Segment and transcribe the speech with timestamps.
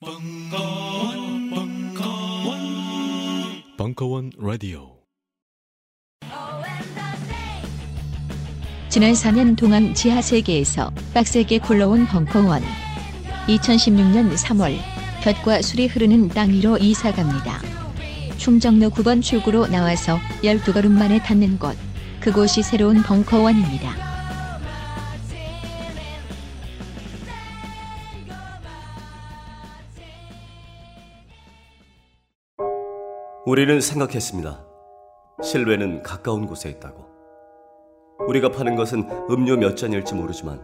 [0.00, 2.60] 벙커원, 벙커원,
[3.76, 4.92] 벙커원 라디오.
[8.88, 12.62] 지난 4년 동안 지하 세계에서 빡세게 굴러온 벙커원.
[13.48, 14.76] 2016년 3월
[15.24, 17.60] 볕과 술이 흐르는 땅 위로 이사 갑니다.
[18.36, 21.76] 충정로 9번 출구로 나와서 12걸음 만에 닿는 곳.
[22.20, 24.07] 그곳이 새로운 벙커원입니다.
[33.48, 34.62] 우리는 생각했습니다.
[35.42, 37.06] 신뢰는 가까운 곳에 있다고.
[38.26, 40.60] 우리가 파는 것은 음료 몇 잔일지 모르지만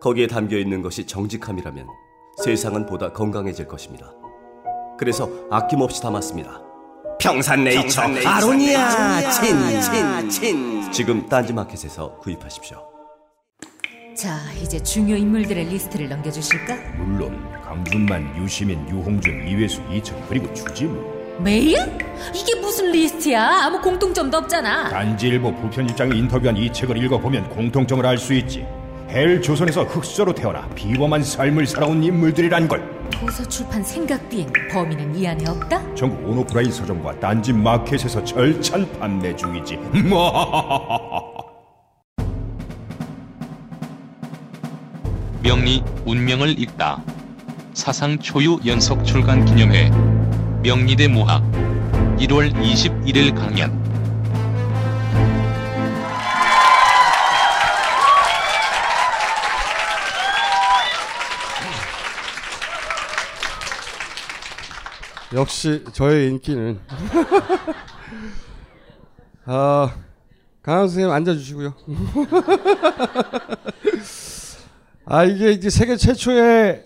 [0.00, 1.84] 거기에 담겨 있는 것이 정직함이라면
[2.44, 4.12] 세상은 보다 건강해질 것입니다.
[4.96, 6.62] 그래서 아낌없이 담았습니다.
[7.18, 10.92] 평산네이처, 평산네이처 아로니아 진, 진, 진.
[10.92, 12.88] 지금 딴지마켓에서 구입하십시오.
[14.14, 16.76] 자, 이제 중요 인물들의 리스트를 넘겨주실까?
[16.98, 21.78] 물론 강준만, 유시민, 유홍준, 이외수, 이철 그리고 주진우 메일?
[22.34, 23.64] 이게 무슨 리스트야?
[23.64, 24.88] 아무 공통점도 없잖아.
[24.88, 28.66] 딴지일보 부편집장이 인터뷰한 이 책을 읽어보면 공통점을 알 수 있지
[29.08, 35.26] 헬 조선에서 흙수저로 태어나 비범한 삶을 살아온 인물들이란 걸 도서 출판 생각 비행 범인은 이
[35.28, 35.94] 안에 없다?
[35.94, 39.78] 전국 온오프라인 서점과 딴지 마켓에서 절찬 판매 중이지
[45.42, 47.00] 명리 운명을 읽다.
[47.72, 49.90] 사상 초유 연속 출간 기념회.
[50.62, 51.42] 명리대 모학.
[52.18, 53.84] 1월 21일 강연.
[65.32, 66.78] 역시 저의 인기는
[69.44, 69.94] 아
[70.62, 71.74] 강한 선생님 앉아주시고요.
[75.04, 76.84] 아 이게 이제 세계 최초의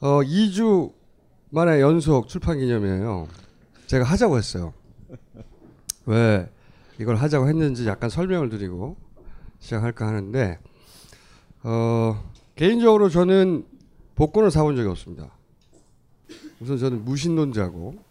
[0.00, 0.92] 어 2주
[1.54, 3.28] 만에 연속 출판 기념이에요.
[3.86, 4.74] 제가 하자고 했어요.
[6.04, 6.50] 왜
[6.98, 8.96] 이걸 하자고 했는지 약간 설명을 드리고
[9.60, 10.58] 시작할까 하는데
[11.62, 13.64] 어 개인적으로 저는
[14.16, 15.30] 복권을 사본 적이 없습니다.
[16.58, 18.02] 우선 저는 무신론자고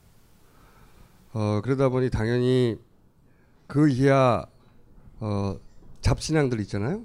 [1.33, 2.79] 어 그러다 보니 당연히
[3.67, 4.45] 그 이하
[5.19, 5.59] 어
[5.99, 7.03] 잡신앙들 있잖아요.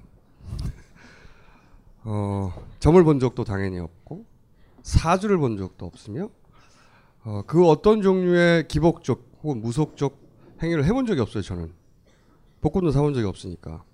[2.05, 4.25] 어 점을 본 적도 당연히 없고
[4.89, 6.31] 사주를 본 적도 없으며
[7.25, 10.19] 어, 그 어떤 종류의 기복적 혹은 무속적
[10.63, 11.43] 행위를 해본 적이 없어요.
[11.43, 11.73] 저는
[12.61, 13.85] 복권도 사본 적이 없으니까.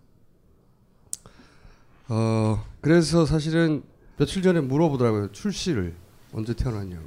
[2.09, 3.83] 어 그래서 사실은
[4.17, 5.33] 며칠 전에 물어보더라고요.
[5.33, 5.95] 출시를
[6.33, 7.05] 언제 태어났냐고.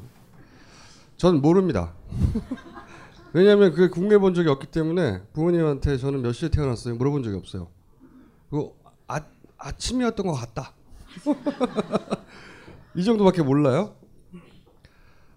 [1.18, 1.94] 저는 모릅니다.
[3.34, 7.68] 왜냐하면 그 궁금해 본 적이 없기 때문에 부모님한테 저는 몇 시에 태어났어요 물어본 적이 없어요.
[8.50, 8.72] 그
[9.08, 9.22] 아,
[9.58, 10.74] 아침이었던 것 같다.
[12.96, 13.96] 이 정도밖에 몰라요.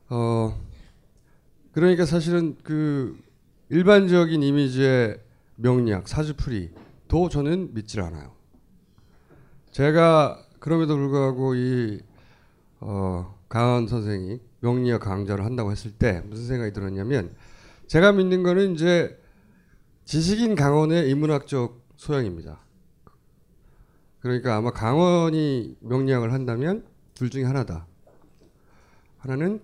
[0.09, 0.59] 어
[1.73, 3.19] 그러니까 사실은 그
[3.69, 5.21] 일반적인 이미지의
[5.57, 8.33] 명리학 사주풀이도 저는 믿질 않아요.
[9.71, 12.01] 제가 그럼에도 불구하고 이
[12.81, 17.35] 어, 강한 선생이 명리학 강좌를 한다고 했을 때 무슨 생각이 들었냐면
[17.87, 19.19] 제가 믿는 거는 이제
[20.05, 22.59] 지식인 강원의 인문학적 소양입니다.
[24.21, 27.87] 그러니까 아마 강원이 명리학을 한다면 둘 중에 하나다.
[29.19, 29.61] 하나는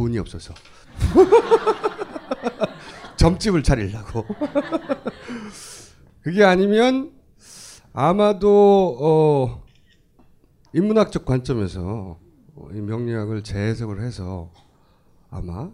[0.00, 0.54] 돈이 없어서
[3.16, 4.24] 점집을 차리려고.
[6.22, 7.12] 그게 아니면
[7.92, 9.62] 아마도 어
[10.72, 12.18] 인문학적 관점에서
[12.72, 14.50] 이 명리학을 재해석을 해서
[15.30, 15.70] 아마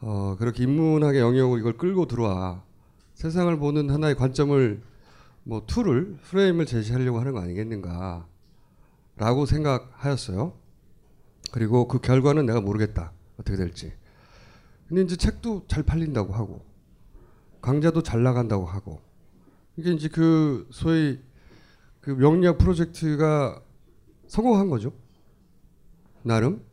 [0.00, 2.64] 어 그렇게 인문학의 영역으로 이걸 끌고 들어와
[3.14, 4.82] 세상을 보는 하나의 관점을
[5.44, 8.26] 뭐 tool을 프레임을 제시하려고 하는 거 아니겠는가라고
[9.46, 10.54] 생각하였어요.
[11.52, 13.92] 그리고 그 결과는 내가 모르겠다 어떻게 될지.
[14.86, 16.64] 근데 이제 책도 잘 팔린다고 하고
[17.60, 19.00] 강좌도 잘 나간다고 하고
[19.76, 21.20] 이게 이제 그 소위
[22.00, 23.62] 그 명리학 프로젝트가
[24.26, 24.92] 성공한 거죠.
[26.22, 26.64] 나름.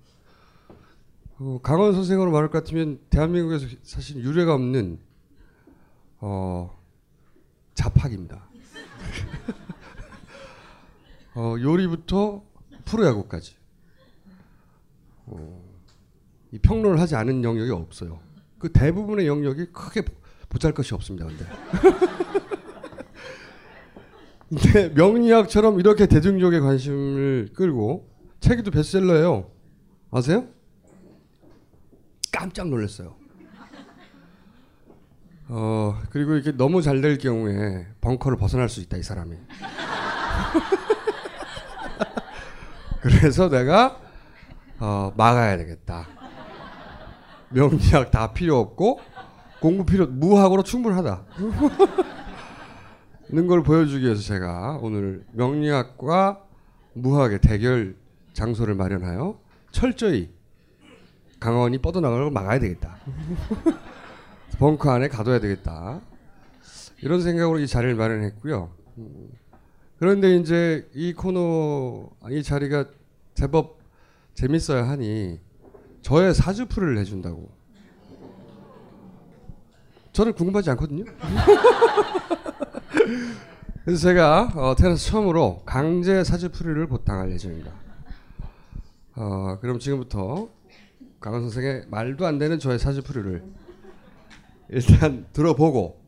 [1.40, 5.00] 어, 강원 선생으로 말할 것 같으면 대한민국에서 사실 유례가 없는
[6.20, 6.76] 어,
[7.76, 8.50] 자팍입니다.
[11.36, 12.44] 어, 요리부터
[12.86, 13.56] 프로야구까지.
[15.28, 15.57] 어, 이
[16.62, 18.20] 평론을 하지 않은 영역이 없어요.
[18.58, 20.04] 그 대부분의 영역이 크게
[20.50, 21.28] 보잘 것이 없습니다.
[21.28, 21.46] 근데.
[24.50, 28.10] 근데 명리학처럼 이렇게 대중적의 관심을 끌고
[28.40, 29.52] 책이도 베스트셀러예요.
[30.12, 30.48] 아세요?
[32.32, 33.16] 깜짝 놀랐어요.
[35.50, 39.36] 어 그리고 이렇게 너무 잘 될 경우에 벙커를 벗어날 수 있다 이 사람이.
[43.02, 44.00] 그래서 내가
[44.80, 46.08] 어, 막아야 되겠다.
[47.50, 49.00] 명리학 다 필요 없고
[49.62, 51.26] 공부 필요 무학으로 충분하다.
[53.30, 56.42] 는 걸 보여주기 위해서 제가 오늘 명리학과
[56.94, 57.96] 무학의 대결
[58.34, 59.40] 장소를 마련하여
[59.72, 60.30] 철저히
[61.40, 62.98] 강원이 뻗어나가는 걸 막아야 되겠다.
[64.60, 66.02] 벙커 안에 가둬야 되겠다.
[67.02, 68.72] 이런 생각으로 이 자리를 마련했고요.
[68.98, 69.30] 음,
[70.00, 72.86] 그런데 이제 이 코너 이 자리가
[73.36, 73.78] 제법
[74.34, 75.40] 재밌어야 하니
[76.08, 77.52] 저의 사주풀을 해준다고.
[80.14, 81.04] 저는 궁금하지 않거든요.
[83.84, 87.74] 그래서 제가 어, 태어나서 처음으로 강제 사주풀이를 보탕할 예정입니다.
[89.18, 90.48] 어, 그럼 지금부터
[91.20, 93.44] 강원 선생의 말도 안 되는 저의 사주풀이를
[94.70, 96.00] 일단 들어보고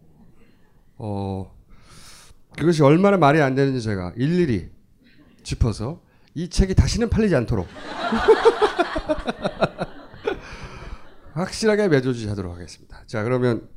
[0.96, 1.54] 어,
[2.58, 4.70] 그것이 얼마나 말이 안 되는지 제가 일일이
[5.44, 6.00] 짚어서
[6.40, 7.68] 이 책이 다시는 팔리지 않도록
[11.34, 13.04] 확실하게 매조지하도록 하겠습니다.
[13.08, 13.68] 자 그러면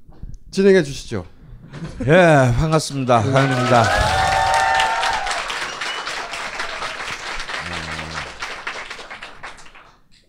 [0.53, 1.27] 진행해 주시죠.
[2.03, 3.19] 예, 반갑습니다.
[3.19, 3.85] 황입니다.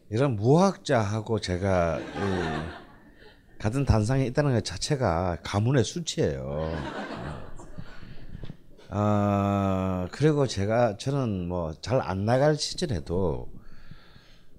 [0.10, 6.72] 이런 무학자하고 제가 이 같은 단상에 있다는 것 자체가 가문의 수치예요.
[8.96, 13.50] 아 그리고 제가 저는 뭐 잘 안 나갈 시절에도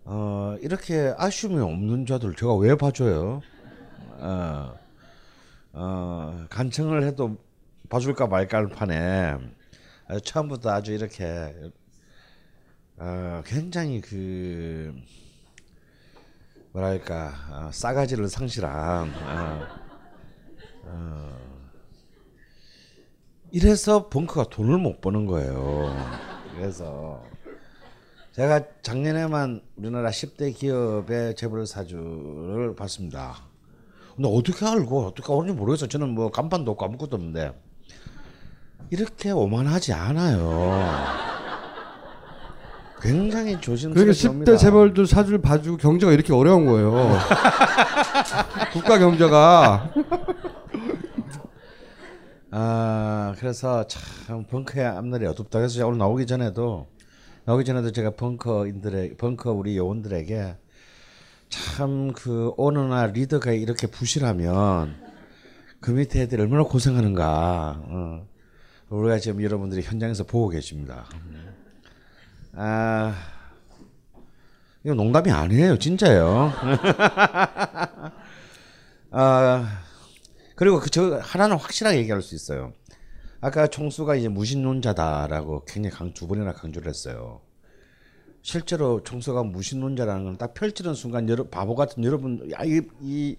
[0.05, 3.41] 어 이렇게 아쉬움이 없는 자들 제가 왜 봐줘요?
[4.19, 4.75] 어,
[5.73, 7.37] 어 간청을 해도
[7.89, 9.37] 봐줄까 말까 할 판에
[10.25, 11.55] 처음부터 아주 이렇게
[12.97, 14.95] 어 굉장히 그
[16.73, 19.67] 뭐랄까 어, 싸가지를 상실한 어,
[20.85, 21.39] 어,
[23.55, 25.97] 이래서 벙커가 돈을 못 버는 거예요.
[26.56, 27.23] 그래서
[28.33, 33.37] 제가 작년에만 우리나라 10대 기업의 재벌 사주를 봤습니다.
[34.17, 35.89] 근데 어떻게 알고 어떻게 알는지 모르겠어요.
[35.89, 37.53] 저는 뭐 간판도 없고 아무것도 없는데
[38.91, 40.83] 이렇게 오만하지 않아요.
[43.01, 44.53] 굉장히 그러니까 조심스럽습니다.
[44.53, 47.17] 10대 재벌들 사주를 봐주고 경제가 이렇게 어려운 거예요.
[48.73, 49.93] 국가 경제가
[52.56, 55.59] 아 그래서 참 벙커의 앞날이 어둡다.
[55.59, 56.87] 그래서 오늘 나오기 전에도
[57.47, 60.56] 나오기 전에도 제가 벙커인들의 벙커 우리 요원들에게
[61.49, 64.95] 참그 오너나 리더가 이렇게 부실하면
[65.81, 67.83] 그 밑에 애들이 얼마나 고생하는가.
[67.87, 68.27] 어.
[68.89, 71.06] 우리가 지금 여러분들이 현장에서 보고 계십니다.
[72.53, 73.17] 아
[74.85, 76.53] 이거 농담이 아니에요, 진짜요.
[79.11, 79.84] 아
[80.55, 82.73] 그리고 그 저 하나는 확실하게 얘기할 수 있어요.
[83.41, 87.41] 아까 총수가 이제 무신론자다라고 굉장히 강, 두 번이나 강조를 했어요.
[88.43, 93.37] 실제로 총수가 무신론자라는 건 딱 펼치는 순간 여러 바보 같은 여러분 야, 이, 이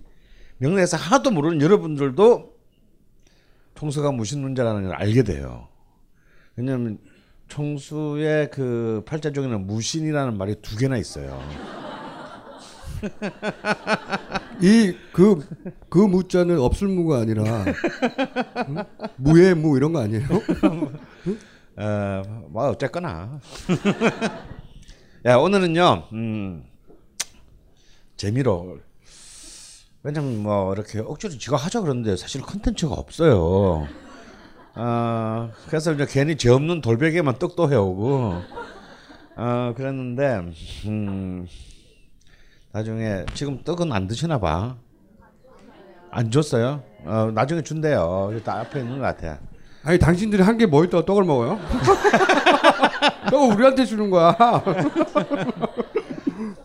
[0.57, 2.55] 명례에서 하나도 모르는 여러분들도
[3.75, 5.67] 총수가 무신론자라는 걸 알게 돼요.
[6.55, 6.99] 왜냐하면
[7.47, 11.39] 총수의 그 팔자종에는 무신이라는 말이 두 개나 있어요.
[14.61, 17.65] 이그그 무자는 없을 무가 아니라
[18.69, 18.83] 응?
[19.17, 20.25] 무의 무 이런 거 아니에요?
[21.77, 23.39] 어, 뭐 어쨌거나.
[25.25, 26.63] 야 오늘은요, 음,
[28.15, 28.77] 재미로.
[30.03, 33.87] 왜냐면 뭐 이렇게 억지로 지가 하자 그러는데 사실 컨텐츠가 없어요.
[34.75, 38.33] 어, 그래서 이제 괜히 죄 없는 돌베개만 떡도 해오고,
[39.37, 40.51] 어, 그랬는데,
[40.85, 41.47] 음,
[42.75, 44.75] 나중에 지금 떡은 안 드시나 봐.
[46.11, 46.83] 안 줬어요?
[47.05, 48.37] 어, 나중에 준대요.
[48.43, 49.39] 딱 앞에 있는 것 같아.
[49.83, 51.57] 아니 당신들이 한개뭐 있다고 떡을 먹어요?
[53.31, 54.35] 떡을 우리한테 주는 거야.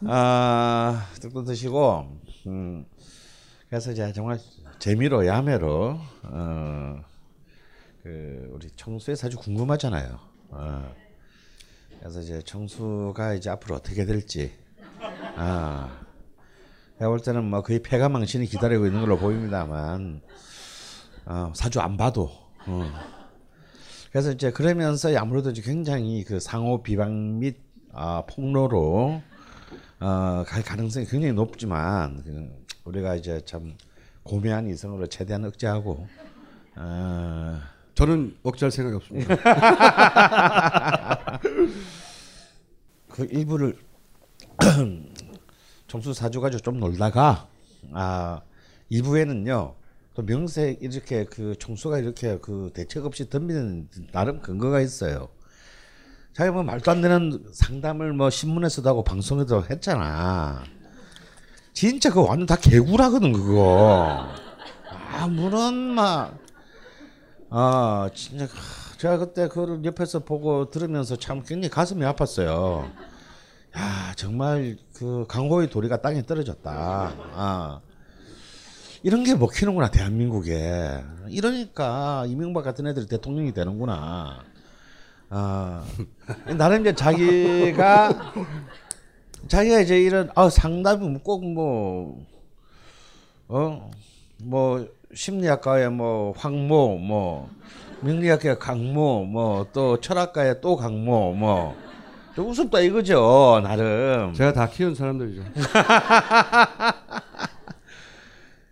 [0.09, 2.07] 아, 떡도 드시고,
[2.49, 2.85] 음,
[3.69, 4.41] 그래서 이제 정말
[4.81, 6.97] 재미로 야매로, 어,
[8.03, 10.19] 그 우리 청수의 사주 궁금하잖아요.
[10.49, 10.93] 어,
[12.01, 14.51] 그래서 이제 청수가 이제 앞으로 어떻게 될지,
[15.37, 16.01] 아,
[16.99, 20.21] 내가 볼 때는 뭐 거의 패가망신이 기다리고 있는 걸로 보입니다만,
[21.27, 22.31] 어, 사주 안 봐도,
[22.67, 22.91] 어.
[24.11, 27.59] 그래서 이제 그러면서 아무래도 이제 굉장히 그 상호 비방 및
[27.93, 29.23] 아, 폭로로
[30.01, 32.51] 어, 갈 가능성이 굉장히 높지만 그
[32.85, 33.77] 우리가 이제 참
[34.23, 36.07] 고매한 이성으로 최대한 억제하고
[36.77, 37.61] 어,
[37.95, 39.37] 저는 억제할 생각이 없습니다.
[43.09, 43.77] 그 일부를
[45.89, 47.49] 정수 사주 가지고 좀 놀다가
[47.93, 48.41] 아
[48.91, 49.75] 2부에는요
[50.15, 55.29] 또 명세 이렇게 그 총수가 이렇게 그 대책 없이 덤비는 나름 근거가 있어요.
[56.33, 60.63] 자기 뭐 말도 안 되는 상담을 뭐 신문에서도 하고 방송에도 했잖아.
[61.73, 64.27] 진짜 그거 완전 다 개구라거든 그거.
[65.13, 66.39] 아무런 막,
[67.51, 72.91] 아 진짜 하, 제가 그때 그걸 옆에서 보고 들으면서 참 굉장히 가슴이 아팠어요.
[73.77, 76.71] 야 정말 그 강호의 도리가 땅에 떨어졌다.
[77.35, 77.81] 아.
[79.03, 81.03] 이런 게 먹히는구나 대한민국에.
[81.29, 84.45] 이러니까 이명박 같은 애들이 대통령이 되는구나.
[85.31, 85.85] 아
[86.59, 88.35] 나름 이제 자기가
[89.47, 92.27] 자기가 이제 이런 아 상담이 꼭뭐
[93.49, 93.91] 어
[94.43, 97.51] 뭐 심리학과의 뭐 황모 뭐
[98.01, 101.77] 명리학과의 강모 뭐 또 철학과의 또 강모 뭐
[102.41, 105.43] 좀 우습다 이거죠 나름 제가 다 키운 사람들이죠.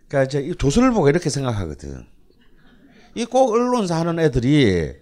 [0.09, 2.03] 그러니까 이제 이 조선을 보고 이렇게 생각하거든.
[3.13, 4.93] 이 꼭 언론사 하는 애들이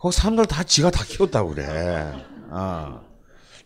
[0.00, 2.12] 그 사람들 다 지가 다 키웠다고 그래.
[2.50, 3.02] 아.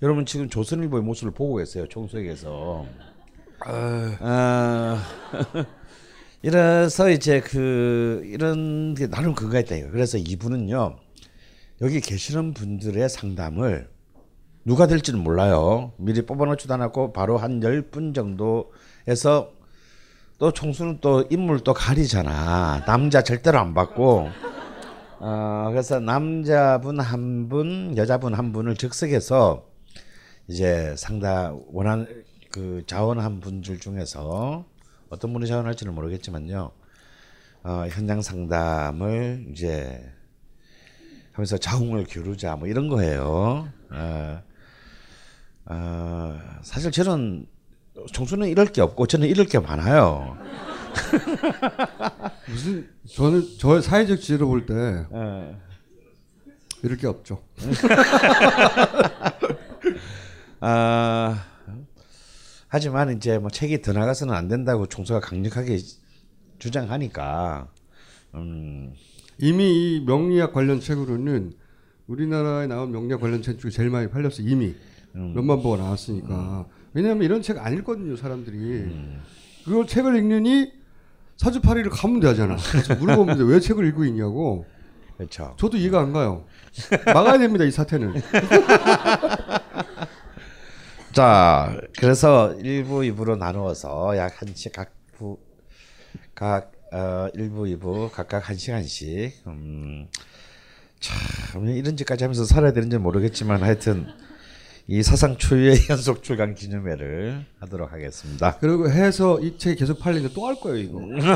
[0.02, 1.87] 여러분 지금 조선일보의 모습을 보고 계세요.
[1.88, 2.85] 총수에게서.
[3.61, 5.02] 아,
[6.43, 9.88] 이래서 이제 그 이런 게 나름 그거가 있다 이거.
[9.90, 10.97] 그래서 이분은요
[11.81, 13.88] 여기 계시는 분들의 상담을
[14.67, 15.93] 누가 될지는 몰라요.
[15.97, 19.53] 미리 뽑아놓지도 않았고 바로 한 열 분 정도에서
[20.39, 22.85] 또 총수는 또 인물 또 가리잖아.
[22.85, 24.29] 남자 절대로 안 받고.
[25.21, 29.65] 어, 그래서 남자분 한 분, 여자분 한 분을 즉석해서
[30.49, 34.65] 이제 상담 원하는 그 자원한 분들 중에서
[35.11, 36.73] 어떤 분이 자원할지는 모르겠지만요.
[37.63, 40.05] 어, 현장 상담을 이제
[41.33, 43.69] 하면서 자웅을 기르자 뭐 이런 거예요.
[43.91, 44.43] 어,
[45.67, 47.47] 어, 사실 저는
[48.13, 50.37] 총수는 이럴 게 없고 저는 이럴 게 많아요.
[52.49, 55.57] 무슨 저는 저 사회적 지혜로 볼때 예.
[56.83, 57.43] 이럴 게 없죠.
[60.61, 61.45] 아
[62.69, 65.79] 하지만 이제 뭐 책이 더 나가서는 안 된다고 총수가 강력하게
[66.59, 67.69] 주장하니까
[68.35, 68.93] 음,
[69.39, 71.53] 이미 이 명리학 관련 책으로는
[72.07, 74.75] 우리나라에 나온 명리학 관련 책 중에 제일 많이 팔렸어 이미
[75.17, 76.67] 몇만 부가 나왔으니까.
[76.93, 78.91] 왜냐하면 이런 책 안 읽거든요 사람들이.
[79.65, 80.73] 그걸 책을 읽느니
[81.37, 82.57] 사주팔이를 가면 되잖아.
[82.99, 84.67] 물어보면 왜 책을 읽고 있냐고.
[85.17, 85.55] 그렇죠.
[85.59, 86.45] 저도 이해가 안 가요.
[87.07, 88.15] 막아야 됩니다 이 사태는.
[91.13, 95.39] 자, 그래서 1부, 2부로 나누어서 약한 시, 각 부,
[96.35, 100.09] 각, 어, 1부, 2부 각각 한 시간씩, 음,
[101.01, 104.07] 참, 이런 짓까지 하면서 살아야 되는지 모르겠지만 하여튼
[104.88, 108.57] 이 사상 초유의 연속 출간 기념회를 하도록 하겠습니다.
[108.61, 111.00] 그리고 해서 이 책이 계속 팔리는데 또할 거예요 이거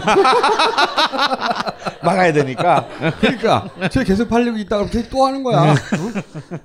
[2.04, 2.88] 막아야 되니까.
[3.21, 5.75] 그러니까 책 계속 팔리고 있다가 계속 또 하는 거야 어?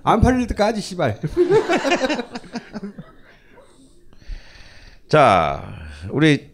[0.03, 1.19] 안 팔릴 때까지 씨발
[5.09, 5.63] 자,
[6.09, 6.53] 우리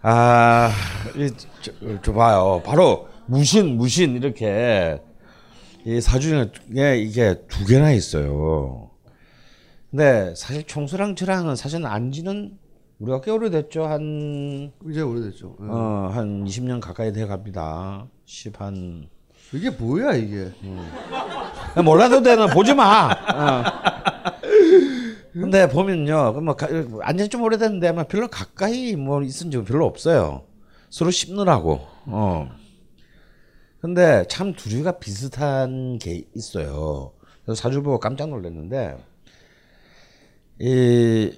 [0.00, 0.70] 아,
[1.16, 1.30] 이,
[1.60, 2.62] 저, 저 봐요.
[2.64, 4.98] 바로 무신, 무신 이렇게
[5.88, 6.50] 이 사주에
[6.98, 8.90] 이게 두 개나 있어요.
[9.90, 12.58] 근데 사실 총수랑 저랑은 사실 안지는
[12.98, 13.84] 우리가 꽤 오래됐죠.
[13.86, 15.64] 한, 이제 오래됐죠 예.
[15.66, 18.06] 어, 한 20년 가까이 돼 갑니다.
[18.26, 19.08] 10 한.
[19.54, 20.52] 이게 뭐야 이게
[21.82, 23.10] 몰라도 되는 보지 마.
[23.10, 23.64] 어.
[25.32, 30.42] 근데 보면요, 그뭐 안전 좀 오래됐는데 아마 별로 가까이 뭐 있은 적 별로 없어요.
[30.90, 31.80] 서로 씹느라고.
[32.06, 32.57] 어.
[33.88, 37.12] 근데 참 둘이가 비슷한 게 있어요.
[37.42, 38.98] 그래서 사주 보고 깜짝 놀랐는데
[40.58, 41.32] 이,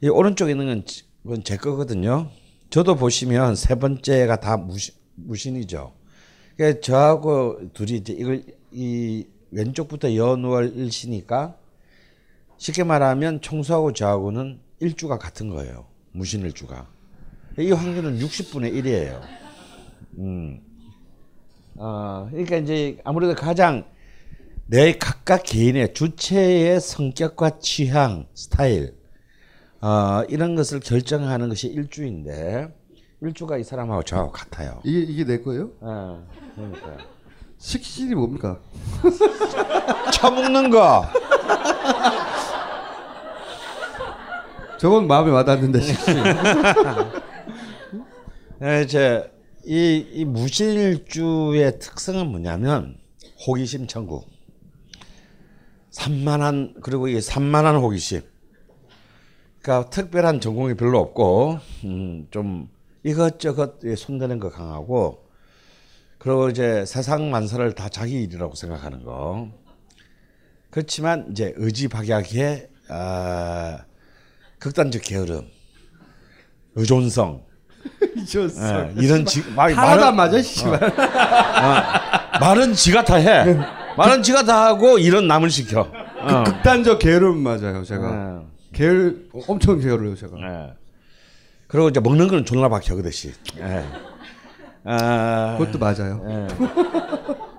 [0.00, 0.82] 이 오른쪽에 있는
[1.22, 2.30] 건 제 거거든요.
[2.70, 5.92] 저도 보시면 세 번째가 다 무신, 무신이죠.
[6.56, 8.42] 그러니까 저하고 둘이 이제 이걸
[8.72, 11.58] 이 왼쪽부터 연월 일시니까
[12.56, 15.84] 쉽게 말하면 총수하고 저하고는 일주가 같은 거예요.
[16.12, 16.88] 무신 일주가.
[17.58, 19.49] 이 확률은 60분의 1이에요.
[20.18, 20.60] 음.
[21.76, 23.84] 어, 그러니까 이제 아무래도 가장
[24.66, 28.94] 내 각각 개인의 주체의 성격과 취향, 스타일,
[29.80, 32.68] 어, 이런 것을 결정하는 것이 일주인데,
[33.20, 34.80] 일주가 이 사람하고 저하고 같아요.
[34.84, 35.70] 이게 이게 내 거예요?
[35.80, 36.98] 어, 그러니까요.
[37.58, 38.58] 식신이 뭡니까?
[40.12, 41.04] 처먹는 거.
[44.78, 46.22] 저건 마음에 와닿는데 식신.
[48.60, 49.30] 네, 이제
[49.64, 52.98] 이, 이 무실주의 특성은 뭐냐면
[53.46, 54.28] 호기심 천국.
[55.90, 58.22] 산만한 그리고 이 산만한 호기심.
[59.60, 62.68] 그러니까 특별한 전공이 별로 없고 음, 좀
[63.02, 65.26] 이것저것 손대는 거 강하고
[66.18, 69.50] 그리고 이제 세상 만사를 다 자기 일이라고 생각하는 거.
[70.70, 73.84] 그렇지만 이제 의지박약의 아,
[74.58, 75.48] 극단적 게으름,
[76.74, 77.49] 의존성,
[78.16, 80.84] 예, 이런 지, 말, 하나도 맞아 씨발.
[80.84, 83.56] 어, 말은 지가 다 해.
[83.96, 85.88] 말은 지가 다 하고 일은 남을 시켜.
[86.20, 86.44] 어.
[86.44, 88.40] 극단적 게으름 맞아요 제가.
[88.42, 90.36] 예, 게을 엄청 게을러요 제가.
[90.40, 90.74] 예.
[91.66, 93.32] 그리고 이제 먹는 거는 존나 박혀 그 대신.
[93.58, 93.84] 예.
[94.84, 96.22] 아, 그것도 맞아요.
[96.28, 96.46] 예.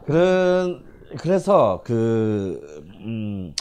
[0.05, 0.83] 그런
[1.17, 3.53] 그래서 그 음,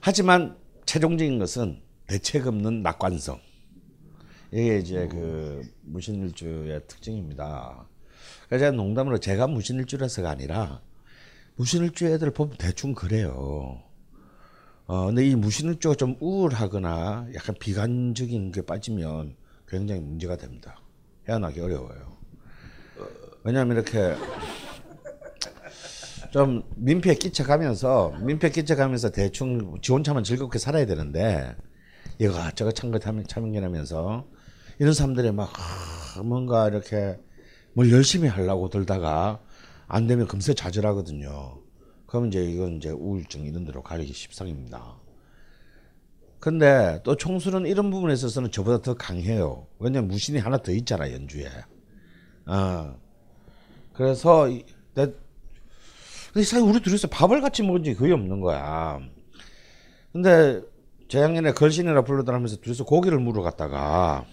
[0.00, 0.56] 하지만
[0.86, 3.38] 최종적인 것은 대책 없는 낙관성.
[4.54, 7.88] 이게 이제 그 무신일주의 특징입니다.
[8.48, 10.80] 그래서 제가 농담으로 제가 무신일주라서가 아니라
[11.56, 13.82] 무신일주 애들 보면 대충 그래요.
[14.86, 19.34] 어, 근데 이 무신일주가 좀 우울하거나 약간 비관적인 게 빠지면
[19.66, 20.80] 굉장히 문제가 됩니다.
[21.28, 22.16] 헤어나기 어려워요.
[23.42, 24.14] 왜냐하면 이렇게
[26.30, 31.56] 좀 민폐 끼쳐가면서 민폐 끼쳐가면서 대충 지 혼자만 즐겁게 살아야 되는데
[32.20, 34.33] 이거 저거 참거 참견하면서
[34.78, 37.18] 이런 사람들이 막 하, 뭔가 이렇게
[37.72, 39.40] 뭘 열심히 하려고 들다가
[39.86, 41.58] 안 되면 금세 좌절하거든요.
[42.06, 44.96] 그럼 이제 이건 이제 우울증 이런 데로 가리기 십상입니다.
[46.38, 49.66] 근데 또 총수는 이런 부분에 있어서는 저보다 더 강해요.
[49.78, 51.48] 왜냐면 무신이 하나 더 있잖아 연주에.
[52.46, 52.96] 어.
[53.94, 54.64] 그래서 이-
[54.94, 55.06] 내
[56.32, 59.00] 근데 사실 우리 둘이서 밥을 같이 먹은 적이 거의 없는 거야.
[60.12, 60.60] 근데
[61.08, 64.24] 재작년에 걸신이라 불러달라면서 둘이서 고기를 물어 갔다가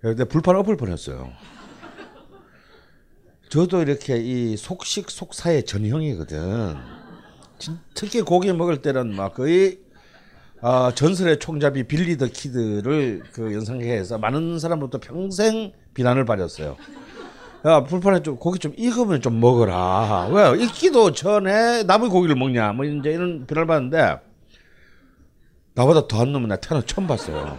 [0.00, 1.30] 근데 불판 엎을 뻔했어요.
[3.50, 6.76] 저도 이렇게 이 속식 속사의 전형이거든.
[7.58, 9.80] 진- 특히 고기 먹을 때는 막 거의
[10.62, 16.76] 아, 전설의 총잡이 빌리 더 키드를 그 연상해서 많은 사람부터 평생 비난을 받았어요.
[17.66, 20.28] 야 불판에 좀 고기 좀 익으면 좀 먹어라.
[20.28, 22.72] 왜 익기도 전에 남의 고기를 먹냐?
[22.72, 24.20] 뭐 이제 이런 비난을 받는데
[25.74, 27.58] 나보다 더한 놈은 나 태어나 처음 봤어요.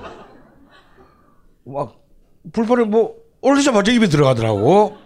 [1.65, 2.00] 막
[2.51, 4.97] 불판에 뭐 올리자마자 입에 들어가더라고.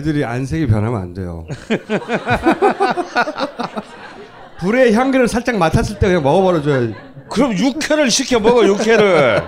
[0.00, 1.46] 애들이 안색이 변하면 안 돼요.
[4.60, 6.94] 불의 향기를 살짝 맡았을 때 그냥 먹어버려줘야지.
[7.28, 9.42] 그럼 육회를 시켜 먹어 육회를.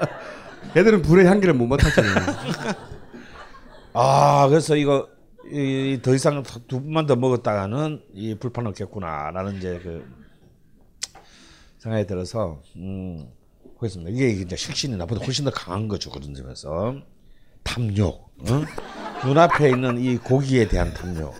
[0.76, 2.14] 애들은 불의 향기를 못 맡았잖아요.
[3.92, 5.08] 아 그래서 이거
[5.50, 10.04] 이, 더 이상 두 분만 더 먹었다가는 이 불판 없겠구나라는 이제 그
[11.78, 13.28] 생각이 들어서 음
[13.84, 14.10] 그렇습니다.
[14.10, 16.96] 이게 이제 식신이 나보다 훨씬 더 강한 거죠 그런 점에서
[17.62, 18.64] 탐욕, 어?
[19.26, 21.34] 눈앞에 있는 이 고기에 대한 탐욕.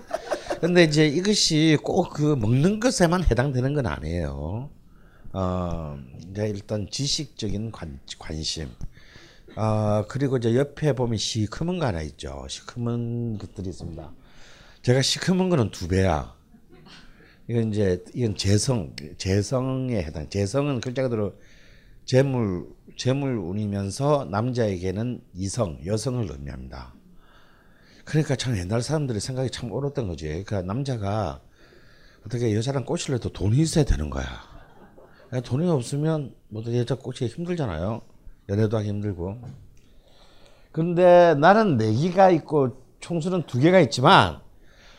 [0.60, 4.70] 근데 이제 이것이 꼭 그 먹는 것에만 해당되는 건 아니에요.
[5.32, 5.98] 어
[6.30, 8.68] 이제 일단 지식적인 관, 관심.
[9.56, 12.44] 아 그리고 이제 옆에 보면 시커먼 거 하나 있죠.
[12.48, 14.12] 시커먼 것들이 있습니다.
[14.82, 16.34] 제가 시커먼 거는 두 배야.
[17.48, 20.28] 이건 이제 이건 재성 재성에 해당.
[20.28, 21.34] 재성은 글자 그대로
[22.04, 26.94] 재물 재물 운이면서 남자에게는 이성 여성을 의미합니다.
[28.04, 30.26] 그러니까 참 옛날 사람들의 생각이 참 옳았던 거지.
[30.26, 31.40] 그러니까 남자가
[32.24, 34.24] 어떻게 여자랑 꼬시려도 돈이 있어야 되는 거야.
[35.44, 38.02] 돈이 없으면 뭐 여자 꼬시기 힘들잖아요.
[38.48, 39.40] 연애도 하기 힘들고.
[40.70, 44.40] 근데 나는 네 개가 있고 총수는 두 개가 있지만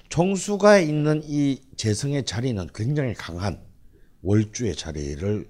[0.09, 3.61] 총수가 있는 이 재성의 자리는 굉장히 강한
[4.21, 5.47] 월주의 자리를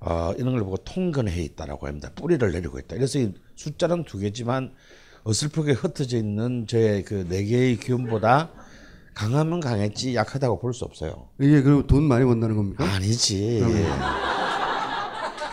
[0.00, 2.10] 어, 이런 걸 보고 통근해 있다라고 합니다.
[2.14, 2.96] 뿌리를 내리고 있다.
[2.96, 4.72] 그래서 이 숫자는 두 개지만
[5.24, 8.50] 어설프게 흩어져 있는 저의 그 네 개의 기운보다
[9.14, 11.28] 강하면 강했지 약하다고 볼 수 없어요.
[11.40, 12.84] 이게 그럼 돈 많이 번다는 겁니까?
[12.84, 13.62] 아니지.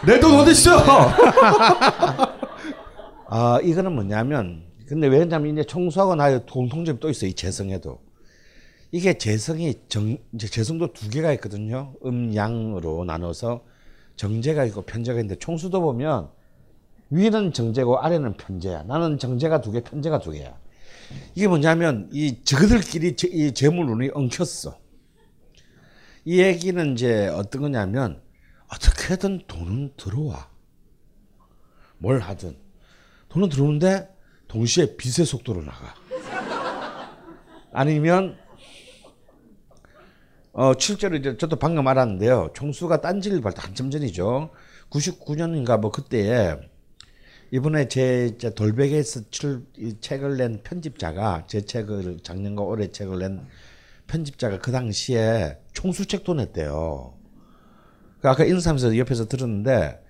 [0.05, 0.77] 내 돈 어디 있어?
[3.27, 7.99] 아 이거는 뭐냐면 근데 왜냐면 이제 총수하고 나의 공통점이 또 있어 이 재성에도
[8.91, 13.63] 이게 재성이 정 이제 재성도 두 개가 있거든요 음양으로 나눠서
[14.15, 16.29] 정제가 있고 편제가 있는데 총수도 보면
[17.09, 18.83] 위는 정제고 아래는 편제야.
[18.83, 20.57] 나는 정제가 두 개 편제가 두 개야.
[21.35, 24.77] 이게 뭐냐면 이 저들끼리 제- 이 재물운이 엉켰어.
[26.25, 28.21] 이 얘기는 이제 어떤 거냐면
[28.73, 30.49] 어떻게든 돈은 들어와.
[31.97, 32.55] 뭘 하든.
[33.29, 34.09] 돈은 들어오는데
[34.47, 35.93] 동시에 빛의 속도로 나가.
[37.71, 38.37] 아니면
[40.53, 42.51] 어 실제로 이제 저도 방금 알았는데요.
[42.53, 44.51] 총수가 딴지일보 때 한참 전이죠.
[44.91, 46.57] 99년인가 뭐 그때에
[47.51, 53.45] 이번에 제 이제 돌베개에서 출, 이 책을 낸 편집자가 제 책을 작년과 올해 책을 낸
[54.05, 57.13] 편집자가 그 당시에 총수책도 냈대요.
[58.21, 60.03] 그 아까 인사하면서 옆에서 들었는데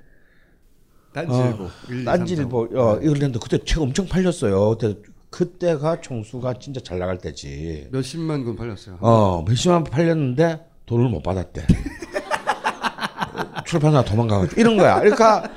[1.13, 1.69] 딴지일보.
[1.89, 4.77] 1, 2, 3, 딴지일보 어, 이걸 냈는데 그때 책 엄청 팔렸어요.
[4.77, 5.01] 그때
[5.33, 7.87] 그때가 총수가 진짜 잘 나갈 때지.
[7.91, 8.97] 몇십만 권 팔렸어요.
[9.01, 11.65] 어 몇십만 팔렸는데 돈을 못 받았대.
[13.65, 14.99] 출판사 도망가가지고 이런 거야.
[14.99, 15.49] 그러니까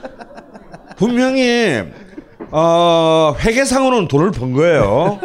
[0.96, 1.82] 분명히
[2.50, 5.20] 어 회계상으로는 돈을 번 거예요.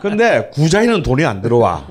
[0.00, 1.86] 근데 구자에는 돈이 안 들어와.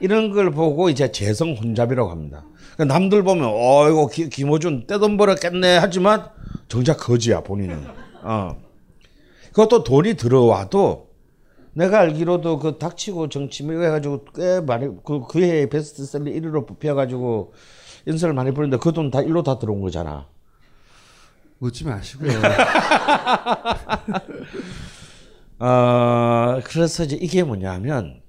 [0.00, 2.42] 이런 걸 보고 이제 재성 혼잡이라고 합니다.
[2.74, 6.24] 그러니까 남들 보면 어 이거 기- 김호준 떼돈 벌었겠네 하지만
[6.68, 7.84] 정작 거지야 본인은.
[8.22, 8.56] 어.
[9.52, 11.10] 그것도 돈이 들어와도
[11.74, 17.54] 내가 알기로도 그 닥치고 정치 뭐 해가지고 꽤 많이 그 그해 베스트셀러 1위로 뽑혀가지고
[18.06, 20.28] 인설을 많이 부르는데 그 돈 다 일로 다 들어온 거잖아.
[21.58, 22.32] 묻지 마시고요.
[25.58, 28.20] 어 그래서 이제 이게 뭐냐면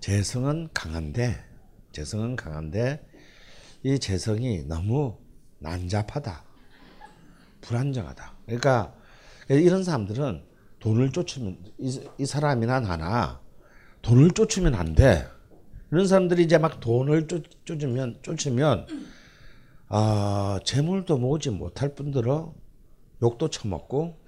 [0.00, 1.36] 재성은 강한데
[1.92, 3.04] 재성은 강한데
[3.82, 5.16] 이 재성이 너무
[5.58, 6.44] 난잡하다,
[7.62, 8.32] 불안정하다.
[8.46, 8.94] 그러니까
[9.48, 10.42] 이런 사람들은
[10.80, 13.40] 돈을 쫓으면 이, 이 사람이나 나나
[14.02, 15.26] 돈을 쫓으면 안 돼.
[15.90, 18.86] 이런 사람들이 이제 막 돈을 쫓, 쫓으면 쫓으면
[19.88, 22.52] 아 재물도 모으지 못할 뿐더러
[23.22, 24.18] 욕도 처먹고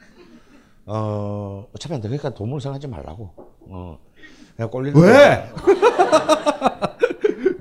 [0.87, 2.09] 어 어차피 안 돼.
[2.09, 3.35] 그러니까 돈을 생각하지 말라고.
[3.69, 3.99] 어
[4.57, 5.51] 그냥 꼴리는 왜?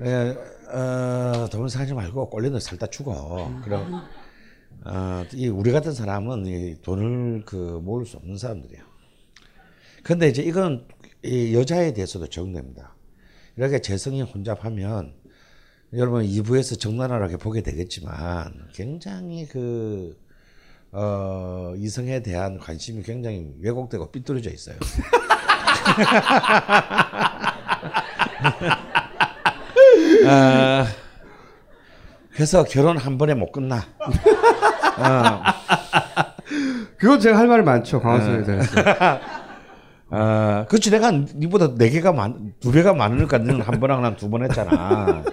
[0.02, 0.36] 예,
[0.72, 3.60] 어, 돈을 생각하지 말고 꼴리는 데 살다 죽어.
[3.62, 4.02] 그럼
[4.84, 8.82] 어, 이 우리 같은 사람은 이 돈을 그 모을 수 없는 사람들이에요.
[10.02, 10.86] 근데 이제 이건
[11.22, 12.94] 이 여자에 대해서도 적용됩니다.
[13.56, 15.14] 이렇게 재성이 혼잡하면
[15.92, 20.16] 여러분 2부에서 적나라하게 보게 되겠지만 굉장히 그
[20.92, 24.76] 어, 이성에 대한 관심이 굉장히 왜곡되고 삐뚤어져 있어요.
[30.26, 30.86] 아,
[32.34, 33.76] 그래서 결혼 한 번에 못 끝나.
[34.98, 35.42] 어,
[36.96, 38.00] 그건 제가 할 말이 많죠.
[38.00, 38.80] 강화선에 대해서.
[40.10, 44.28] 아, 그렇지 내가 니보다 네 개가 많, 두 배가 많으니까 너는 한 번하고 난 두
[44.30, 45.24] 번 했잖아.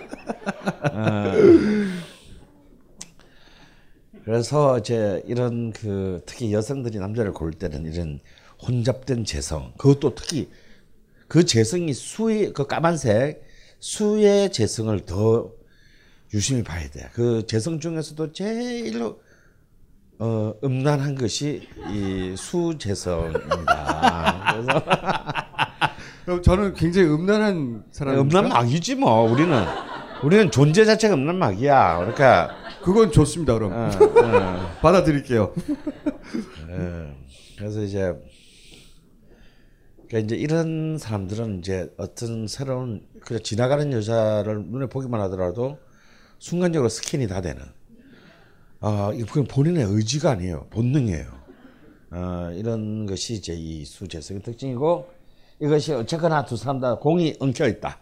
[0.93, 1.31] 어.
[4.25, 8.19] 그래서 이제 이런 그 특히 여성들이 남자를 고를 때는 이런
[8.61, 10.49] 혼잡된 재성, 그것도 특히
[11.27, 13.45] 그 재성이 수의 그 까만색
[13.79, 15.51] 수의 재성을 더
[16.33, 17.09] 유심히 봐야 돼.
[17.13, 19.21] 그 재성 중에서도 제일로
[20.19, 24.55] 어, 음란한 것이 이 수재성입니다.
[26.25, 28.39] 그래서 저는 굉장히 음란한 사람입니까?
[28.39, 29.63] 음란 막이지 뭐 우리는
[30.23, 31.97] 우리는 존재 자체가 음란 막이야.
[31.99, 32.49] 그러니까
[32.83, 33.53] 그건 좋습니다.
[33.53, 33.89] 그럼 어,
[34.23, 35.53] 어, 받아들일게요.
[36.69, 37.15] 어.
[37.57, 38.13] 그래서 이제
[40.07, 45.77] 그러니까 이제 이런 사람들은 이제 어떤 새로운 그냥 지나가는 여자를 눈에 보기만 하더라도
[46.39, 47.61] 순간적으로 스캔이 다 되는.
[48.79, 50.67] 아, 그냥 본인의 의지가 아니에요.
[50.69, 51.25] 본능이에요.
[52.11, 55.09] 어, 이런 것이 이제 이 수재성의 특징이고
[55.59, 57.99] 이것이 어쨌거나 두 사람 다 공이 엉켜 있다.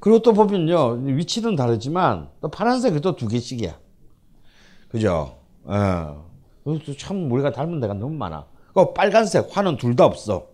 [0.00, 3.78] 그리고 또 보면요 위치는 다르지만 또 파란색이 또 두 개씩이야.
[4.88, 5.38] 그죠?
[5.64, 6.30] 어.
[6.98, 8.46] 참 우리가 닮은 데가 너무 많아.
[8.74, 10.48] 그 빨간색 화는 둘 다 없어.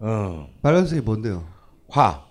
[0.00, 0.48] 어.
[0.62, 1.46] 빨간색이 뭔데요?
[1.88, 2.26] 화.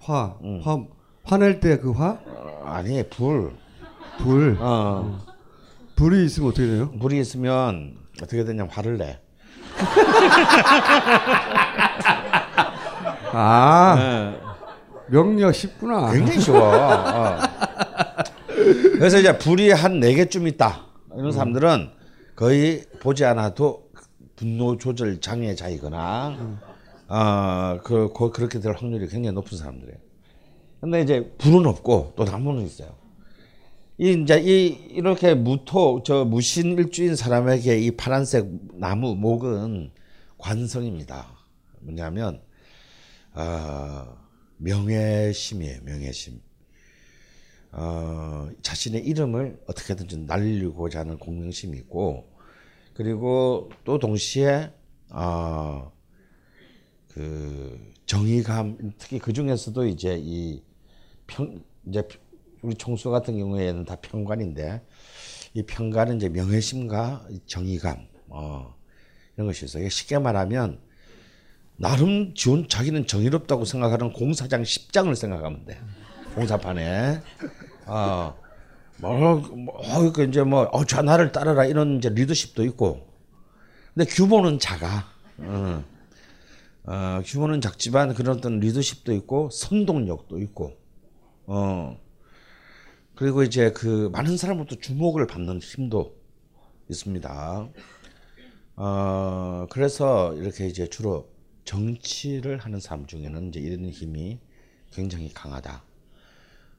[0.00, 0.38] 화.
[0.62, 0.84] 화.
[1.26, 2.18] 화낼 때 그 화?
[2.24, 3.52] 어, 아니 불.
[4.18, 4.56] 불.
[4.60, 5.20] 어.
[5.96, 6.90] 불이 있으면 어떻게 돼요?
[7.00, 9.18] 불이 있으면 어떻게 되냐면 화를 내.
[13.32, 14.34] 아.
[15.08, 16.12] 명령 쉽구나.
[16.12, 16.58] 굉장히 쉬워.
[16.74, 17.38] 어.
[18.98, 20.80] 그래서 이제 불이 한 네 개쯤 있다.
[21.16, 21.90] 이런 사람들은
[22.34, 23.86] 거의 보지 않아도
[24.36, 26.36] 분노 조절 장애 자이거나
[27.08, 29.98] 어, 그, 그 그렇게 될 확률이 굉장히 높은 사람들이에요.
[30.80, 32.94] 근데 이제 불은 없고 또 나무는 있어요.
[33.98, 39.90] 이 이제 이 이렇게 무토 저 무신 일주인 사람에게 이 파란색 나무 목은
[40.38, 41.26] 관성입니다.
[41.80, 42.42] 뭐냐면
[43.32, 44.16] 어,
[44.58, 45.80] 명예심이에요.
[45.84, 46.40] 명예심.
[47.72, 52.32] 어, 자신의 이름을 어떻게든지 날리고자 하는 공명심이 있고
[52.94, 54.72] 그리고 또 동시에
[55.10, 55.92] 어,
[57.08, 60.62] 그 정의감 특히 그 중에서도 이제 이
[61.26, 62.06] 평 이제
[62.62, 64.82] 우리 총수 같은 경우에는 다 평관인데
[65.54, 68.74] 이 평관은 이제 명예심과 이 정의감 어,
[69.36, 69.88] 이런 것이 있어요.
[69.88, 70.80] 쉽게 말하면
[71.76, 75.78] 나름 지원 자기는 정의롭다고 생각하는 공사장 10장을 생각하면 돼.
[76.34, 77.20] 공사판에.
[77.86, 78.34] 어,
[78.98, 83.06] 뭐, 뭐, 그 이제 뭐, 어, 저 나를 따르라 이런 이제 리더십도 있고.
[83.94, 85.04] 근데 규모는 작아.
[85.38, 85.84] 어,
[86.86, 90.76] 어, 규모는 작지만 그런 어떤 리더십도 있고, 선동력도 있고,
[91.46, 91.98] 어,
[93.14, 96.14] 그리고 이제 그 많은 사람부터 주목을 받는 힘도
[96.88, 97.68] 있습니다.
[98.76, 101.28] 어 그래서 이렇게 이제 주로
[101.64, 104.38] 정치를 하는 사람 중에는 이제 이런 힘이
[104.92, 105.82] 굉장히 강하다.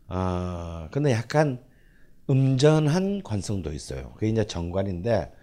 [0.08, 1.64] 아 근데 약간
[2.30, 4.12] 음전한 관성도 있어요.
[4.14, 5.34] 그게 이제 정관인데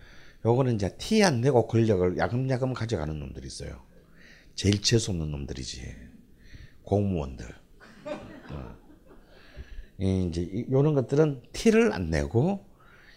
[0.46, 3.82] 요거는 이제 티 안 내고 권력을 야금야금 가져가는 놈들이 있어요.
[4.54, 5.94] 제일 재수 없는 놈들이지.
[6.84, 7.46] 공무원들.
[8.50, 8.74] 어.
[9.98, 12.66] 이 이제 이- 요런 것들은 티를 안 내고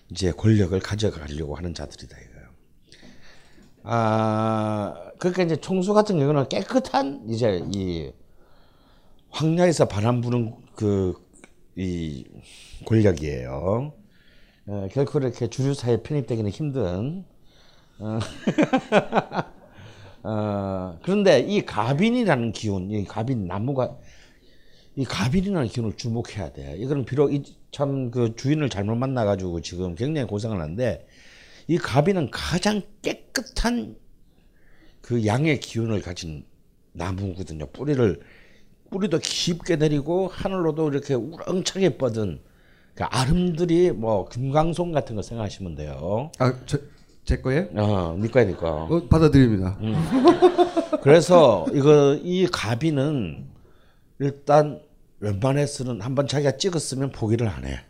[0.10, 2.48] 이제 권력을 가져가려고 하는 자들이다 이거예요.
[3.84, 8.12] 아, 그러니까 이제 총수 같은 경우는 깨끗한 이제 이
[9.30, 11.14] 황야에서 바람 부는 그
[11.80, 12.26] 이
[12.86, 13.94] 권력이에요.
[14.66, 17.24] 어, 결코 이렇게 주류 사회에 편입되기는 힘든.
[18.00, 18.18] 어,
[20.28, 23.98] 어, 그런데 이 가빈이라는 기운, 이 가빈 나무가
[24.98, 26.76] 이 가빈이라는 기운을 주목해야 돼.
[26.80, 27.32] 이거는 비록
[27.72, 31.06] 참 그 주인을 잘못 만나가지고 지금 굉장히 고생을 하는데
[31.68, 33.96] 이 가빈은 가장 깨끗한
[35.02, 36.46] 그 양의 기운을 가진
[36.94, 37.68] 나무거든요.
[37.68, 38.20] 뿌리를
[38.90, 42.42] 뿌리도 깊게 내리고 하늘로도 이렇게 우렁차게 뻗은
[42.96, 46.32] 그 아름들이 뭐 금강송 같은 거 생각하시면 돼요.
[46.40, 46.82] 아제
[47.28, 47.68] 제 거예요?
[47.76, 48.88] 어, 니꺼야 니꺼.
[48.90, 49.78] 어, 받아들입니다.
[51.04, 53.50] 그래서 이거 이 가비는
[54.20, 54.82] 일단
[55.20, 57.82] 웬만해서는 한번 자기가 찍었으면 포기를 안 해.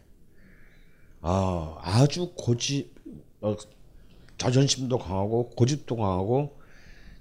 [1.21, 2.95] 아, 아주 고집,
[3.41, 3.56] 어,
[4.39, 6.58] 자존심도 강하고 고집도 강하고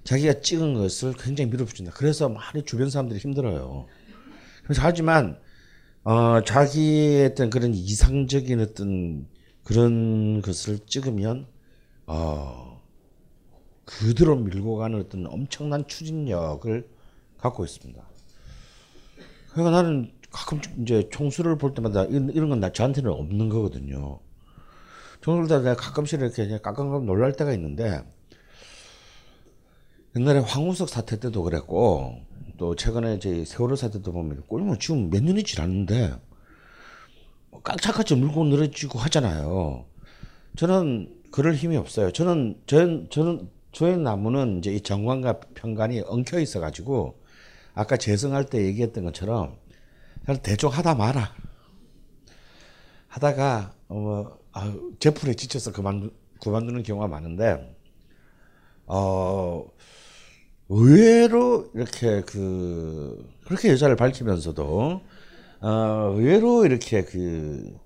[0.03, 1.91] 자기가 찍은 것을 굉장히 밀어붙인다.
[1.93, 3.85] 그래서 많이 주변 사람들이 힘들어요.
[4.63, 5.37] 그래서 하지만
[6.03, 9.27] 어, 자기의 어떤 그런 이상적인 어떤
[9.63, 11.45] 그런 것을 찍으면
[12.07, 12.81] 어,
[13.85, 16.89] 그대로 밀고 가는 어떤 엄청난 추진력을
[17.37, 18.01] 갖고 있습니다.
[19.51, 24.19] 그러니까 나는 가끔 이제 총수를 볼 때마다 이런, 이런 건 나, 저한테는 없는 거거든요.
[25.21, 28.03] 총수를 다 내가 가끔씩 이렇게 깜깜깜 놀랄 때가 있는데
[30.15, 32.21] 옛날에 황우석 사태 때도 그랬고
[32.57, 36.19] 또 최근에 이제 세월호 사태 때 보면 꼴면 지금 몇 년이 지났는데
[37.51, 39.85] 뭐 깍차같이 물고 늘어지고 하잖아요.
[40.55, 42.11] 저는 그럴 힘이 없어요.
[42.11, 47.21] 저는 전 저는 저의 나무는 이제 이 정관과 편관이 엉켜 있어 가지고
[47.73, 49.57] 아까 재성할 때 얘기했던 것처럼
[50.43, 51.35] 대충 하다 마라.
[53.07, 56.09] 하다가 어 아, 제풀에 지쳐서 그만
[56.41, 57.75] 그만두는 경우가 많은데
[58.85, 59.65] 어
[60.69, 65.01] 의외로 이렇게 그 그렇게 여자를 밝히면서도
[65.61, 67.77] 어 의외로 이렇게 그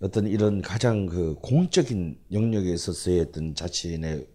[0.00, 4.26] 어떤 이런 가장 그 공적인 영역에 있어서의 어떤 자신의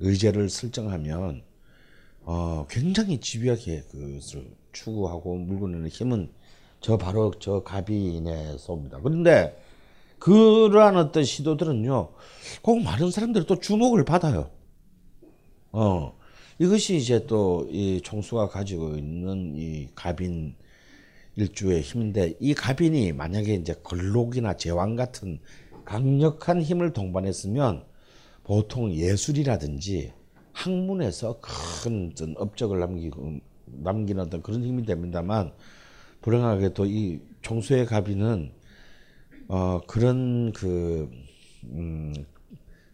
[0.00, 1.42] 의제를 설정하면
[2.22, 6.30] 어 굉장히 집요하게 그것을 추구하고 물고내는 힘은
[6.80, 9.00] 저 바로 저 가빈의 쏘입니다.
[9.00, 9.56] 그런데
[10.18, 12.10] 그러한 어떤 시도들은요,
[12.62, 14.50] 꼭 많은 사람들이 또 주목을 받아요.
[15.72, 16.16] 어
[16.58, 20.56] 이것이 이제 또 이 총수가 가지고 있는 이 가빈
[21.38, 25.38] 일주의 힘인데 이 가빈이 만약에 이제 걸록이나 제왕 같은
[25.84, 27.84] 강력한 힘을 동반했으면
[28.42, 30.12] 보통 예술이라든지
[30.52, 35.52] 학문에서 큰 어떤 업적을 남기고 남기는 어떤 그런 힘이 됩니다만
[36.22, 38.52] 불행하게도 이 총수의 가빈은
[39.46, 41.08] 어 그런 그
[41.66, 42.12] 음,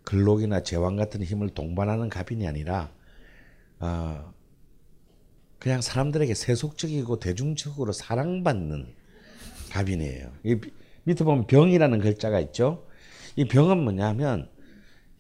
[0.05, 2.93] 근록이나 제왕 같은 힘을 동반하는 가빈이 아니라
[3.81, 4.34] 어,
[5.65, 8.87] 그냥 사람들에게 세속적이고 대중적으로 사랑받는
[9.71, 10.29] 가빈이에요.
[10.43, 10.71] 이 비-
[11.05, 12.85] 밑에 보면 병이라는 글자가 있죠.
[13.35, 14.51] 이 병은 뭐냐면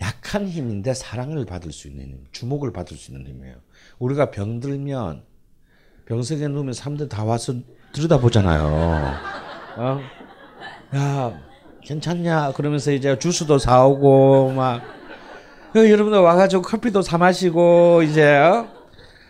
[0.03, 3.55] 약한 힘인데 사랑을 받을 수 있는 힘, 주목을 받을 수 있는 힘이에요.
[3.99, 5.23] 우리가 병들면
[6.05, 7.55] 병석에 누우면 사람들 다 와서
[7.95, 9.15] 들여다보잖아요.
[9.79, 10.01] 어?
[10.95, 11.41] 야,
[11.81, 12.53] 괜찮냐?
[12.53, 18.69] 그러면서 이제 주스도 사오고 막그 여러분들 와가지고 커피도 사 마시고 이제 어?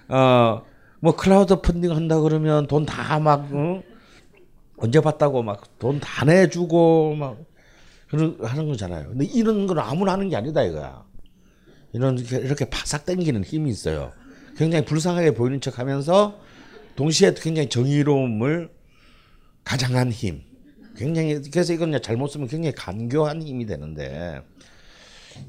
[0.08, 0.73] 어,
[1.04, 3.50] 뭐 클라우드 펀딩 한다 그러면 돈 다막
[4.78, 7.36] 언제 봤다고 막 돈 다 내주고 막
[8.08, 9.08] 그런 하는 거잖아요.
[9.10, 11.04] 근데 이런 건 아무나 하는 게 아니다 이거야.
[11.92, 14.12] 이런 이렇게, 이렇게 바삭 당기는 힘이 있어요.
[14.56, 16.40] 굉장히 불쌍하게 보이는 척하면서
[16.96, 18.70] 동시에 굉장히 정의로움을
[19.64, 20.40] 가장한 힘.
[20.96, 24.40] 굉장히 그래서 이건 그냥 잘못 쓰면 굉장히 간교한 힘이 되는데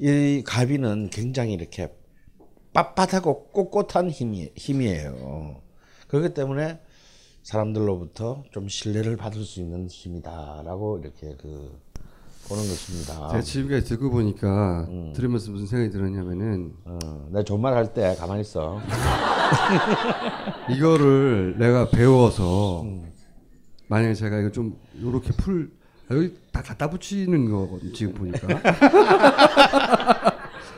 [0.00, 1.88] 이 가비는 굉장히 이렇게
[2.76, 5.62] 빳빳하고 꼿꼿한 힘이 힘이에요.
[6.08, 6.78] 그렇기 때문에
[7.42, 11.80] 사람들로부터 좀 신뢰를 받을 수 있는 힘이다라고 이렇게 그
[12.48, 13.28] 보는 것입니다.
[13.28, 16.98] 제가 지금까지 듣고 보니까 들으면서 무슨 생각이 들었냐면은 어,
[17.30, 18.80] 내가 좋은 말할 때 가만히 있어.
[20.70, 22.84] 이거를 내가 배워서
[23.88, 25.70] 만약에 제가 이거 좀 요렇게 풀
[26.08, 28.46] 아, 여기 다 갖다 붙이는 거거든 지금 보니까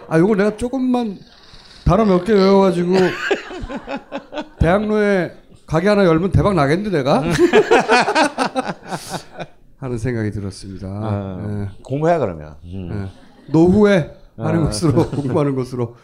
[0.08, 1.18] 아 요거 내가 조금만
[1.88, 2.92] 단어 몇 개 외워가지고
[4.59, 5.33] 대학로에
[5.66, 7.22] 가게 하나 열면 대박 나겠는데 내가
[9.79, 10.87] 하는 생각이 들었습니다.
[10.87, 11.68] 어, 예.
[11.83, 12.57] 공부해 그러면.
[12.64, 12.90] 음.
[12.92, 13.53] 예.
[13.53, 14.64] 노후에 하는 아.
[14.66, 15.96] 것으로 공부하는 것으로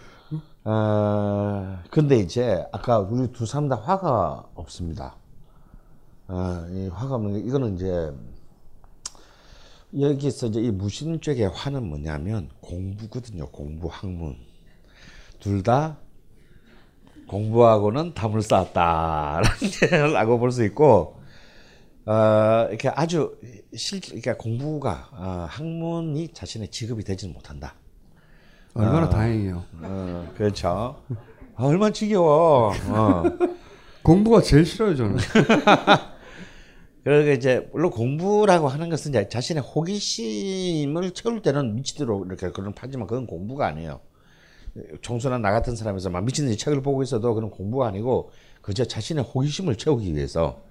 [0.64, 5.16] 어, 근데 이제 아까 우리 두 사람 다 화가 없습니다.
[6.28, 8.10] 어, 이 화가 없는 게 이거는 이제
[10.00, 13.48] 여기서 이제 이 무신 쪽의 화는 뭐냐면 공부거든요.
[13.50, 14.36] 공부 학문
[15.44, 15.98] 둘 다
[17.28, 21.20] 공부하고는 담을 쌓았다라고 볼 수 있고
[22.06, 23.36] 어, 이렇게 아주
[23.74, 27.74] 실 그러니까 공부가 어, 학문이 자신의 직업이 되지는 못한다.
[28.74, 29.08] 얼마나 아.
[29.08, 29.64] 다행이에요.
[29.82, 31.02] 어, 그렇죠.
[31.56, 32.72] 아, 얼마나 지겨워.
[32.88, 33.22] 어.
[34.02, 35.16] 공부가 제일 싫어요 저는.
[37.04, 43.06] 그러니까 이제 물론 공부라고 하는 것은 이제 자신의 호기심을 채울 때는 미치도록 이렇게 그런 하지만
[43.06, 44.00] 그건 공부가 아니에요.
[45.02, 49.24] 청소나 나 같은 사람에서 막 미친 듯이 책을 보고 있어도 그건 공부가 아니고 그저 자신의
[49.24, 50.64] 호기심을 채우기 위해서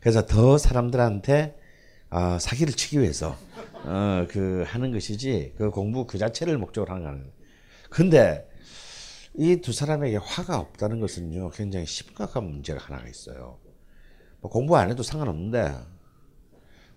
[0.00, 1.58] 그래서 더 사람들한테
[2.10, 3.36] 아, 사기를 치기 위해서
[3.84, 7.26] 어, 그 하는 것이지 그 공부 그 자체를 목적으로 하는 거 아니에요.
[7.90, 8.48] 근데
[9.38, 13.58] 이 두 사람에게 화가 없다는 것은요 굉장히 심각한 문제가 하나가 있어요.
[14.40, 15.74] 뭐 공부 안 해도 상관없는데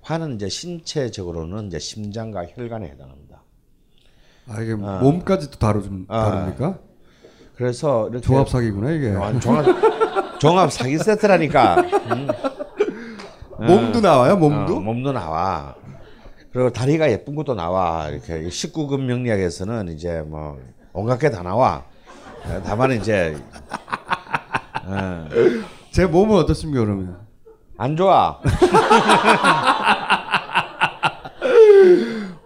[0.02, 3.29] 화는 이제 신체적으로는 이제 심장과 혈관에 해당합니다.
[4.50, 6.26] 아 이게 몸까지도 다루좀 아.
[6.26, 6.78] 다룹니까?
[7.56, 9.12] 그래서 이렇게 조합 사기구나 이게.
[9.12, 9.66] 아, 종합
[10.40, 11.76] 종합 사기 세트라니까.
[11.76, 12.28] 음.
[13.60, 14.78] 몸도 나와요 몸도?
[14.78, 15.76] 어, 몸도 나와.
[16.54, 18.08] 그리고 다리가 예쁜 것도 나와.
[18.10, 20.58] 이렇게 19금 명리학에서는 이제 뭐
[20.94, 21.84] 온갖 게 다 나와.
[22.46, 23.38] 어, 다만 이제
[24.86, 25.28] 어,
[25.92, 27.20] 제 몸은 어떻습니까 그러면?
[27.78, 28.40] 안 좋아.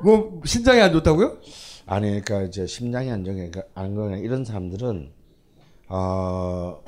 [0.04, 1.38] 뭐 신장이 안 좋다고요?
[1.86, 5.12] 아니 그러니까 이제 심장이 안정해 안 거냐 이런 사람들은
[5.90, 6.82] 어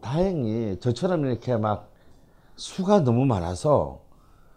[0.00, 1.92] 다행히 저처럼 이렇게 막
[2.56, 4.02] 수가 너무 많아서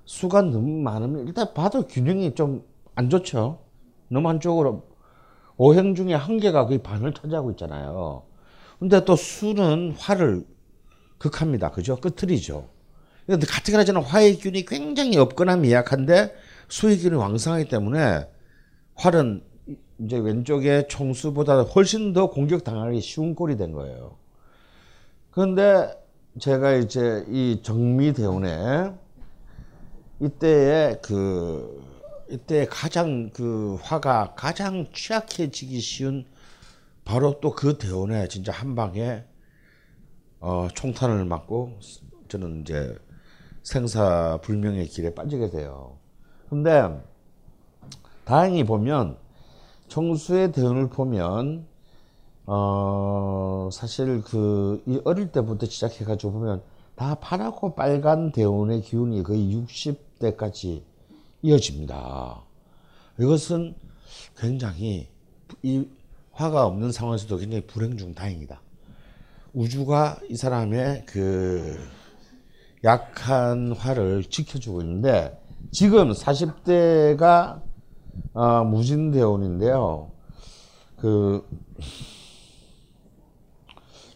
[0.05, 2.69] 수가 너무 많으면 일단 봐도 균형이 좀
[2.99, 3.61] 안 좋죠.
[4.09, 4.83] 너무 한쪽으로
[5.55, 8.23] 오행 중에 한 개가 거의 반을 차지하고 있잖아요.
[8.77, 10.45] 근데 또 수는 화를
[11.17, 11.71] 극합니다.
[11.71, 11.95] 그죠?
[11.95, 12.67] 끄트리죠.
[13.25, 16.35] 근데 같은 하지는 화의 균이 굉장히 없거나 미약한데
[16.67, 18.27] 수의 균이 왕성하기 때문에
[18.95, 19.43] 활은
[19.99, 24.17] 이제 왼쪽의 총수보다 훨씬 더 공격 당하기 쉬운 꼴이 된 거예요.
[25.31, 25.89] 그런데
[26.39, 28.93] 제가 이제 이 정미대운에
[30.21, 31.83] 이때에 그
[32.29, 36.25] 이때 가장 그 화가 가장 취약해지기 쉬운
[37.03, 39.23] 바로 또 그 대운에 진짜 한 방에
[40.39, 41.79] 어 총탄을 맞고
[42.27, 42.95] 저는 이제
[43.63, 45.97] 생사 불명의 길에 빠지게 돼요.
[46.49, 46.83] 근데
[48.25, 49.17] 다행히 보면
[49.89, 51.65] 청수의 대운을 보면
[52.45, 56.61] 어 사실 그이 어릴 때부터 시작해 가지고 보면
[56.95, 60.81] 다 파랗고 빨간 대운의 기운이 거의 60대까지
[61.41, 62.41] 이어집니다.
[63.19, 63.75] 이것은
[64.37, 65.07] 굉장히
[65.61, 65.85] 이
[66.31, 68.61] 화가 없는 상황에서도 굉장히 불행 중 다행이다.
[69.53, 71.79] 우주가 이 사람의 그
[72.83, 75.37] 약한 화를 지켜주고 있는데
[75.71, 77.61] 지금 40대가
[78.33, 80.11] 어, 무진대운인데요.
[80.97, 81.47] 그,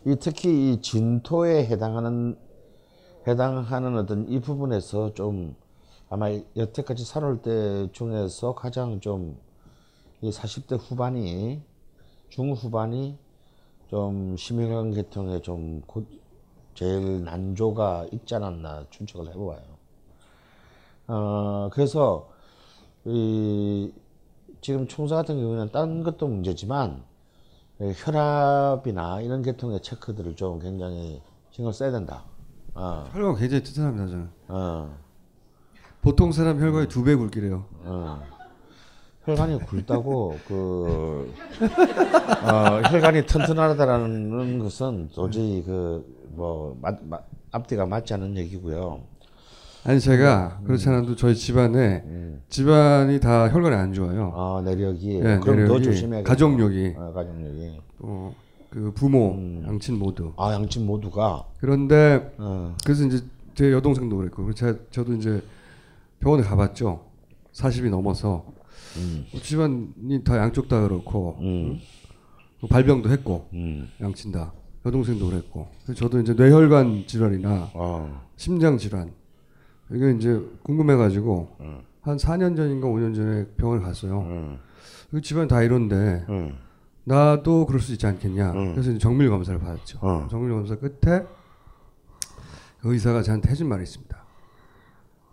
[0.05, 2.37] 이 특히 이 진토에 해당하는,
[3.27, 5.55] 해당하는 어떤 이 부분에서 좀
[6.09, 9.37] 아마 여태까지 살아올 때 중에서 가장 좀
[10.23, 11.61] 이 40대 후반이,
[12.29, 13.17] 중후반이
[13.89, 16.07] 좀 심혈관 계통에 좀곧
[16.75, 19.61] 제일 난조가 있지 않았나 추측을 해보아요.
[21.07, 22.32] 어, 그래서 이
[24.61, 27.03] 지금 총사 같은 경우에는 다른 것도 문제지만
[27.81, 32.23] 이 혈압이나 이런 계통의 체크들을 좀 굉장히 신경 써야 된다.
[32.75, 34.29] 어, 혈관 굉장히 튼튼합니다 저는.
[34.47, 34.97] 어,
[36.01, 37.65] 보통 사람 혈관이 두 배 굵기래요.
[37.83, 38.21] 어.
[39.25, 41.33] 혈관이 굵다고 그
[42.43, 46.75] 어, 혈관이 튼튼하다라는 것은 도저히 그 뭐
[47.51, 49.01] 앞뒤가 맞지 않는 얘기고요.
[49.85, 52.03] 아니 제가 그렇지 않아도 저희 집안에
[52.49, 54.31] 집안이 다 혈관이 안 좋아요.
[54.35, 55.15] 아 내력이?
[55.15, 56.93] 예, 그럼 더 내력이, 조심해야 가족력이.
[56.97, 57.81] 어, 가족력이.
[57.99, 58.33] 어,
[58.69, 59.35] 그 부모,
[59.67, 60.33] 양친 모두.
[60.37, 61.45] 아 양친 모두가?
[61.59, 63.23] 그런데 어, 그래서 이제
[63.55, 65.41] 제 여동생도 그랬고 제가 저도 이제
[66.19, 67.03] 병원에 가봤죠.
[67.53, 68.45] 40이 넘어서.
[69.31, 71.79] 뭐 집안이 다 양쪽 다 그렇고 음,
[72.61, 74.53] 뭐 발병도 했고 음, 양친 다.
[74.85, 75.67] 여동생도 그랬고.
[75.83, 79.11] 그래서 저도 이제 뇌혈관 질환이나 어, 심장 질환
[79.91, 81.57] 이게 이제 궁금해가지고
[82.01, 84.21] 한 4년 전인가 5년 전에 병원을 갔어요.
[84.21, 84.59] 음,
[85.11, 86.57] 그 집안 다 이런데 음,
[87.03, 88.51] 나도 그럴 수 있지 않겠냐.
[88.51, 88.73] 음.
[88.73, 89.99] 그래서 정밀 검사를 받았죠.
[90.01, 90.27] 어.
[90.29, 91.25] 정밀 검사 끝에
[92.81, 94.23] 그 의사가 저한테 해준 말이 있습니다.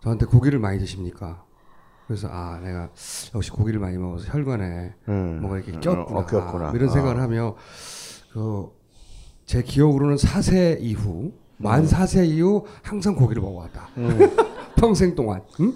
[0.03, 1.45] 저한테 고기를 많이 드십니까?
[2.07, 2.91] 그래서 아 내가
[3.35, 5.39] 역시 고기를 많이 먹어서 혈관에 음.
[5.41, 6.73] 뭐가 이렇게 어, 꼈구나, 어, 꼈구나.
[6.75, 7.23] 이런 생각을 어.
[7.23, 7.57] 하며
[8.33, 8.81] 그
[9.51, 13.89] 제 기억으로는 4세 이후 만 4세 이후 항상 고기를 먹어왔다.
[14.77, 15.43] 평생 동안.
[15.61, 15.75] 응?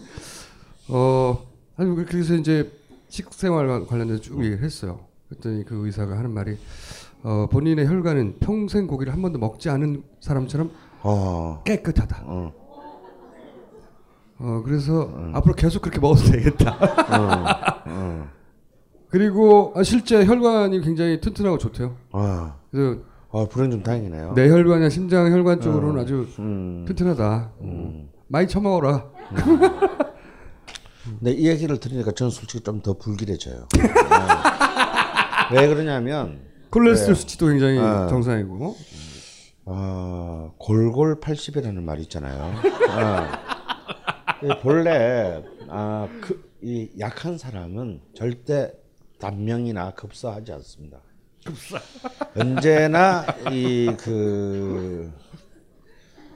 [0.89, 2.73] 어 아니 그렇게 해서 이제
[3.09, 5.01] 식생활 관련해서 쭉 얘기를 했어요.
[5.29, 6.57] 그랬더니 그 의사가 하는 말이
[7.23, 10.71] 어, 본인의 혈관은 평생 고기를 한 번도 먹지 않은 사람처럼
[11.03, 11.63] 어.
[11.65, 12.23] 깨끗하다.
[12.27, 12.53] 어.
[14.39, 16.77] 어 그래서 앞으로 계속 그렇게 먹어도 되겠다.
[17.89, 18.29] 어.
[19.09, 21.95] 그리고 아, 실제 혈관이 굉장히 튼튼하고 좋대요.
[22.13, 22.57] 아.
[22.71, 23.01] 그래서
[23.35, 24.33] 아, 불행 좀 다행이네요.
[24.35, 26.85] 뇌혈관이나 심장 혈관 쪽으로는 아주 음.
[26.87, 27.53] 튼튼하다.
[27.63, 28.09] 음.
[28.29, 29.11] 많이 처먹어라.
[31.19, 33.67] 근데 이 얘기를 들으니까 저는 솔직히 좀 더 불길해져요.
[35.51, 35.53] 네.
[35.53, 38.07] 왜 그러냐면 콜레스테롤 수치도 굉장히 어.
[38.09, 38.77] 정상이고.
[39.67, 42.43] 어, 골골 80이라는 말이 있잖아요.
[42.45, 44.47] 어.
[44.47, 48.71] 이 본래 아, 그, 이 약한 사람은 절대
[49.19, 50.99] 단명이나 급사하지 않습니다.
[52.37, 55.13] 언제나 이 그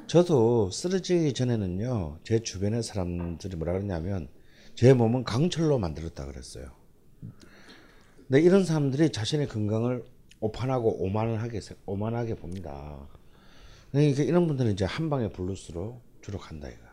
[0.07, 4.29] 저도 쓰러지기 전에는요 제 주변의 사람들이 뭐라 그러냐면
[4.75, 6.71] 제 몸은 강철로 만들었다 그랬어요.
[8.27, 10.05] 근데 이런 사람들이 자신의 건강을
[10.41, 13.07] 오판하고 오만하게 세- 오만하게 봅니다.
[13.91, 16.88] 그러니까 이런 분들은 이제 한 방에 블루스로 주로 간다 이거.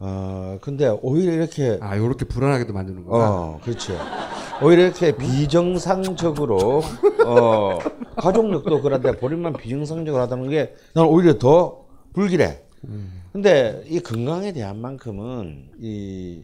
[0.00, 3.16] 어 근데 오히려 이렇게 아, 요렇게 불안하게도 만드는구나.
[3.16, 3.94] 어 그렇죠.
[4.62, 6.82] 오히려 이렇게 비정상적으로
[7.26, 7.78] 어
[8.16, 12.62] 가족력도 그런데 본인만 비정상적으로 하다는 게 나는 오히려 더 불길해.
[13.32, 16.42] 근데 이 건강에 대한 만큼은 이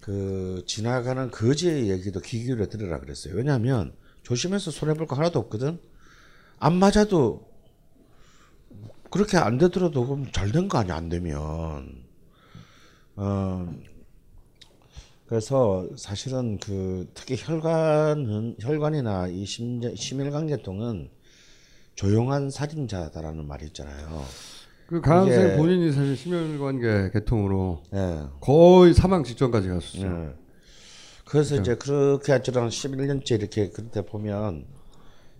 [0.00, 3.34] 그 지나가는 거지의 얘기도 귀 기울여 들으라 그랬어요.
[3.34, 3.92] 왜냐하면
[4.22, 5.78] 조심해서 손해 볼 거 하나도 없거든.
[6.58, 7.46] 안 맞아도
[9.10, 12.02] 그렇게 안 되더라도 그럼 잘 된 거 아니야 안 되면.
[13.22, 13.70] 어
[15.26, 21.10] 그래서 사실은 그 특히 혈관은 혈관이나 이 심장 심혈관계통은
[21.94, 24.24] 조용한 살인자다라는 말이 있잖아요.
[24.86, 28.22] 그 강한 이게- 선생 본인이 사실 심혈관계 개통으로 예.
[28.40, 30.06] 거의 사망 직전까지 갔었죠.
[30.06, 30.34] 예.
[31.26, 34.64] 그래서 이제 그렇게 저랑 11년째 이렇게 그때 보면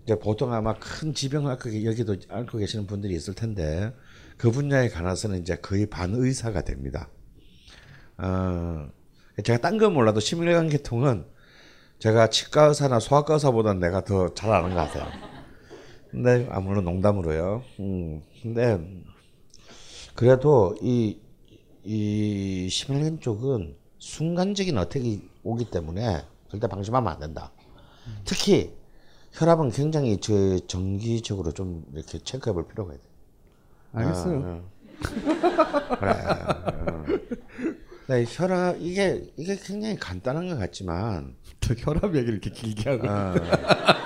[0.05, 3.93] 이제 보통 아마 큰 지병을 앓고 여기도 앓고 계시는 분들이 있을 텐데
[4.37, 7.09] 그 분야에 관해서는 이제 거의 반의사가 됩니다.
[8.23, 8.89] 어,
[9.43, 11.25] 제가 딴 건 몰라도 심혈관계통은
[11.99, 15.07] 제가 치과 의사나 소아과 의사보다 내가 더 잘 아는 것 같아요.
[16.11, 17.63] 근데 아 물론 농담으로요.
[17.81, 18.79] 음, 근데
[20.15, 21.19] 그래도 이,
[21.85, 27.53] 이 심혈관 쪽은 순간적인 어택이 오기 때문에 절대 방심하면 안 된다.
[28.25, 28.75] 특히
[29.33, 33.03] 혈압은 굉장히 저 정기적으로 좀 이렇게 체크해 볼 필요가 있다.
[33.93, 34.65] 알겠어요.
[36.01, 36.13] 그래.
[38.11, 38.15] 어.
[38.15, 43.07] 네, 혈압 이게 이게 굉장히 간단한 것 같지만 저 혈압 얘기를 이렇게 길게 하고.
[43.09, 43.35] 어,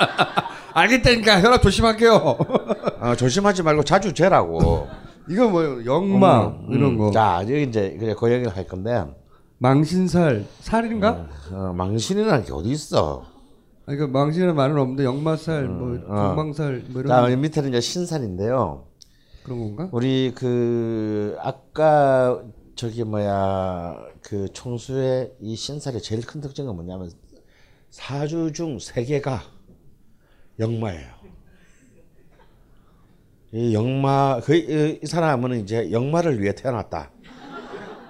[0.74, 2.12] 알겠다니까 혈압 조심할게요.
[2.12, 4.88] 어, 조심하지 말고 자주 재라고.
[5.30, 5.86] 이거 뭐예요?
[5.86, 7.10] 영막 이런 거.
[7.12, 9.04] 자, 여기 이제 그래 그 얘기를 할 건데
[9.56, 11.26] 망신살 살인가?
[11.50, 13.24] 어, 망신이라는 게 어디 있어?
[13.86, 16.28] 아니 그 망신이라는 말은 없는데 역마살, 뭐 어.
[16.28, 18.84] 정망살 뭐 이런 자, 여기 밑에는 이제 신살인데요.
[19.44, 19.88] 그런 건가?
[19.92, 22.42] 우리 그 아까
[22.76, 27.10] 저기 뭐야 그 총수의 이 신살의 제일 큰 특징은 뭐냐면
[27.90, 29.42] 사주 중 세 개가
[30.58, 31.14] 역마예요.
[33.52, 37.12] 이 역마 그이 이 사람은 이제 역마를 위해 태어났다.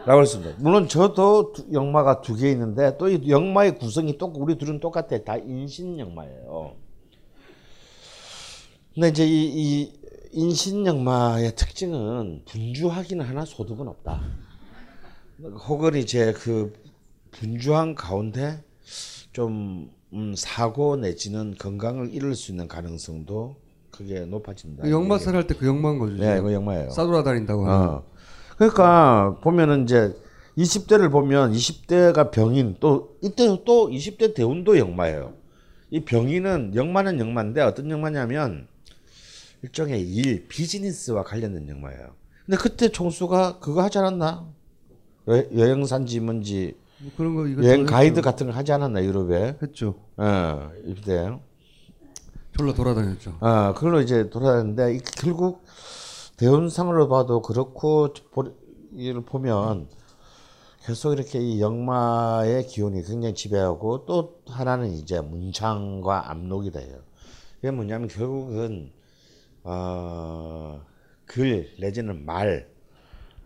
[0.07, 0.55] 라고 했습니다.
[0.59, 5.19] 물론 저도 두- 역마가 두 개 있는데 또 이 역마의 구성이 똑 우리 둘은 똑같아.
[5.25, 6.77] 다 인신 역마예요.
[8.95, 9.93] 근데 이제 이, 이
[10.33, 14.23] 인신 역마의 특징은 분주하기는 하나 소득은 없다.
[15.43, 16.73] 혹은 이제 그
[17.33, 18.63] 분주한 가운데
[19.33, 23.57] 좀 음, 사고 내지는 건강을 잃을 수 있는 가능성도
[23.91, 24.85] 크게 높아진다.
[24.85, 26.15] 그 역마살 할 때 그 역마인 거죠.
[26.17, 26.91] 네, 그 역마예요.
[26.91, 27.87] 싸돌아다닌다고 하는.
[27.89, 28.05] 어.
[28.57, 30.15] 그러니까 보면은 이제
[30.57, 35.35] 20대를 보면 20대가 병인 또 이때 또 20대 대운도 역마예요.
[35.91, 38.69] 이 병인은 역마는 역마인데 어떤 역마냐면
[39.63, 42.15] 일종의 일 비즈니스와 관련된 역마예요.
[42.47, 44.47] 근데 그때 총수가 그거 하지 않았나?
[45.29, 49.59] 여, 여행 산지 뭔지 뭐 그런 거 여행 가이드 같은 거 하지 않았나 유럽에?
[49.63, 49.95] 했죠.
[50.17, 51.31] 어 이때.
[52.57, 53.37] 졸라 돌아다녔죠.
[53.41, 55.65] 아, 그걸로 이제 돌아다녔는데 이- 결국
[56.37, 58.55] 대운상으로 봐도 그렇고 보-
[58.93, 59.89] 이를 보면
[60.85, 66.99] 계속 이렇게 이 역마의 기운이 굉장히 지배하고 또 하나는 이제 문창과 압록이래요.
[67.59, 68.93] 이게 뭐냐면 결국은
[69.65, 70.81] 어,
[71.25, 72.69] 글 내지는 말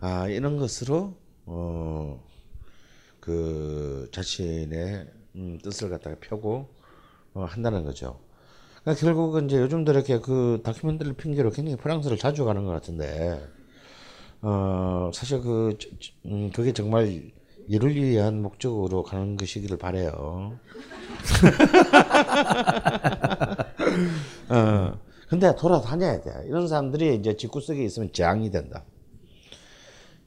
[0.01, 1.15] 아, 이런 것으로
[1.51, 2.23] 어,
[3.19, 6.69] 그 자신의 음, 뜻을 갖다가 펴고
[7.33, 8.19] 어, 한다는 거죠.
[8.83, 13.41] 그러니까 결국은 이제 요즘도 이렇게 그 다큐멘터리 핑계로 굉장히 프랑스를 자주 가는 것 같은데
[14.41, 15.77] 어 사실 그
[16.25, 17.31] 음, 그게 정말
[17.67, 20.57] 이를 위한 목적으로 가는 것이기를 바래요.
[24.49, 24.97] 어
[25.27, 26.31] 근데 돌아다녀야 돼.
[26.47, 28.85] 이런 사람들이 이제 집구석에 있으면 재앙이 된다.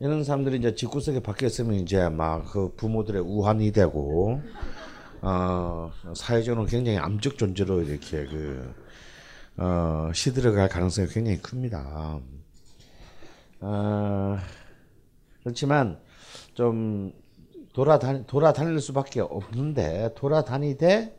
[0.03, 4.43] 이런 사람들이 이제 집구석에 박혀 있으면 이제 막 그 부모들의 우환이 되고
[5.21, 8.75] 어, 사회적으로 굉장히 암적 존재로 이렇게 그,
[9.59, 12.19] 어, 시들어갈 가능성이 굉장히 큽니다.
[13.61, 14.39] 어,
[15.45, 16.01] 그렇지만
[16.55, 17.13] 좀
[17.73, 21.17] 돌아다니, 돌아다닐 수밖에 없는데 돌아다니되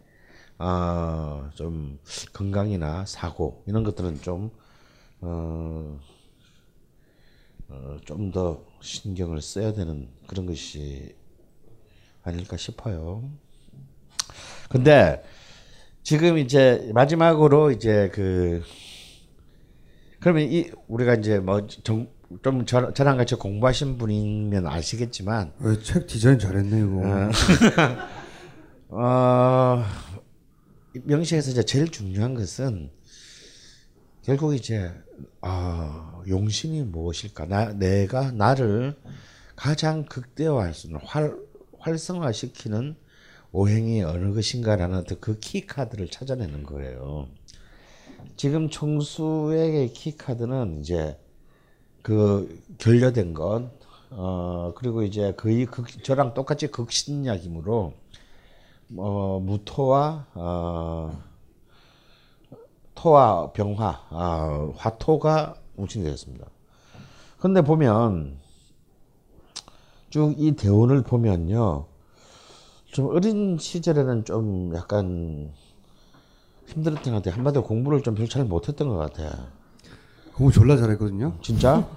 [0.59, 1.99] 어, 좀
[2.33, 4.51] 건강이나 사고 이런 것들은 좀
[5.21, 5.97] 어,
[7.69, 11.15] 어, 좀 더 신경을 써야 되는 그런 것이
[12.23, 13.29] 아닐까 싶어요.
[14.69, 15.23] 근데
[16.03, 18.61] 지금 이제 마지막으로 이제 그
[20.19, 22.07] 그러면 이 우리가 이제 뭐좀
[22.65, 27.29] 저랑 같이 공부하신 분이면 아시겠지만 어, 책 디자인 잘했네 이거.
[28.95, 29.83] 어
[31.03, 32.91] 명시에서 이제 제일 중요한 것은
[34.23, 34.91] 결국 이제
[35.41, 38.95] 아 용신이 무엇일까 나 내가 나를
[39.55, 41.35] 가장 극대화할 수 있는 활
[41.79, 42.95] 활성화시키는
[43.51, 47.27] 오행이 어느 것인가라는 그 키카드를 찾아내는 거예요.
[48.35, 51.19] 지금 청수의 키카드는 이제
[52.01, 53.69] 그 결여된 것,
[54.09, 57.93] 어 그리고 이제 거의 극, 저랑 똑같이 극신약이므로
[58.97, 61.23] 어 무토와 어
[62.95, 66.45] 토와 병화, 아, 화토가 뭉친이 되었습니다.
[67.39, 68.37] 근데 보면
[70.09, 71.85] 쭉 이 대운을 보면요.
[72.91, 75.51] 좀 어린 시절에는 좀 약간
[76.67, 77.33] 힘들었던 것 같아요.
[77.35, 79.31] 한마디로 공부를 좀 별 잘 못했던 것 같아요.
[80.35, 81.33] 공부 졸라 잘했거든요.
[81.41, 81.87] 진짜?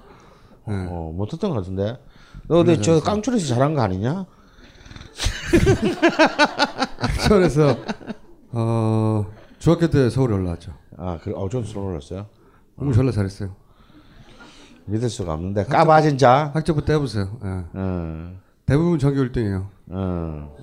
[0.65, 1.97] 어, 못했던 것 같은데.
[2.47, 4.25] 너 근데 저 깡촌에서 잘한 거 아니냐?
[7.27, 7.75] 서울에서
[8.51, 9.25] 어,
[9.59, 10.73] 중학교 때 서울에 올라왔죠.
[10.97, 11.33] 아, 그래.
[11.35, 12.25] 어, 좀 서울 올랐어요.
[12.75, 13.55] 공부 졸라 잘했어요.
[14.85, 15.65] 믿을 수가 없는데.
[15.65, 16.51] 까봐, 진짜.
[16.53, 17.37] 학점부터 해보세요.
[17.43, 17.47] 예.
[17.73, 18.33] 어,
[18.65, 19.67] 대부분 전교 1등이에요.
[19.89, 20.55] 어.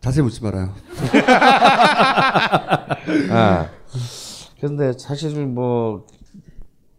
[0.00, 0.72] 자세히 묻지 말아요.
[3.30, 3.68] 아.
[4.60, 6.06] 근데 사실 뭐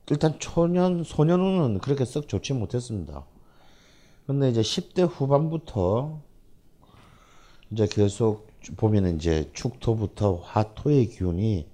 [0.10, 3.26] 일단 초년 소년은 그렇게 썩 좋지 못했습니다.
[4.26, 6.22] 근데 이제 10대 후반부터
[7.72, 11.68] 이제 계속 보면 이제 축토부터 화토의 기운이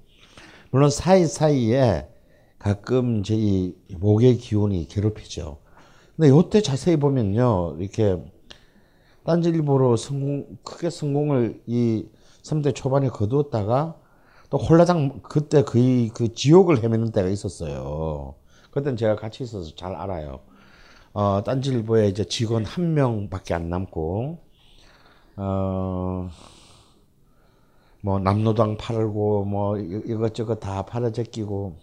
[0.74, 2.09] 물론 사이사이에
[2.57, 5.59] 가끔 이제 이 목의 기운이 괴롭히죠.
[6.15, 7.76] 근데 요때 자세히 보면요.
[7.78, 8.17] 이렇게
[9.24, 12.07] 딴지일보로 성공 크게 성공을 이
[12.41, 13.97] 3대 초반에 거두었다가
[14.49, 18.34] 또 홀라당 그때 거의 그 지옥을 헤매는 때가 있었어요.
[18.71, 20.39] 그때는 제가 같이 있어서 잘 알아요.
[21.13, 24.39] 어, 딴지일보에 이제 직원 한 명밖에 안 남고
[25.36, 26.30] 어,
[28.06, 31.78] 뭐 남노당 팔고 뭐 이- 이것저것 다 팔아 제 끼고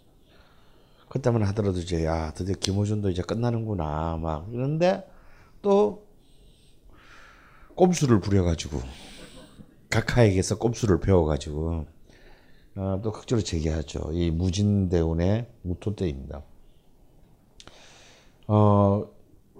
[1.08, 5.10] 그때만 하더라도 이제 야 드디어 김호준도 이제 끝나는구나 막 이런데
[5.62, 6.04] 또
[7.74, 8.82] 꼼수를 부려가지고
[9.88, 11.86] 각하에게서 꼼수를 배워가지고
[12.76, 14.10] 어, 또 극적으로 재기하죠.
[14.12, 16.42] 이 무진대운의 무토 때입니다.
[18.46, 19.06] 어,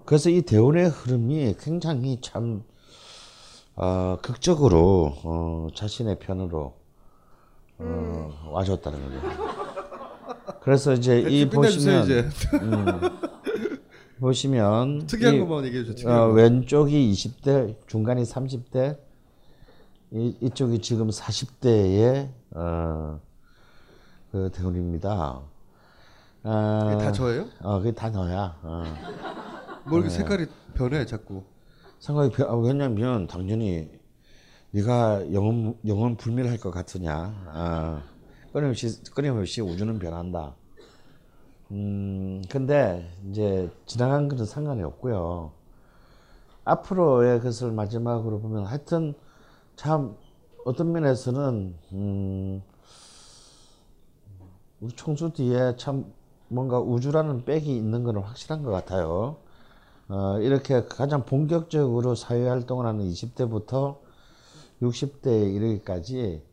[0.05, 2.63] 그래서 이 대운의 흐름이 굉장히 참
[3.81, 6.75] 어, 극적으로 어, 자신의 편으로
[7.79, 9.21] 어, 와줬다는 거죠.
[10.61, 12.29] 그래서 이제 이 보시면 이제.
[14.19, 15.83] 보시면 특이한 이- 것만 얘기해.
[15.85, 16.33] 특이한 어, 거.
[16.33, 18.99] 왼쪽이 20대, 중간이 30대,
[20.11, 23.19] 이, 이쪽이 지금 40대의 어,
[24.31, 25.41] 그 대운입니다.
[26.43, 27.47] 어, 다 저예요?
[27.61, 28.57] 어, 그게 다 너야.
[28.61, 28.83] 어.
[29.85, 31.43] 뭐 이렇게 색깔이 변해 자꾸.
[32.01, 33.87] 생각이 벼- 아, 당연히
[34.71, 37.13] 네가 영혼 영혼 불멸할 것 같으냐.
[37.13, 38.03] 아,
[38.51, 40.55] 끊임없이 끊임없이 우주는 변한다.
[41.69, 45.51] 음, 근데 이제 지나간 것은 상관이 없고요.
[46.65, 49.13] 앞으로의 것을 마지막으로 보면 하여튼
[49.75, 50.15] 참
[50.65, 52.63] 어떤 면에서는 음,
[54.79, 56.11] 우리 총수 뒤에 참
[56.47, 59.37] 뭔가 우주라는 백이 있는 거는 확실한 것 같아요.
[60.11, 63.97] 어, 이렇게 가장 본격적으로 사회 활동을 하는 20대부터
[64.81, 66.43] 60대에 이르기까지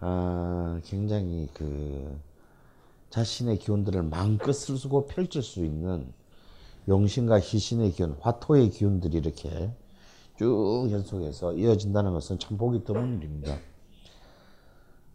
[0.00, 2.20] 어, 굉장히 그
[3.08, 6.12] 자신의 기운들을 마음껏 쓰고 펼칠 수 있는
[6.86, 9.72] 용신과 희신의 기운, 화토의 기운들이 이렇게
[10.36, 13.56] 쭉 연속해서 이어진다는 것은 참 보기 드문 일입니다.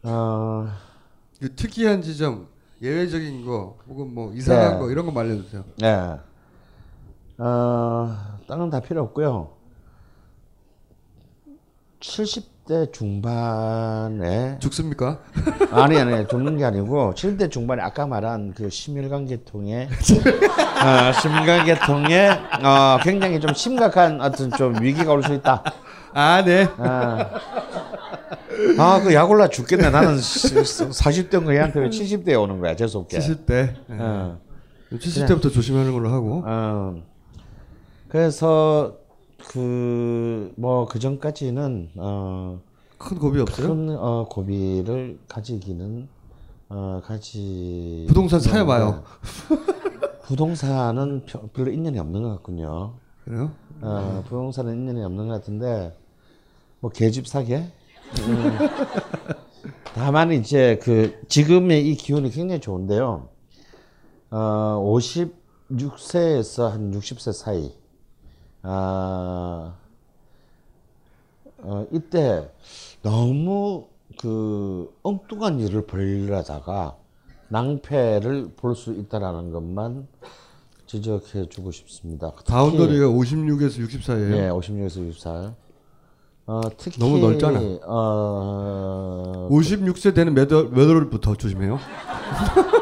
[0.01, 0.67] 어,
[1.39, 2.47] 그 특이한 지점,
[2.81, 4.79] 예외적인 거 혹은 뭐 이상한 네.
[4.79, 5.63] 거 이런 거 말해주세요.
[5.77, 6.17] 네.
[7.37, 8.15] 어,
[8.47, 9.49] 다른 다 필요 없고요.
[11.99, 15.19] 70대 중반에 죽습니까?
[15.71, 19.87] 아니 아니 죽는 게 아니고 70대 중반에 아까 말한 그 심혈관계통에
[20.83, 22.29] 어, 심혈관계통에
[22.63, 25.63] 어, 굉장히 좀 심각한 어떤 좀 위기가 올 수 있다.
[26.13, 26.67] 아 네.
[28.77, 29.89] 아, 그 약올라 죽겠네.
[29.89, 32.75] 나는 40대인 거 얘한테 왜 70대에 오는 거야?
[32.75, 33.17] 재수 없게.
[33.17, 33.73] 70대.
[33.89, 34.39] 어.
[34.91, 36.43] 70대부터 조심하는 걸로 하고.
[36.45, 37.01] 어.
[38.13, 38.93] 그래서
[39.49, 42.61] 그 뭐 그 전까지는 어,
[42.99, 43.67] 큰 고비 없어요?
[43.69, 46.07] 큰 어, 고비를 가지기는
[46.69, 49.03] 어, 가지 부동산 사여봐요.
[50.25, 52.93] 부동산은 벼- 별로 인연이 없는 것 같군요.
[53.25, 53.51] 그래요?
[53.81, 55.97] 어, 부동산은 인연이 없는 것 같은데
[56.81, 57.65] 뭐 개집 사게.
[58.27, 58.57] 음.
[59.95, 63.27] 다만 이제 그 지금의 이 기운이 굉장히 좋은데요.
[64.29, 67.73] 어, 56세에서 한 60세 사이.
[68.63, 69.73] 아,
[71.59, 72.49] 어, 이때
[73.01, 73.87] 너무
[74.19, 76.95] 그 엉뚱한 일을 벌이려다가
[77.49, 80.07] 낭패를 볼 수 있다라는 것만
[80.87, 82.31] 지적해 주고 싶습니다.
[82.47, 84.31] 바운더리가 56에서 64예요.
[84.37, 85.53] 예, 56에서 64.
[86.45, 87.59] 어, 특히 너무 넓잖아.
[87.85, 91.79] 어, 56세 되는 몇 월부터 조심해요.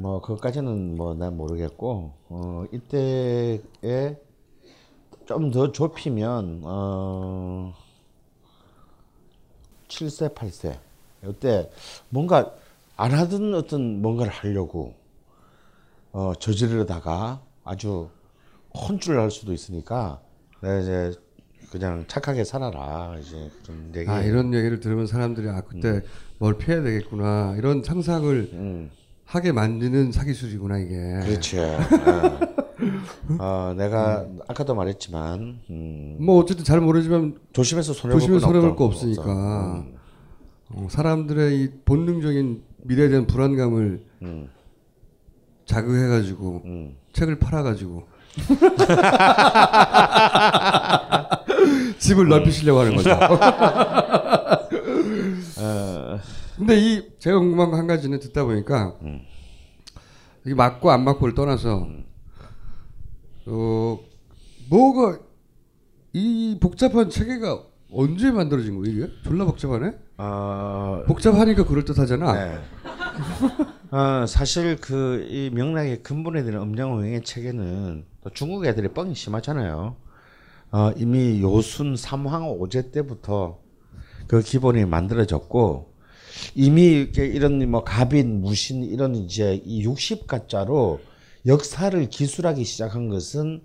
[0.00, 3.60] 뭐 그것까지는 뭐 난 모르겠고 어, 이때에
[5.26, 7.72] 좀 더 좁히면 어
[9.88, 10.78] 7세, 8세.
[11.28, 11.70] 이때
[12.08, 12.52] 뭔가
[12.96, 14.94] 안 하던 어떤 뭔가를 하려고
[16.12, 18.08] 어, 저지르다가 아주
[18.74, 20.20] 혼쭐 날 수도 있으니까
[20.62, 21.12] 내가 이제
[21.70, 23.16] 그냥 착하게 살아라.
[23.20, 24.10] 이제 그런 얘기.
[24.10, 26.02] 아 이런 얘기를 들으면 사람들이 아 그때
[26.38, 27.54] 뭘 피해야 되겠구나.
[27.56, 28.90] 이런 상상을
[29.30, 30.96] 하게 만드는 사기술이구나 이게.
[31.22, 31.58] 그렇죠.
[31.58, 31.78] 예.
[33.38, 38.86] 어, 내가 아까도 말했지만 음, 뭐 어쨌든 잘 모르지만 조심해서 손해볼 조심해서 손해볼 거.
[38.86, 39.94] 없으니까 음.
[40.70, 44.02] 어, 사람들의 이 본능적인 미래에 대한 불안감을
[45.64, 46.96] 자극해가지고 음.
[47.12, 48.08] 책을 팔아가지고
[51.98, 53.10] 집을 넓히시려고 하는 거죠.
[56.56, 58.96] 근데 이 제가 궁금한 거한 가지는 듣다 보니까
[60.46, 61.86] 이 맞고 안 맞고를 떠나서
[63.46, 63.98] 어
[64.68, 65.18] 뭐가
[66.12, 69.12] 이 복잡한 체계가 언제 만들어진 거예요 이게?
[69.24, 69.92] 졸라 복잡하네?
[70.18, 72.32] 어, 복잡하니까 그럴 듯하잖아.
[72.32, 72.58] 네.
[73.90, 79.96] 어, 사실 그 이 명락의 근본에 대한 음양오행의 체계는 또 중국 애들이 뻥이 심하잖아요.
[80.72, 83.58] 어, 이미 요순 삼황 오제 때부터
[84.28, 85.89] 그 기본이 만들어졌고
[86.54, 91.00] 이미 이렇게 이런 뭐 갑인 무신 이런 이제 이 60가짜로
[91.46, 93.62] 역사를 기술하기 시작한 것은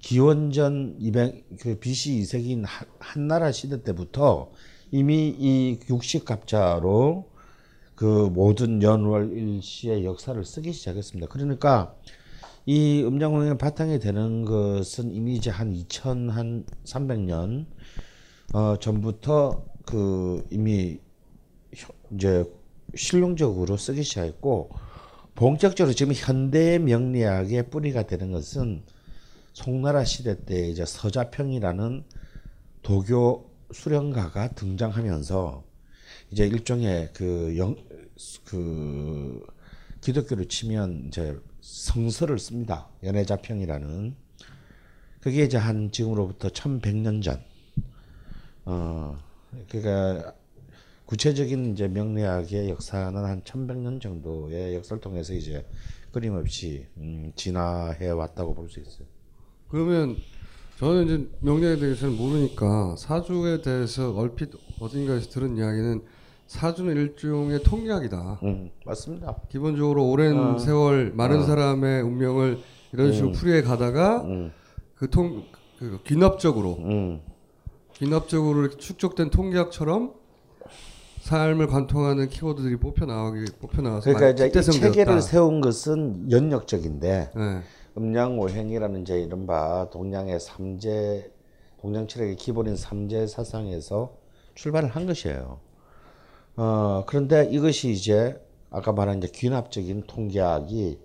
[0.00, 4.52] 기원전 200, 그 BC 2세기인 한- 한나라 시대 때부터
[4.92, 7.24] 이미 이 60갑자로
[7.96, 11.26] 그 모든 연월 일시의 역사를 쓰기 시작했습니다.
[11.28, 11.96] 그러니까
[12.64, 17.66] 이 음양공의 바탕이 되는 것은 이미 이제 한 2000 한 300년
[18.54, 21.07] 어 전부터 그 이미 혀-
[22.12, 22.44] 이제
[22.94, 24.70] 실용적으로 쓰기 시작했고
[25.34, 28.82] 본격적으로 지금 현대 명리학의 뿌리가 되는 것은
[29.52, 32.04] 송나라 시대 때 이제 서자평이라는
[32.82, 35.64] 도교 수령가가 등장하면서
[36.30, 37.76] 이제 일종의 그 영,
[38.44, 39.44] 그
[40.00, 42.88] 기독교로 치면 이제 성서를 씁니다.
[43.02, 44.16] 연애자평이라는
[45.20, 47.42] 그게 이제 한 지금으로부터 1100년 전.
[48.64, 49.18] 어,
[49.68, 50.34] 그러니까
[51.08, 55.64] 구체적인 이제 명리학의 역사는 한 1100년 정도의 역사를 통해서 이제
[56.12, 59.06] 끊임없이 음, 진화해 왔다고 볼 수 있어요.
[59.70, 60.16] 그러면
[60.78, 64.50] 저는 이제 명령에 대해서는 모르니까 사주에 대해서 얼핏
[64.80, 66.02] 어딘가에서 들은 이야기는
[66.46, 68.40] 사주는 일종의 통약이다.
[68.42, 69.34] 음, 맞습니다.
[69.48, 72.58] 기본적으로 오랜 세월 많은 사람의 운명을
[72.92, 74.26] 이런 식으로 풀이해 가다가
[74.94, 75.44] 그통
[75.78, 77.22] 그 귀납적으로 음,
[77.94, 80.17] 귀납적으로 이렇게 축적된 통계학처럼
[81.28, 84.50] 삶을 관통하는 키워드들이 뽑혀 나오기 뽑혀 나와서 그러니까 이제.
[84.62, 87.60] 체계를 세운 것은 연역적인데 네.
[87.98, 91.30] 음양오행이라는 이제 이른바 동양의 삼재
[91.82, 94.16] 동양 철학의 기본인 삼재 사상에서
[94.54, 95.60] 출발을 한 것이에요.
[96.56, 100.98] 어, 그런데 이것이 이제 아까 말한 이제 귀납적인 통계학이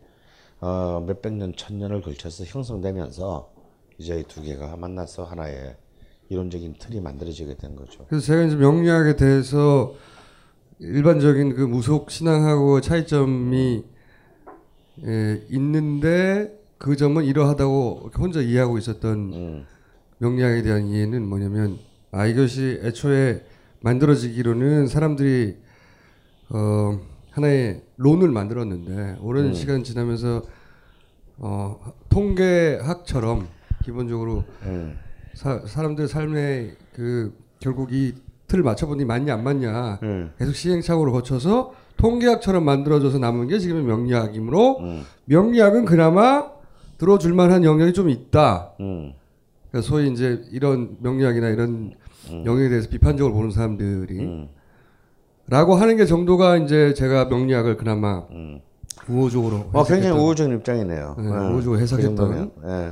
[0.62, 3.52] 어, 몇백 년, 천 년을 걸쳐서 형성되면서
[3.98, 5.76] 이제 이 두 개가 만나서 하나의
[6.30, 8.06] 이론적인 틀이 만들어지게 된 거죠.
[8.08, 9.94] 그래서 제가 이제 명리학에 대해서
[10.80, 13.84] 일반적인 그 무속 신앙하고 차이점이
[15.06, 19.66] 예, 있는데 그 점은 이러하다고 혼자 이해하고 있었던
[20.18, 21.80] 명리학에 대한 이해는 뭐냐면
[22.12, 23.46] 아 이것이 애초에
[23.82, 25.58] 만들어지기로는 사람들이
[26.50, 27.00] 어
[27.32, 30.44] 하나의 론을 만들었는데 오랜 시간 지나면서
[31.38, 33.48] 어 통계학처럼
[33.84, 34.44] 기본적으로
[35.34, 38.14] 사, 사람들 삶의 그 결국 이
[38.54, 40.00] 틀을 맞춰보니 맞냐 안 맞냐
[40.38, 44.80] 계속 시행착오를 거쳐서 통계학처럼 만들어져서 남은 게 지금의 명리학이므로
[45.26, 46.52] 명리학은 그나마
[47.00, 48.74] 들어줄 만한 영역이 좀 있다.
[48.80, 49.14] 음.
[49.82, 51.94] 소위 이제 이런 명리학이나 이런
[52.46, 54.48] 영역에 대해서 비판적으로 보는 사람들이
[55.48, 58.24] 라고 하는 게 정도가 이제 제가 명리학을 그나마
[59.10, 61.16] 우호적으로 어, 굉장히 우호적인 입장이네요.
[61.18, 61.30] 네, 예.
[61.30, 62.92] 우호적으로 그 해석했던 예.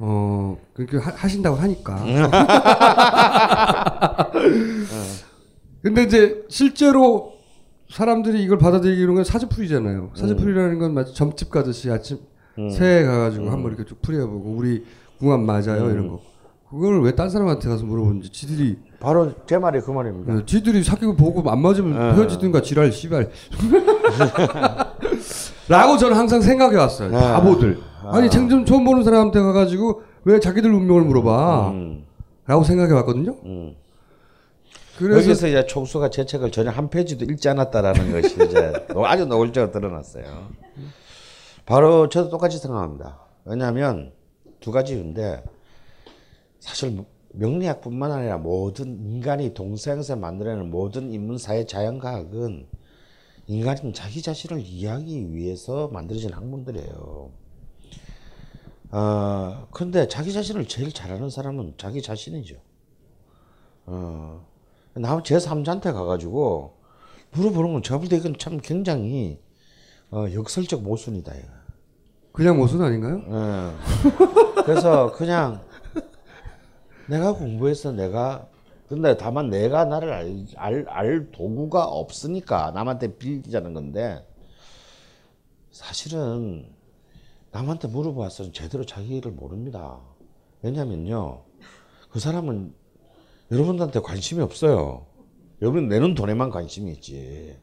[0.00, 2.04] 어 그렇게 하, 하신다고 하니까.
[5.82, 7.32] 근데 이제 실제로
[7.90, 10.10] 사람들이 이걸 받아들이는 건 사주풀이잖아요.
[10.14, 12.18] 사주풀이라는 건 마치 점집 가듯이 아침
[12.72, 14.84] 새해 가가지고 한번 이렇게 쭉 풀이해보고 우리
[15.18, 16.20] 궁합 맞아요 이런 거.
[16.70, 20.34] 그걸 왜 딴 사람한테 가서 물어보는지 지들이 바로 제 말이 그 말입니다.
[20.34, 23.30] 어, 지들이 사귀고 보고 안 맞으면 헤어지든가 지랄 씨발.
[25.68, 27.10] 라고 저는 항상 생각해 왔어요.
[27.10, 27.78] 바보들.
[28.02, 31.70] 아 니 생전 처음 보는 사람한테 가가지고 왜 자기들 운명을 물어봐.
[31.70, 32.04] 음.
[32.46, 33.36] 라고 생각해 왔거든요.
[33.44, 33.74] 음.
[34.96, 38.72] 그래서 여기서 이제 총수가 제 책을 전혀 한 페이지도 읽지 않았다라는 것이 이제
[39.04, 40.48] 아주 노골적으로 드러났어요.
[41.66, 43.20] 바로 저도 똑같이 생각합니다.
[43.44, 44.12] 왜냐하면
[44.60, 45.44] 두 가지 이유인데
[46.58, 52.66] 사실 명리학뿐만 아니라 모든 인간이 동서양에서 만들어내는 모든 인문사회 자연과학은
[53.46, 57.30] 인간이 자기 자신을 이해하기 위해서 만들어진 학문들이에요.
[58.90, 62.56] 어, 근데 자기 자신을 제일 잘하는 사람은 자기 자신이죠.
[63.86, 64.46] 어,
[64.94, 66.76] 나 제3자한테 가가지고
[67.32, 69.40] 물어보는 건 제가 볼 때 이건 참 굉장히
[70.10, 71.34] 어, 역설적 모순이다.
[71.34, 71.48] 이거.
[72.32, 73.22] 그냥 모순 아닌가요?
[73.26, 74.62] 예.
[74.62, 75.62] 그래서 그냥
[77.08, 78.48] 내가 공부해서 내가
[78.88, 84.26] 근데 다만 내가 나를 알, 알, 알 도구가 없으니까 남한테 빌리자는 건데
[85.70, 86.70] 사실은
[87.50, 89.98] 남한테 물어봐서 제대로 자기를 모릅니다.
[90.62, 91.42] 왜냐면요.
[92.10, 92.74] 그 사람은
[93.50, 95.06] 여러분들한테 관심이 없어요.
[95.62, 97.56] 여러분 내는 돈에만 관심이 있지.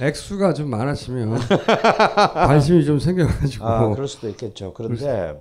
[0.00, 1.38] 액수가 좀 많아지면
[2.34, 3.64] 관심이 좀 생겨가지고.
[3.64, 4.72] 아, 그럴 수도 있겠죠.
[4.74, 5.40] 그런데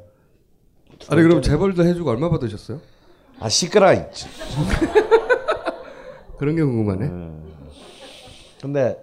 [1.09, 2.79] 아니 그럼 재벌도 해주고 얼마 받으셨어요?
[3.39, 3.49] 아
[3.93, 4.27] 있지.
[6.37, 7.33] 그런 게 궁금하네.
[8.61, 8.97] 근데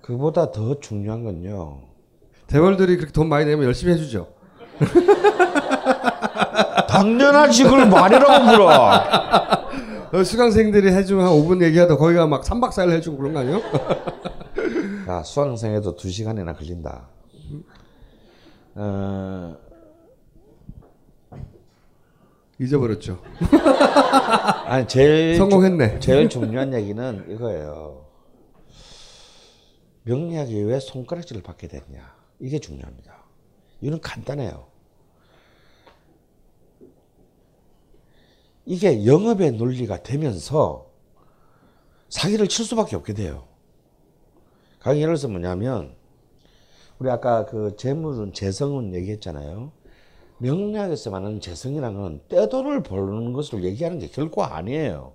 [0.00, 1.89] 그보다 더 중요한 건요.
[2.50, 4.26] 재벌들이 그렇게 돈 많이 내면 열심히 해주죠.
[6.88, 8.68] 당연하지 그걸 말이라고 물어.
[10.12, 13.60] 어, 수강생들이 해주면 한 5분 얘기하다 거기가 막 3박 4일 해주고 그런 거 아니에요?
[15.08, 17.06] 야 수강생에도 두 시간이나 걸린다.
[18.74, 19.56] 어,
[22.58, 23.20] 잊어버렸죠.
[24.64, 26.00] 아니 제일 성공했네.
[26.00, 28.06] 주- 제일 중요한 얘기는 이거예요.
[30.02, 33.14] 명리학이 왜 손가락질을 받게 됐냐 이게 중요합니다.
[33.82, 34.66] 이유는 간단해요.
[38.66, 40.90] 이게 영업의 논리가 되면서
[42.08, 43.46] 사기를 칠 수밖에 없게 돼요.
[44.80, 45.94] 가령 예를 들어서 뭐냐면
[46.98, 49.72] 우리 아까 그 재물은 재성은 얘기했잖아요.
[50.38, 55.12] 명리학에서 말하는 재성이라는 건 떼돈을 벌는 것을 얘기하는 게 결코 아니에요.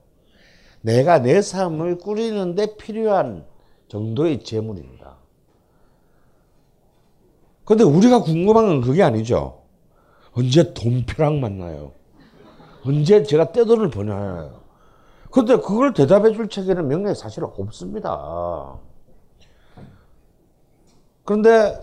[0.81, 3.45] 내가 내 삶을 꾸리는데 필요한
[3.87, 5.14] 정도의 재물입니다.
[7.65, 9.61] 근데 우리가 궁금한 건 그게 아니죠.
[10.33, 11.91] 언제 돈벼락 만나요?
[12.85, 14.61] 언제 제가 떼돈을 버냐요?
[15.31, 18.77] 근데 그걸 대답해 줄 체계는 명리에 사실 없습니다.
[21.23, 21.79] 그런데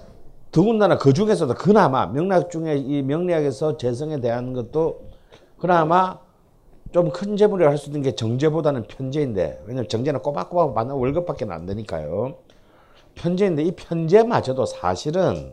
[0.53, 5.11] 더군다나 그 중에서도 그나마 명리학 중에 이 명리학에서 재성에 대한 것도
[5.59, 6.19] 그나마
[6.93, 12.37] 좀 큰 재물이라 할수 있는 게 정제보다는 편제인데 왜냐면 정제는 꼬박꼬박 받는 월급밖에 안 되니까요.
[13.15, 15.53] 편제인데 이 편제마저도 사실은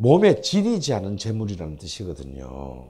[0.00, 2.84] 몸에 지니지 않은 재물이라는 뜻이거든요.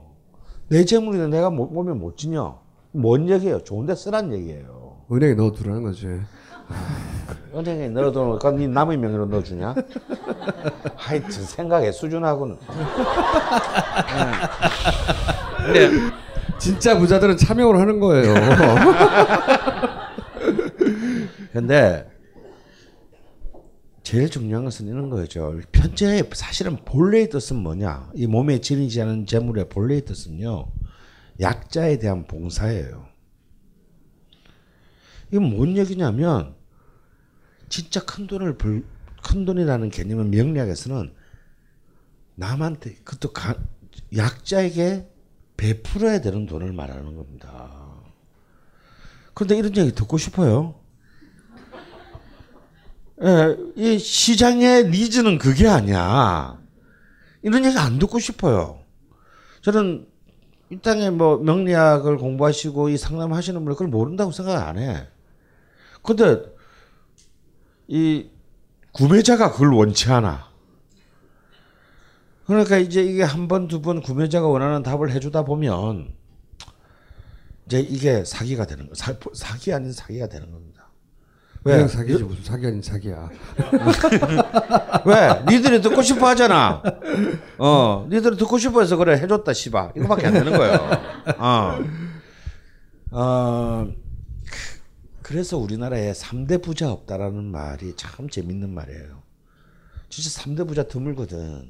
[0.69, 2.55] 내 재물인데 내가 모- 몸에 못 지냐?
[2.93, 3.61] 뭔 얘기예요?
[3.65, 4.95] 좋은데 쓰란 얘기예요.
[5.11, 6.07] 은행에 넣어두라는 거지.
[7.53, 9.75] 은행에 넣어도 그네 남의 명의로 넣어주냐?
[10.95, 12.57] 하여튼 생각의 수준하고는.
[15.65, 15.89] 근데
[16.59, 18.33] 진짜 부자들은 차명을 하는 거예요.
[21.51, 22.09] 근데
[24.03, 25.59] 제일 중요한 것은 이런 거죠.
[25.71, 28.11] 편제의 사실은 본래의 뜻은 뭐냐?
[28.15, 30.67] 이 몸에 지니지 않은 재물의 본래의 뜻은요.
[31.39, 33.07] 약자에 대한 봉사예요.
[35.31, 36.55] 이건 뭔 얘기냐면
[37.69, 38.83] 진짜 큰 돈을 벌,
[39.23, 41.13] 큰 돈이라는 개념은 명리학에서는
[42.35, 43.55] 남한테 그것도 가,
[44.15, 45.07] 약자에게
[45.57, 47.91] 베풀어야 되는 돈을 말하는 겁니다.
[49.33, 50.80] 그런데 이런 얘기 듣고 싶어요.
[53.23, 56.59] 예, 이 시장의 니즈는 그게 아니야.
[57.43, 58.79] 이런 얘기 안 듣고 싶어요.
[59.61, 60.07] 저는
[60.71, 65.07] 이 땅에 뭐 명리학을 공부하시고 이 상담 하시는 분들 그걸 모른다고 생각 안 해.
[66.01, 66.41] 근데
[67.87, 68.29] 이
[68.93, 70.49] 구매자가 그걸 원치 않아.
[72.47, 76.13] 그러니까 이제 이게 한 번, 두 번 구매자가 원하는 답을 해주다 보면
[77.65, 78.95] 이제 이게 사기가 되는 거.
[78.95, 80.70] 사, 사기 아닌 사기가 되는 겁니다.
[81.63, 83.29] 그냥 사기지 무슨 사기 아닌 사기야.
[85.05, 85.43] 왜?
[85.47, 86.81] 니들이 듣고 싶어 하잖아.
[87.59, 89.93] 어, 니들이 듣고 싶어 해서 그래, 해줬다, 씨바.
[89.95, 90.79] 이거밖에 안 되는 거예요.
[91.37, 91.79] 어.
[93.11, 93.87] 어,
[94.45, 94.81] 그-
[95.21, 99.21] 그래서 우리나라에 3대 부자 없다라는 말이 참 재밌는 말이에요.
[100.09, 101.69] 진짜 3대 부자 드물거든.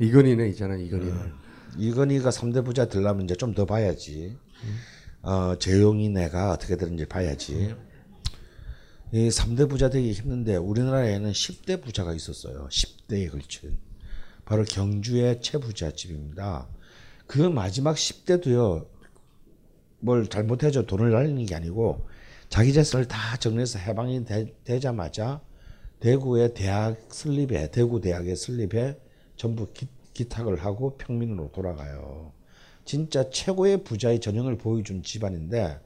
[0.00, 1.32] 이건희네 있잖아 이건희는.
[1.78, 4.36] 이건희가 3대 부자 되려면 이제 좀 더 봐야지.
[5.22, 7.74] 어, 재용이 내가 어떻게 되는지 봐야지.
[9.14, 12.66] 이 3대 부자 되기 힘든데 우리나라에는 10대 부자가 있었어요.
[12.70, 13.76] 10대에 걸친.
[14.46, 16.66] 바로 경주의 최부자 집입니다.
[17.26, 18.86] 그 마지막 10대도요.
[20.00, 22.08] 뭘 잘못해서 돈을 날리는 게 아니고
[22.48, 25.42] 자기 재산을 다 정리해서 해방이 되, 자마자
[26.00, 28.98] 대구의 대학 설립에 대구 대학의 설립에
[29.36, 32.32] 전부 기, 기탁을 하고 평민으로 돌아가요.
[32.86, 35.80] 진짜 최고의 부자의 전형을 보여준 집안인데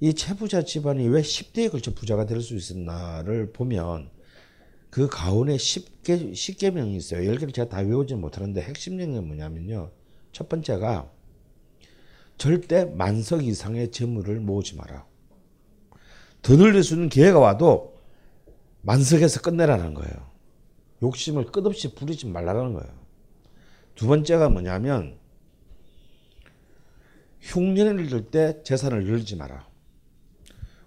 [0.00, 4.10] 이 최부자 집안이 왜 10대에 걸쳐 부자가 될 수 있었나를 보면
[4.90, 7.30] 그 가운데 10개, 10개명이 있어요.
[7.30, 9.90] 10개를 제가 다 외우지는 못하는데 핵심 내용이 뭐냐면요.
[10.32, 11.10] 첫 번째가
[12.38, 15.04] 절대 만석 이상의 재물을 모으지 마라.
[16.42, 17.98] 더 늘릴 수 있는 기회가 와도
[18.82, 20.30] 만석에서 끝내라는 거예요.
[21.02, 22.92] 욕심을 끝없이 부리지 말라는 거예요.
[23.96, 25.18] 두 번째가 뭐냐면
[27.40, 29.67] 흉년을 잃을 때 재산을 늘리지 마라.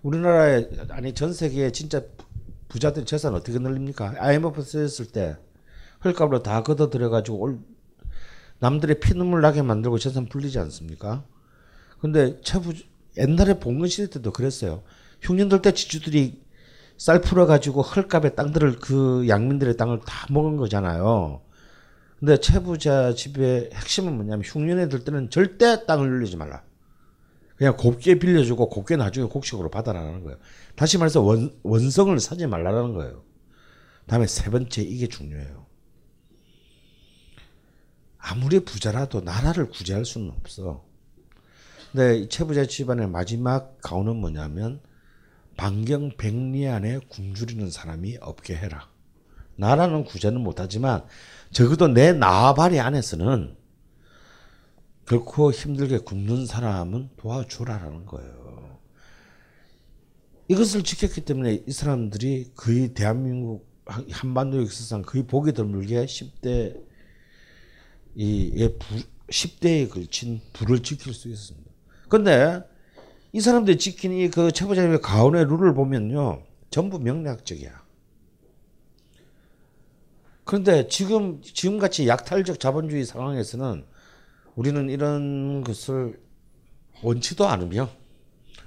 [0.04, 2.04] 우리나라에 아니 전 세계에 진짜
[2.70, 4.16] 부자들 재산 어떻게 늘립니까?
[4.18, 5.38] IMF 쓰였을 때
[6.04, 7.60] 헐값으로 다 걷어 들여 가지고 올
[8.60, 11.26] 남들의 피눈물 나게 만들고 재산 불리지 않습니까?
[12.00, 12.74] 근데 최부
[13.18, 14.84] 옛날에 봉건 시대 때도 그랬어요.
[15.22, 16.42] 흉년들 때 지주들이
[16.98, 21.42] 쌀 풀어 가지고 헐값에 땅들을 그 양민들의 땅을 다 먹은 거잖아요.
[22.20, 26.64] 근데 최부자 집의 핵심은 뭐냐면 흉년에 들 때는 절대 땅을 늘리지 말라.
[27.62, 30.40] 그냥 곱게 빌려주고 곱게 나중에 곡식으로 받아라는 거예요.
[30.76, 33.24] 다시 말해서 원, 원성을 사지 말라는 거예요.
[34.08, 35.68] 다음에 세 번째 이게 중요해요.
[38.18, 40.84] 아무리 부자라도 나라를 구제할 수는 없어.
[41.92, 44.82] 근데 이 최부자 집안의 마지막 가오는 뭐냐면
[45.56, 48.90] 반경 백리 안에 굶주리는 사람이 없게 해라.
[49.56, 51.06] 나라는 구제는 못하지만
[51.52, 53.61] 적어도 내 나발이 안에서는
[55.06, 58.80] 결코 힘들게 굶는 사람은 도와주라라는 거예요.
[60.48, 66.82] 이것을 지켰기 때문에 이 사람들이 거의 대한민국 한- 한반도 역사상 거의 보기 드물게 10대
[68.16, 68.96] 이의 부,
[69.30, 71.72] 10대에 걸친 불을 지킬 수 있었습니다.
[72.10, 72.62] 근데
[73.32, 76.44] 이 사람들이 지킨 이그 최부자님의 가온의 룰을 보면요.
[76.70, 77.82] 전부 명리학적이야.
[80.44, 83.86] 그런데 지금 지금같이 약탈적 자본주의 상황에서는
[84.56, 86.20] 우리는 이런 것을
[87.04, 87.90] 원치도 않으며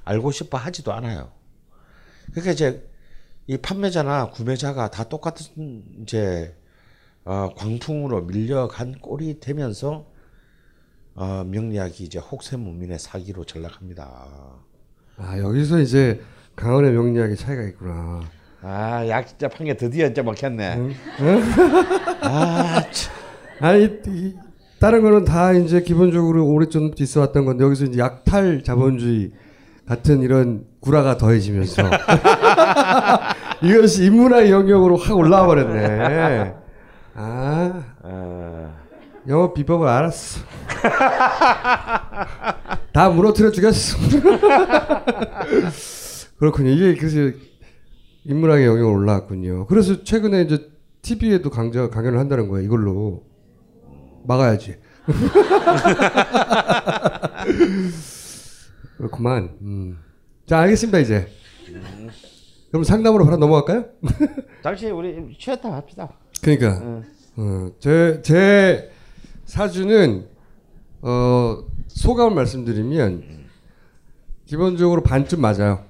[0.04, 1.30] 알고 싶어 하지도 않아요.
[2.30, 2.88] 그러니까 이제
[3.46, 6.56] 이 판매자나 구매자가 다 똑같은 이제
[7.24, 10.06] 어, 광풍으로 밀려간 꼴이 되면서
[11.14, 14.58] 어, 명리학이 이제 혹세무민의 사기로 전락합니다.
[15.16, 16.20] 아 여기서 이제
[16.56, 18.22] 강원의 명리학의 차이가 있구나.
[18.62, 20.96] 아, 약자 판게 드디어 이제 먹혔네.
[23.60, 24.34] 아니 이,
[24.84, 29.30] 다른 거는 다 이제 기본적으로 오래전부터 있어 왔던 건데 여기서 이제 약탈 자본주의
[29.88, 31.84] 같은 이런 구라가 더해지면서
[33.64, 36.54] 이것이 인문화의 영역으로 확 올라와 버렸네.
[37.14, 37.82] 아
[39.26, 40.42] 영업 비법을 알았어.
[42.92, 43.96] 다 무너뜨려 주겠어.
[46.36, 46.68] 그렇군요.
[46.68, 47.34] 이게 그래서
[48.24, 49.64] 인문학의 영역으로 올라왔군요.
[49.64, 50.68] 그래서 최근에 이제
[51.00, 52.66] TV에도 강좌 강연을 한다는 거예요.
[52.66, 53.22] 이걸로
[54.24, 54.76] 막아야지.
[58.96, 59.56] 그렇구만.
[59.60, 59.98] 음.
[60.46, 61.28] 자 알겠습니다 이제.
[62.70, 63.86] 그럼 상담으로 바로 넘어갈까요?
[64.62, 66.10] 당시 우리 쉬었다 합시다.
[66.42, 67.02] 그러니까
[67.36, 68.90] 어, 제, 제
[69.44, 70.26] 사주는
[71.02, 73.44] 어, 소감을 말씀드리면
[74.46, 75.84] 기본적으로 반쯤 맞아요.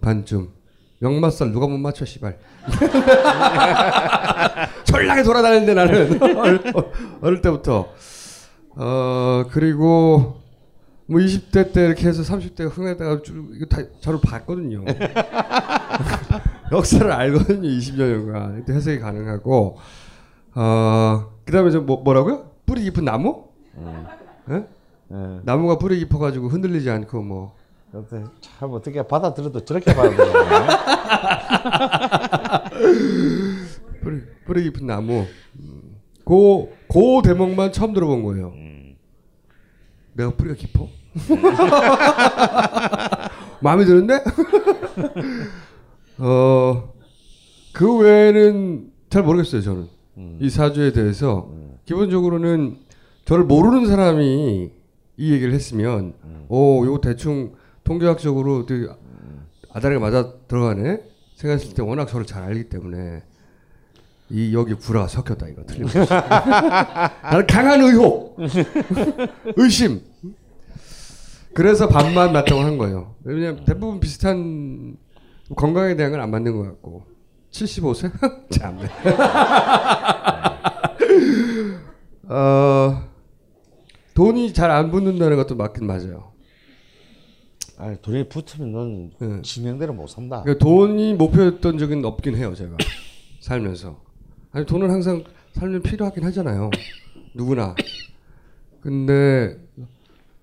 [0.00, 0.50] 반쯤.
[1.02, 2.38] 역마살 누가 못 맞춰 씨발.
[4.84, 6.60] 철나게 돌아다니는데 나는 어릴,
[7.20, 7.88] 어릴 때부터.
[8.78, 10.40] 어 그리고
[11.06, 14.84] 뭐 20대 때 이렇게 해서 30대가 흥하다가 쭉 이거 다 저를 봤거든요.
[16.72, 17.68] 역사를 알거든요.
[17.68, 19.78] 20년간 이때 해석이 가능하고
[20.54, 22.50] 어 그다음에 저 뭐, 뭐라고요?
[22.66, 23.44] 뿌리 깊은 나무?
[24.50, 24.66] 예?
[25.12, 25.40] 예.
[25.44, 27.66] 나무가 뿌리 깊어가지고 흔들리지 않고 뭐
[28.40, 30.32] 참 어떻게 받아들여도 저렇게 받아들여요.
[34.02, 35.24] 뿌리, 뿌리 깊은 나무.
[35.60, 35.96] 음.
[36.24, 38.52] 고, 고 대목만 처음 들어본 거예요.
[40.14, 40.88] 내가 뿌리가 깊어?
[43.60, 44.22] 마음에 드는데?
[46.18, 46.92] 어,
[47.72, 49.88] 그 외에는 잘 모르겠어요, 저는.
[50.40, 51.50] 이 사주에 대해서.
[51.84, 52.78] 기본적으로는
[53.24, 54.70] 저를 모르는 사람이
[55.18, 56.14] 이 얘기를 했으면,
[56.48, 57.52] 오, 이거 대충
[57.84, 58.88] 통계학적으로 되게
[59.72, 61.00] 아다리가 맞아 들어가네?
[61.36, 63.22] 생각했을 때 워낙 저를 잘 알기 때문에
[64.30, 65.62] 이 여기 구라가 섞였다 이거.
[65.64, 65.98] 틀림없이
[67.22, 68.36] 나는 강한 의혹
[69.56, 70.00] 의심.
[71.54, 73.14] 그래서 반만 맞다고 한 거예요.
[73.24, 74.96] 왜냐면 대부분 비슷한
[75.56, 77.04] 건강에 대한 건 안 맞는 것 같고.
[77.52, 78.10] 75세?
[78.50, 78.88] 참네.
[82.28, 83.02] 어
[84.14, 86.32] 돈이 잘 안 붙는다는 것도 맞긴 맞아요
[87.78, 89.42] 아, 돈이 붙으면 넌 네.
[89.42, 90.42] 진행대로 못 산다.
[90.42, 92.76] 그러니까 돈이 목표였던 적은 없긴 해요, 제가.
[93.40, 94.02] 살면서.
[94.52, 96.70] 아니, 돈은 항상 살면 필요하긴 하잖아요.
[97.34, 97.74] 누구나.
[98.80, 99.58] 근데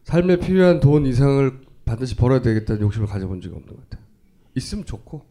[0.04, 4.04] 삶에 필요한 돈 이상을 반드시 벌어야 되겠다는 욕심을 가져본 적이 없는 것 같아요.
[4.56, 5.22] 있으면 좋고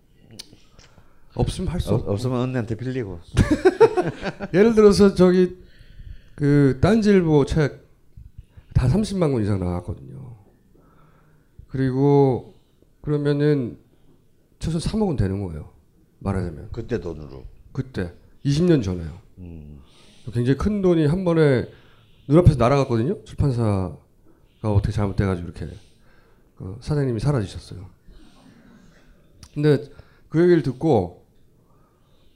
[1.34, 2.12] 없으면 할수 어, 없고.
[2.12, 3.20] 없으면 언니한테 빌리고.
[4.53, 5.57] 예를 들어서 저기
[6.34, 7.82] 그 딴지일보 책
[8.74, 10.32] 다 30만 권 이상 나왔거든요.
[11.72, 12.54] 그리고
[13.00, 13.78] 그러면은
[14.58, 15.70] 최소 3억은 되는 거예요.
[16.18, 16.68] 말하자면.
[16.70, 17.44] 그때 돈으로.
[17.72, 18.12] 그때
[18.44, 19.18] 20년 전에요.
[20.34, 21.66] 굉장히 큰 돈이 한 번에
[22.28, 23.24] 눈앞에서 날아갔거든요.
[23.24, 23.96] 출판사가
[24.62, 25.66] 어떻게 잘못돼가지고 이렇게
[26.56, 27.86] 그 사장님이 사라지셨어요.
[29.54, 29.90] 근데
[30.28, 31.24] 그 얘기를 듣고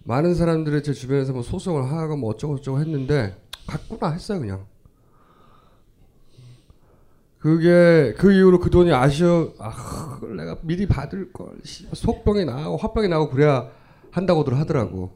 [0.05, 4.67] 많은 사람들의 제 주변에서 뭐 소송을 하고 뭐 어쩌고 저쩌고 했는데 갔구나 했어요 그냥.
[7.47, 13.07] 그게 그 이후로 그 돈이 아쉬워 아 내가 미리 받을 걸 씨, 속병이 나고 화병이
[13.07, 13.69] 나고 그래야
[14.11, 15.13] 한다고들 하더라고.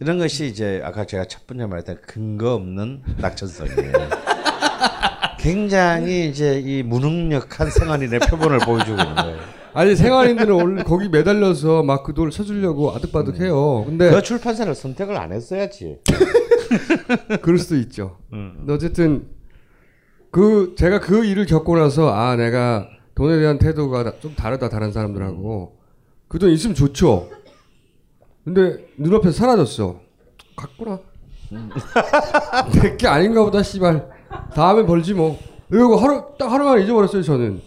[0.00, 3.92] 이런 것이 이제 아까 제가 첫 번째 말했던 근거 없는 낙천성이에요.
[5.38, 9.38] 굉장히 이제 이 무능력한 생활인의 표본을 보여주고 있는 거예요.
[9.74, 13.84] 아니 생활인들은 원래 거기 매달려서 막 그 돈을 쳐주려고 아득바득해요.
[13.84, 15.98] 근데 그 출판사를 선택을 안 했어야지.
[17.42, 18.16] 그럴 수도 있죠.
[18.30, 19.35] 근데 어쨌든
[20.36, 25.74] 그 제가 그 일을 겪고 나서 아 내가 돈에 대한 태도가 좀 다르다 다른 사람들하고
[26.28, 27.30] 그 돈 있으면 좋죠.
[28.44, 29.98] 근데 눈앞에서 사라졌어.
[30.54, 30.98] 갔구나.
[32.82, 34.10] 내게 아닌가 보다 씨발.
[34.54, 35.38] 다음에 벌지 뭐.
[35.70, 37.62] 이러고 하루 딱 하루만 잊어버렸어요 저는.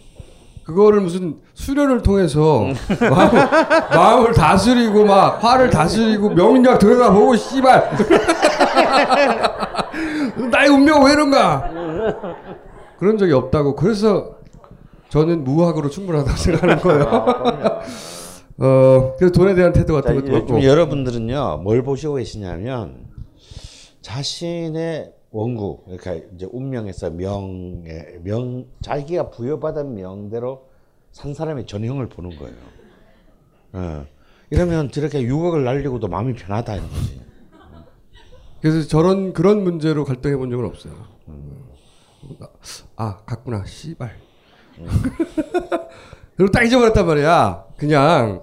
[0.62, 2.66] 그거를 무슨 수련을 통해서
[3.00, 3.34] 마음,
[3.92, 7.90] 마음을 다스리고 막 화를 다스리고 명작 들여다보고 씨발
[10.52, 11.68] 나의 운명 왜 이런가
[13.00, 14.38] 그런 적이 없다고 그래서
[15.08, 17.02] 저는 무학으로 충분하다고 생각하는 거예요.
[18.58, 23.06] 어 그래서 돈에 대한 태도 자, 같은 것도 요즘 없고 여러분들은요 뭘 보시고 계시냐면
[24.02, 30.68] 자신의 원구 그러니까 이제 운명에서 명에 명 자기가 부여받은 명대로
[31.10, 32.54] 산 사람의 전형을 보는 거예요.
[33.72, 34.06] 어.
[34.50, 37.20] 이러면 저렇게 6억을 날리고도 마음이 편하다 이런 거지.
[38.60, 40.92] 그래서 저런 그런 문제로 갈등해 본 적은 없어요.
[42.96, 44.16] 아 갔구나 씨발.
[46.36, 47.64] 그리고 딱 잊어버렸단 말이야.
[47.76, 48.42] 그냥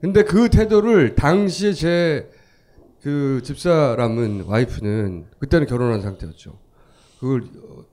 [0.00, 2.38] 근데 그 태도를 당시에 제
[3.02, 6.58] 그 집사람은 와이프는 그때는 결혼한 상태였죠.
[7.20, 7.84] 그걸 어,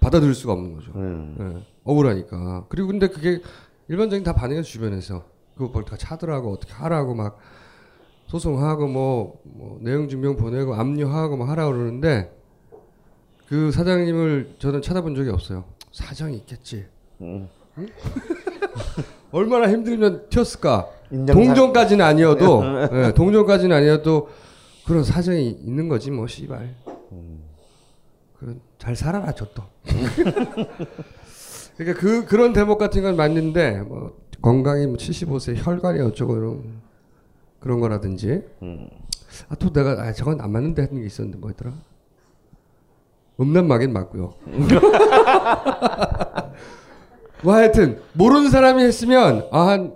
[0.00, 0.92] 받아들일 수가 없는 거죠.
[0.96, 2.66] 예, 억울하니까.
[2.68, 3.40] 그리고 근데 그게
[3.88, 5.24] 일반적인 다 반응이 주변에서
[5.54, 7.38] 그거 뭘다 차더라고 어떻게 하라고 막
[8.26, 12.34] 소송하고 뭐, 뭐 내용 증명 보내고 압류하고 막 하라 그러는데
[13.48, 15.64] 그 사장님을 저는 찾아본 적이 없어요.
[15.92, 16.86] 사정이 있겠지.
[17.22, 17.48] 응?
[19.32, 20.88] 얼마나 힘들면 튀었을까?
[21.12, 24.28] 인정사- 동정까지는 아니어도 예, 동정까지는 아니어도
[24.86, 26.74] 그런 사정이 있는 거지 뭐 씨발.
[28.38, 29.62] 그런 잘 살아라 저또.
[31.76, 36.80] 그러니까 그 그런 대목 같은 건 맞는데 뭐 건강이 뭐 75세 혈관이 어쩌고 이런
[37.60, 38.42] 그런 거라든지.
[39.48, 41.72] 아또 내가 아 저건 안 맞는데 했던 게 있었는데 뭐였더라?
[43.40, 44.34] 음란마긴 맞고요.
[47.42, 49.94] 뭐 하여튼 모르는 사람이 했으면 아, 한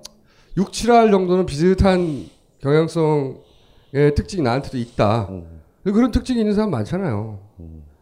[0.56, 2.26] 6, 7할 정도는 비슷한
[2.60, 5.28] 경향성의 특징이 나한테도 있다.
[5.84, 7.38] 그런 특징이 있는 사람 많잖아요.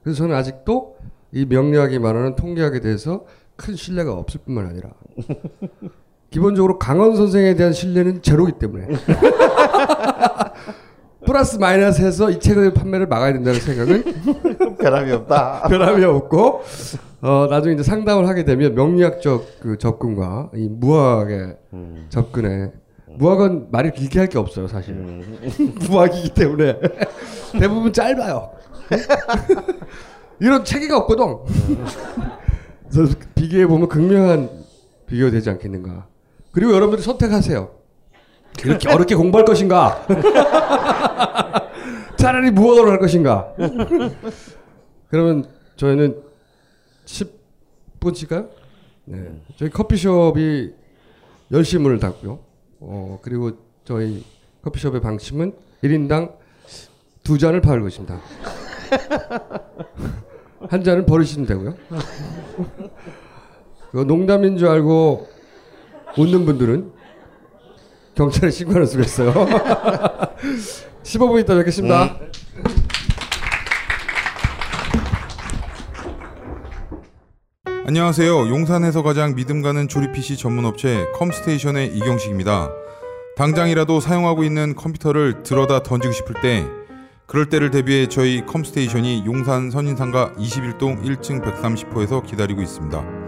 [0.02, 0.96] 그래서 저는 아직도
[1.32, 3.24] 이 명리학이 말하는 통계학에 대해서
[3.56, 4.90] 큰 신뢰가 없을 뿐만 아니라
[6.30, 8.86] 기본적으로 강원 선생에 대한 신뢰는 제로기 때문에
[11.28, 14.02] 플러스 마이너스 해서 이 책의 판매를 막아야 된다는 생각은
[14.80, 15.62] 변함이 없다.
[15.68, 16.62] 변함이 없고
[17.20, 21.56] 어 나중에 이제 상담을 하게 되면 명리학적 그 접근과 이 무학의
[22.08, 22.72] 접근에
[23.18, 25.22] 무학은 말이 길게 할 게 없어요 사실은.
[25.90, 26.78] 무학이기 때문에.
[27.58, 28.50] 대부분 짧아요.
[30.40, 31.36] 이런 체계가 없거든.
[32.90, 34.48] 그래서 비교해 보면 극명한
[35.06, 36.06] 비교가 되지 않겠는가.
[36.52, 37.68] 그리고 여러분들이 선택하세요
[38.56, 40.06] 그렇게 어렵게 공부할 것인가
[42.16, 43.52] 차라리 무학으로 할 것인가
[45.08, 46.20] 그러면 저희는
[47.04, 48.48] 10분 칠까요?
[49.04, 49.40] 네.
[49.56, 50.72] 저희 커피숍이
[51.50, 52.40] 10시 문을 닫고요.
[52.80, 53.52] 어, 그리고
[53.84, 54.22] 저희
[54.62, 56.34] 커피숍의 방침은 1인당
[57.22, 58.20] 두 잔을 팔고 있습니다.
[60.68, 61.74] 한 잔은 버리시면 되고요.
[64.06, 65.26] 농담인 줄 알고
[66.18, 66.92] 웃는 분들은
[68.18, 69.32] 경찰에 신고할 수가 있어요.
[71.04, 72.16] 15분 있다 뵙겠습니다.
[77.86, 78.48] 안녕하세요.
[78.48, 82.70] 용산에서 가장 믿음 가는 조립 PC 전문 업체 컴스테이션의 이경식입니다.
[83.36, 86.66] 당장이라도 사용하고 있는 컴퓨터를 들어다 던지고 싶을 때
[87.28, 93.27] 그럴 때를 대비해 저희 컴스테이션이 용산 선인상가 21동 1층 130호에서 기다리고 있습니다.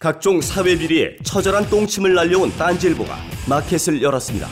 [0.00, 3.16] 각종 사회 비리에 처절한 똥침을 날려온 딴지일보가
[3.48, 4.46] 마켓을 열었습니다.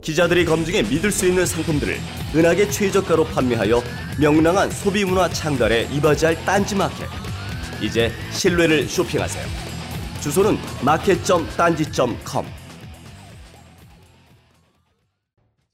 [0.00, 1.94] 기자들이 검증해 믿을 수 있는 상품들을
[2.34, 3.82] 은하계 최저가로 판매하여
[4.18, 7.06] 명랑한 소비 문화 창달에 이바지할 딴지 마켓.
[7.82, 9.44] 이제 신뢰를 쇼핑하세요.
[10.22, 12.46] 주소는 마켓.딴지.com.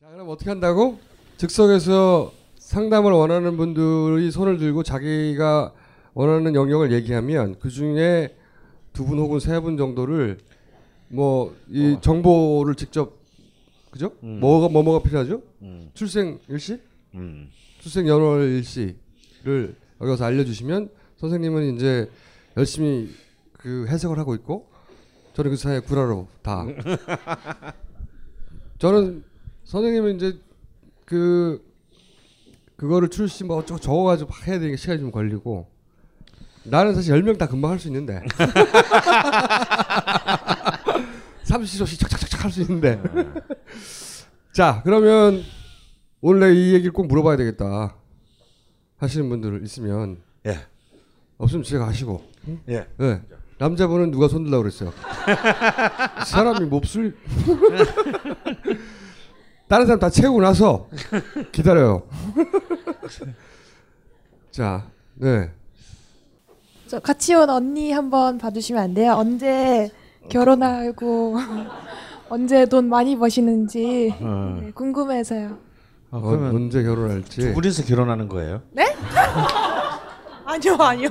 [0.00, 0.98] 자, 그럼 어떻게 한다고?
[1.36, 5.72] 즉석에서 상담을 원하는 분들이 손을 들고 자기가
[6.14, 8.39] 원하는 영역을 얘기하면 그 중에
[9.00, 10.38] 두 분 혹은 세 분 정도를
[11.08, 13.18] 뭐 이 정보를 직접
[13.90, 14.12] 그죠?
[14.20, 15.42] 뭐가 뭐뭐가 필요하죠?
[15.94, 16.78] 출생 일시,
[17.14, 17.48] 음.
[17.80, 22.08] 출생 연월 일시를 여기 와서 알려주시면 선생님은 이제
[22.56, 23.10] 열심히
[23.52, 24.68] 그 해석을 하고 있고
[25.34, 26.66] 저는 그 사이에 구라로 다.
[28.78, 29.24] 저는
[29.64, 30.38] 선생님은 이제
[31.04, 31.62] 그
[32.76, 35.68] 그거를 출시 뭐 어쩌고 적어가지고 막 해야 되니까 시간이 좀 걸리고
[36.64, 38.22] 나는 사실 열명다 금방 할 수 있는데
[41.44, 43.00] 30초씩 착착착착 할 수 있는데
[44.52, 45.42] 자 그러면
[46.20, 47.94] 원래 이 얘기를 꼭 물어봐야 되겠다
[48.98, 50.58] 하시는 분들 있으면 예.
[51.38, 52.22] 없으면 제가 하시고
[52.68, 52.86] 예.
[52.98, 53.22] 네.
[53.58, 54.92] 남자분은 누가 손들라고 그랬어요
[56.26, 57.16] 사람이 몹쓸
[59.68, 60.88] 다른 사람 다 채우고 나서
[61.52, 62.02] 기다려요.
[64.50, 65.48] 자, 네.
[66.90, 69.12] 저 같이 온 언니 한번 봐주시면 안 돼요?
[69.12, 69.88] 언제
[70.28, 71.36] 결혼하고
[72.28, 74.58] 언제 돈 많이 버시는지 어.
[74.60, 75.56] 네, 궁금해서요.
[76.10, 77.42] 아, 어, 그러면 언제 결혼할지.
[77.42, 78.62] 두 분이서 결혼하는 거예요?
[78.72, 78.92] 네?
[80.44, 81.08] 아니요, 아니요.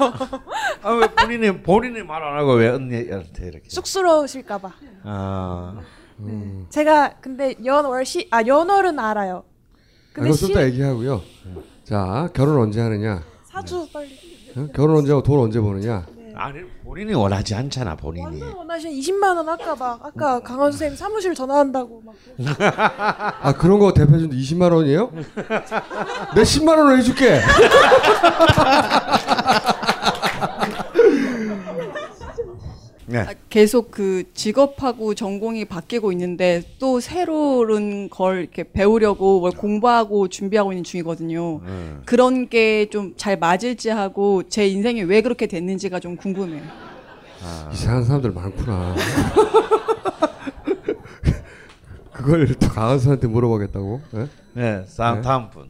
[0.83, 3.69] 아, 왜 본인이 본인이 말 안 하고 왜 언니한테 이렇게?
[3.69, 4.73] 쑥스러우실까봐.
[5.05, 5.79] 아,
[6.71, 9.45] 제가 근데 연월 시, 아 연월은 알아요.
[9.45, 11.21] 아, 근데 이거 시 좀 이따 얘기하고요.
[11.85, 13.23] 자, 결혼 언제 하느냐?
[13.45, 14.28] 사주 빨리.
[14.57, 14.67] 어?
[14.73, 16.05] 결혼 언제 하고 돈 언제 버느냐?
[16.35, 18.25] 아니 본인이 원하지 않잖아 본인이.
[18.25, 22.15] 완전 원하시는 20만 원 아까 막 아까 강원 선생님 사무실 전화한다고 막.
[23.41, 25.11] 아 그런 거 대표준 20만 원이에요?
[26.35, 27.41] 내 10만 원을 해줄게.
[33.11, 33.25] 네.
[33.49, 40.83] 계속 그 직업하고 전공이 바뀌고 있는데 또 새로운 걸 이렇게 배우려고 뭘 공부하고 준비하고 있는
[40.83, 41.61] 중이거든요.
[41.65, 41.95] 네.
[42.05, 46.61] 그런 게 좀 잘 맞을지 하고 제 인생이 왜 그렇게 됐는지가 좀 궁금해요.
[47.73, 48.95] 이상한 사람들 많구나.
[52.11, 54.01] 그걸 또 강한수한테 물어보겠다고?
[54.11, 54.27] 네?
[54.53, 55.21] 네, 다음 네.
[55.21, 55.69] 다음 분.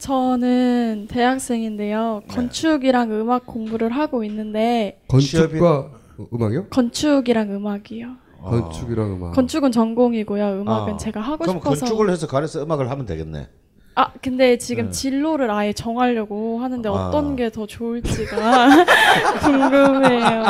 [0.00, 2.22] 저는 대학생인데요.
[2.28, 5.90] 건축이랑 음악 공부를 하고 있는데 건축과
[6.32, 6.68] 음악이요?
[6.70, 8.16] 건축이랑 음악이요.
[8.42, 9.32] 건축이랑 음악.
[9.34, 10.62] 건축은 전공이고요.
[10.62, 11.80] 음악은 아, 제가 하고 그럼 싶어서.
[11.84, 13.48] 건축을 해서 가려서 음악을 하면 되겠네.
[13.96, 14.90] 아 근데 지금 네.
[14.90, 16.92] 진로를 아예 정하려고 하는데 아.
[16.92, 18.68] 어떤 게더 좋을지가
[19.44, 20.42] 궁금해요.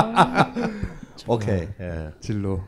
[1.26, 1.66] 오케이.
[1.80, 2.10] 예.
[2.20, 2.60] 진로.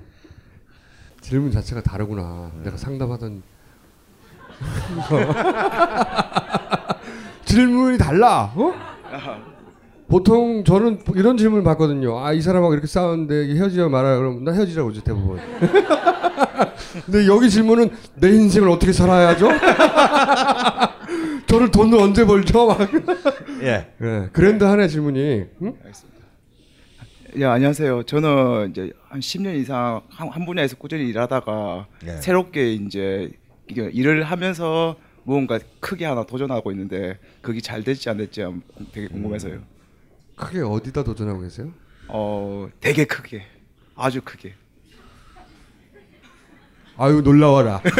[1.21, 2.51] 질문 자체가 다르구나.
[2.65, 3.45] 내가 상담하던
[7.45, 8.53] 질문이 달라.
[8.55, 8.73] 어?
[10.09, 12.19] 보통 저는 이런 질문을 받거든요.
[12.19, 14.19] 아, 이 사람하고 이렇게 싸웠는데 헤어지자 말아요.
[14.19, 15.39] 그럼 나 헤어지라고 그러죠, 대부분.
[17.07, 19.49] 근데 여기 질문은 내 인생을 어떻게 살아야죠?
[21.49, 22.67] 저를 돈을 언제 벌죠?
[22.67, 22.79] 막.
[23.63, 23.87] 예.
[23.99, 25.45] 네, 그랜드 한해 질문이.
[25.63, 25.75] 응?
[27.37, 28.03] 예, 안녕하세요.
[28.03, 32.21] 저는 이제 한 10년 이상 한, 한 분야에서 꾸준히 일하다가 네.
[32.21, 33.31] 새롭게 이제
[33.73, 38.45] 이게 일을 하면서 무언가 크게 하나 도전하고 있는데 그게 잘 될지 안 될지
[38.93, 39.63] 되게 궁금해서요.
[40.37, 41.73] 크게 어디다 도전하고 계세요?
[42.09, 43.47] 어, 되게 크게.
[43.97, 44.53] 아주 크게.
[46.99, 47.81] 아유 놀라워라.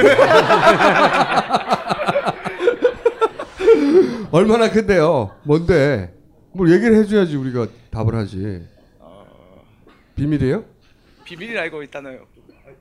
[4.31, 5.35] 얼마나 큰데요?
[5.45, 6.15] 뭔데?
[6.53, 8.67] 뭘 얘기를 해줘야지 우리가 답을 하지.
[10.17, 10.65] 비밀이에요?
[11.25, 12.27] 비밀이 알고 있다나요?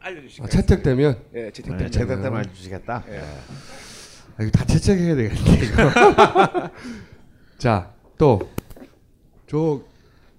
[0.02, 0.46] 알려주실까요?
[0.46, 1.18] 아, 채택되면?
[1.36, 1.92] 예, 네, 채택되면.
[1.92, 3.04] 채택되면 알려주시겠다.
[3.10, 3.20] 예.
[4.38, 6.70] 아, 이거 다 채택해야 되겠네 이거.
[7.58, 8.40] 자, 또
[9.52, 9.82] 저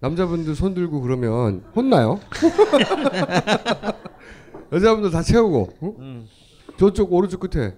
[0.01, 2.18] 남자분들 손 들고 그러면 혼나요?
[4.72, 5.68] 여자분들 다 채우고.
[6.01, 6.26] 응?
[6.78, 7.74] 저쪽 오른쪽 끝에.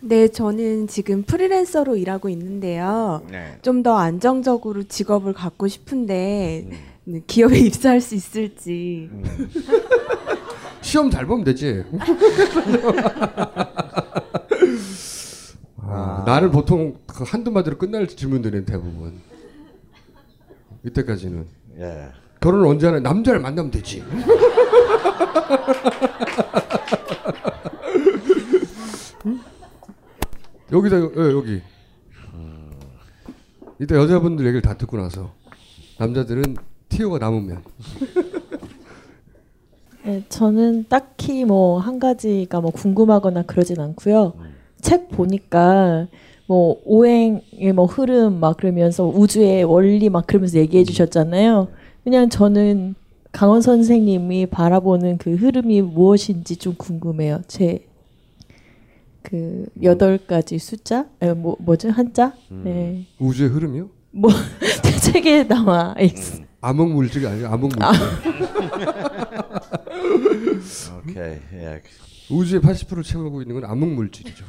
[0.00, 3.22] 네, 저는 지금 프리랜서로 일하고 있는데요.
[3.30, 3.58] 네.
[3.60, 6.70] 좀더 안정적으로 직업을 갖고 싶은데
[7.04, 9.10] 네, 기업에 입사할 수 있을지.
[10.86, 11.84] 시험 잘 보면 되지.
[15.78, 19.20] 아, 나를 보통 그 한두 마디로 끝날 질문들은 대부분.
[20.84, 21.44] 이때까지는.
[21.80, 22.12] 예.
[22.40, 24.04] 결혼을 언제 하나 남자를 만나면 되지.
[29.26, 29.40] 응?
[30.70, 31.62] 여기다 예, 여기.
[33.80, 35.34] 이따 여자분들 얘기를 다 듣고 나서
[35.98, 36.56] 남자들은
[36.88, 37.64] 티오가 남으면
[40.06, 44.34] 네, 저는 딱히 뭐 한 가지가 뭐 궁금하거나 그러진 않고요.
[44.80, 46.06] 책 보니까
[46.46, 51.68] 뭐 오행의 뭐 흐름 막 그러면서 우주의 원리 막 그러면서 얘기해 주셨잖아요.
[52.04, 52.94] 그냥 저는
[53.32, 57.42] 강원 선생님이 바라보는 그 흐름이 무엇인지 좀 궁금해요.
[57.48, 57.86] 제
[59.28, 61.06] 그 여덟 가지 숫자?
[61.18, 62.32] 아니, 뭐 뭐죠 한자?
[62.48, 63.06] 네.
[63.18, 63.88] 우주의 흐름이요?
[64.12, 64.30] 뭐
[65.02, 66.12] 책에 나와 있.
[66.60, 69.15] 암흑 물질이 아니라 암흑 물질.
[70.98, 71.38] 오케이.
[71.54, 71.82] 예.
[72.30, 74.44] 우주의 80%를 채우고 있는 건 암흑 물질이죠.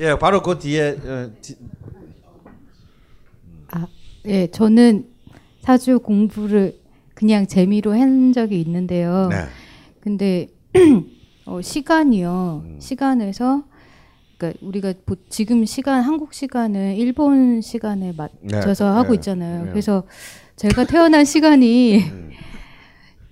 [0.00, 1.54] 예, 바로 그 뒤에 어, 뒤,
[3.70, 3.86] 아,
[4.26, 5.06] 예, 저는
[5.60, 6.78] 사주 공부를
[7.14, 9.28] 그냥 재미로 한 적이 있는데요.
[9.30, 9.44] 네.
[10.00, 10.48] 근데
[11.46, 12.62] 어, 시간이요.
[12.64, 12.78] 음.
[12.80, 13.64] 시간에서
[14.36, 19.64] 그러니까 우리가 보- 지금 시간 한국 시간은 일본 시간에 맞춰서 네, 하고 네, 있잖아요.
[19.64, 19.70] 네.
[19.70, 20.04] 그래서
[20.56, 22.30] 제가 태어난 시간이 음.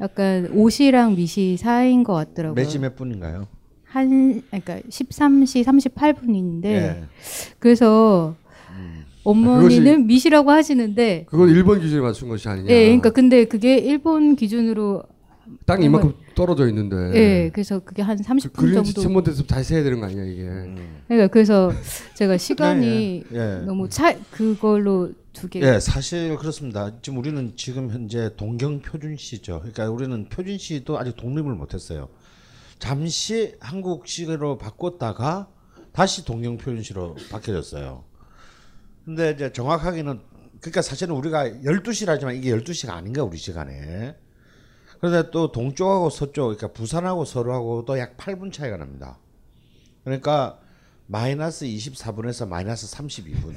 [0.01, 2.55] 약간 오시랑 미시 사이인 것 같더라고요.
[2.55, 3.47] 몇 시 몇 분인가요?
[3.85, 7.03] 한 그러니까 13시 38분인데 예.
[7.61, 8.35] 그래서
[9.23, 12.69] 어머니는 미시라고 하시는데 그건 일본 기준에 맞춘 것이 아니냐.
[12.71, 15.03] 예, 그러니까 근데 그게 일본 기준으로
[15.67, 16.97] 땅이 이만큼 떨어져 있는데.
[17.15, 18.89] 예, 그래서 그게 한 30분 그림 정도.
[18.89, 20.43] 지천 못해서 다시 해야 되는 거 아니야 이게.
[21.09, 21.73] 그러니까 그래서
[22.15, 23.65] 제가 시간이 네, 예, 예.
[23.65, 25.61] 너무 차 그걸로 두 개.
[25.61, 26.93] 예, 사실 그렇습니다.
[27.03, 29.61] 지금 우리는 지금 현재 동경 표준시죠.
[29.61, 32.09] 그러니까 우리는 표준시도 아직 독립을 못했어요.
[32.79, 35.49] 잠시 한국식으로 바꿨다가
[35.93, 38.05] 다시 동경 표준시로 바뀌어졌어요.
[39.05, 40.21] 근데 이제 정확하게는
[40.61, 44.17] 그러니까 사실은 우리가 12시라지만 이게 12시가 아닌가 우리 시간에.
[45.05, 49.19] 그런데 또 동쪽하고 서쪽 그러니까 부산하고 서울하고도 약 8분 차이가 납니다.
[50.03, 50.59] 그러니까
[51.09, 53.55] 마이너스 24분에서 마이너스 32분.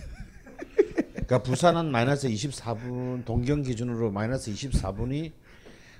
[1.14, 5.32] 그러니까 부산은 마이너스 24분, 동경 기준으로 마이너스 24분이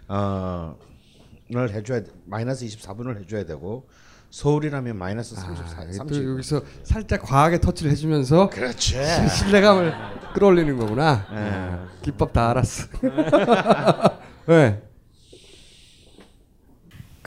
[0.10, 2.12] 어를 해줘야 돼.
[2.26, 3.88] 마이너스 24분을 해줘야 되고
[4.30, 6.08] 서울이라면 마이너스 34, 아, 30.
[6.10, 8.98] 또 여기서 살짝 과하게 터치를 해주면서 그렇지.
[9.30, 9.94] 신뢰감을
[10.34, 11.26] 끌어올리는 거구나.
[11.32, 11.36] 예.
[11.38, 12.90] 아, 기법 다 알았어.
[14.48, 14.82] 네.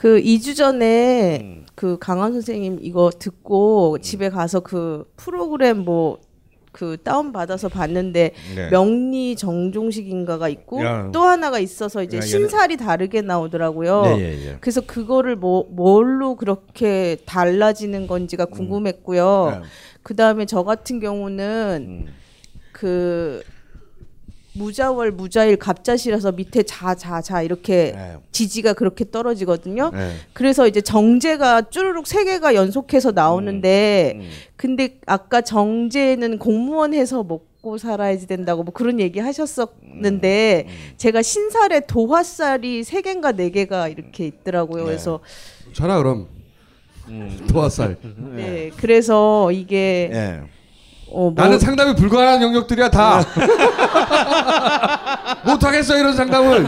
[0.01, 6.17] 그 2주 전에 그 강원 선생님 이거 듣고 집에 가서 그 프로그램 뭐
[6.71, 8.69] 그 다운 받아서 봤는데 네.
[8.69, 11.09] 명리 정종식인가가 있고 야.
[11.11, 14.01] 또 하나가 있어서 이제 야, 신살이 다르게 나오더라고요.
[14.03, 14.57] 네, 예, 예.
[14.61, 19.59] 그래서 그거를 뭐 뭘로 그렇게 달라지는 건지가 궁금했고요.
[19.61, 19.67] 네.
[20.03, 22.07] 그 다음에 저 같은 경우는
[22.71, 23.43] 그
[24.53, 28.17] 무자월 무자일 갑자시라서 밑에 자자자 이렇게 네.
[28.31, 29.91] 지지가 그렇게 떨어지거든요.
[29.91, 30.15] 네.
[30.33, 37.77] 그래서 이제 정제가 쭈르륵 세 개가 연속해서 나오는데 음, 근데 아까 정제는 공무원 해서 먹고
[37.77, 44.25] 살아야지 된다고 뭐 그런 얘기 하셨었는데 음, 제가 신살에 도화살이 세 개인가 네 개가 이렇게
[44.27, 44.83] 있더라고요.
[44.85, 45.21] 그래서
[45.73, 46.27] 전화 그럼.
[47.49, 47.97] 도화살.
[48.35, 50.41] 네 그래서 이게 예.
[51.11, 53.21] 어, 뭐- 나는 상담이 불가능한 영역들이야 다.
[55.45, 56.65] 못하겠어 이런 상담을.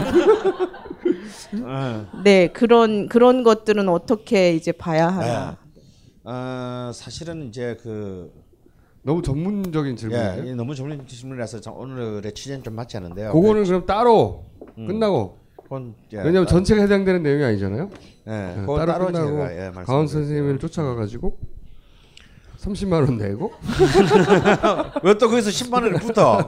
[2.24, 5.56] 네 그런 그런 것들은 어떻게 이제 봐야 하나.
[6.24, 8.32] 어, 사실은 이제 그
[9.02, 10.46] 너무 전문적인 질문인데.
[10.46, 13.32] 예, 이 너무 전문적인 질문이라서 좀 오늘의 취재는 좀 맞지 않은데요.
[13.32, 14.44] 그거는 그럼 따로
[14.78, 14.86] 음.
[14.86, 15.38] 끝나고.
[15.62, 16.46] 그건, 예, 왜냐면 따로.
[16.46, 17.90] 전체가 해당되는 내용이 아니잖아요.
[18.26, 19.70] 예, 네, 그건 따로 따로 끝나고 제가, 예.
[19.84, 21.38] 강원 선생님을 쫓아가가지고
[22.64, 23.52] 30만 원 내고.
[25.02, 26.38] 왜 또 거기서 10만 원을 붙어?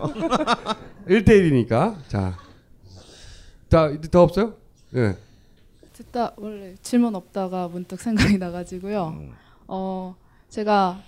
[1.08, 1.96] 1대1이니까.
[2.08, 2.36] 자.
[3.68, 4.54] 자, 이제 더 없어요?
[4.94, 5.16] 예.
[5.92, 9.14] 듣다 원래 질문 없다가 문득 생각이 나 가지고요.
[9.18, 9.32] 음.
[9.66, 10.14] 어
[10.48, 11.00] 제가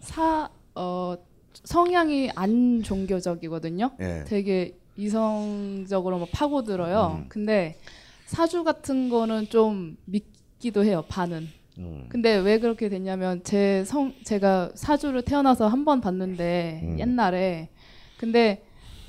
[0.00, 1.16] 사 어
[1.62, 3.92] 성향이 안 종교적이거든요.
[4.00, 4.24] 예.
[4.26, 7.18] 되게 이성적으로 막 파고들어요.
[7.22, 7.26] 음.
[7.28, 7.78] 근데
[8.26, 11.04] 사주 같은 거는 좀 믿기도 해요.
[11.08, 11.48] 반은.
[11.78, 12.06] 음.
[12.08, 16.98] 근데 왜 그렇게 됐냐면 제 성 제가 사주를 태어나서 한 번 봤는데 음.
[17.00, 17.68] 옛날에
[18.18, 18.62] 근데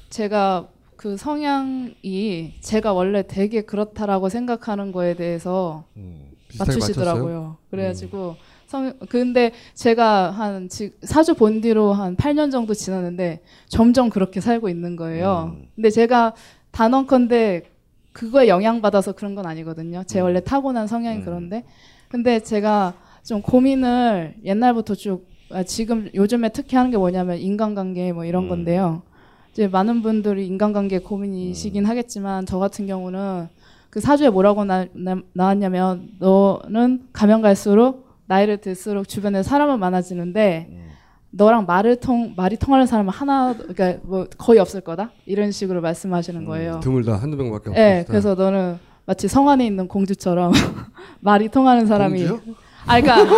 [0.09, 6.31] 제가 그 성향이 제가 원래 되게 그렇다라고 생각하는 거에 대해서 음.
[6.57, 7.23] 맞추시더라고요.
[7.23, 7.57] 맞췄어요?
[7.69, 8.35] 그래가지고
[8.67, 14.69] 성 근데 제가 한 지, 사주 본 뒤로 한 8년 정도 지났는데 점점 그렇게 살고
[14.69, 15.53] 있는 거예요.
[15.55, 15.67] 음.
[15.75, 16.33] 근데 제가
[16.71, 17.63] 단언컨대
[18.11, 19.99] 그거에 영향받아서 그런 건 아니거든요.
[19.99, 20.03] 음.
[20.07, 21.65] 제 원래 타고난 성향이 그런데
[22.10, 28.23] 근데 제가 좀 고민을 옛날부터 쭉 아, 지금 요즘에 특히 하는 게 뭐냐면 인간관계 뭐
[28.23, 28.27] 음.
[28.27, 29.03] 이런 건데요.
[29.52, 33.48] 이제 많은 분들이 인간관계 고민이시긴 하겠지만 저 같은 경우는
[33.90, 40.86] 그 사주에 뭐라고 나, 나, 나 왔냐면 너는 가면 갈수록 나이를 들수록 주변에 사람은 많아지는데
[41.32, 46.45] 너랑 말을 통 말이 통하는 사람은 하나 그러니까 뭐 거의 없을 거다 이런 식으로 말씀하시는
[46.45, 46.80] 거예요.
[46.82, 47.73] 드물다 한두 명밖에 없다.
[47.73, 50.52] 네, 그래서 너는 마치 성 안에 있는 공주처럼
[51.22, 52.27] 말이 통하는 사람이.
[52.27, 52.56] 공주요?
[52.88, 53.36] 아, 그러니까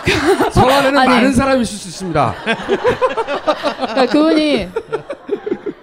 [0.50, 1.08] 성 안에는 아니.
[1.08, 2.34] 많은 사람이 있을 수 있습니다.
[3.76, 4.68] 그러니까 그분이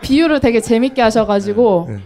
[0.02, 1.98] 비유를 되게 재밌게 하셔가지고 네.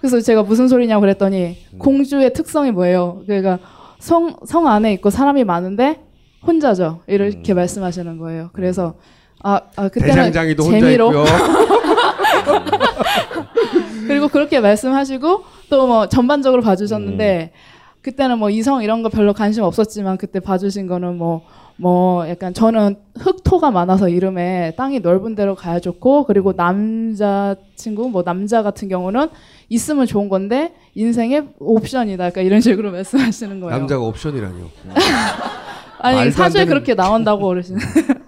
[0.00, 3.22] 그래서 제가 무슨 소리냐고 그랬더니 공주의 특성이 뭐예요?
[3.26, 3.58] 그러니까
[3.98, 6.00] 성, 성 안에 있고 사람이 많은데
[6.46, 7.00] 혼자죠.
[7.06, 8.50] 이렇게 말씀하시는 거예요.
[8.52, 8.94] 그래서
[9.42, 11.12] 아, 아 그때는 재미로.
[14.08, 17.52] 그리고 그렇게 말씀하시고 또 뭐 전반적으로 봐주셨는데
[18.02, 23.70] 그때는 뭐 이성 이런 거 별로 관심 없었지만 그때 봐주신 거는 뭐뭐 약간 저는 흑토가
[23.70, 29.28] 많아서 이름에 땅이 넓은 데로 가야 좋고 그리고 남자 친구 뭐 남자 같은 경우는
[29.68, 32.30] 있으면 좋은 건데 인생의 옵션이다.
[32.30, 33.76] 그러니까 이런 식으로 말씀하시는 거예요.
[33.78, 34.54] 남자가 옵션이라뇨.
[36.00, 37.80] 아니 사주에 되는- 그렇게 나온다고 그러시는.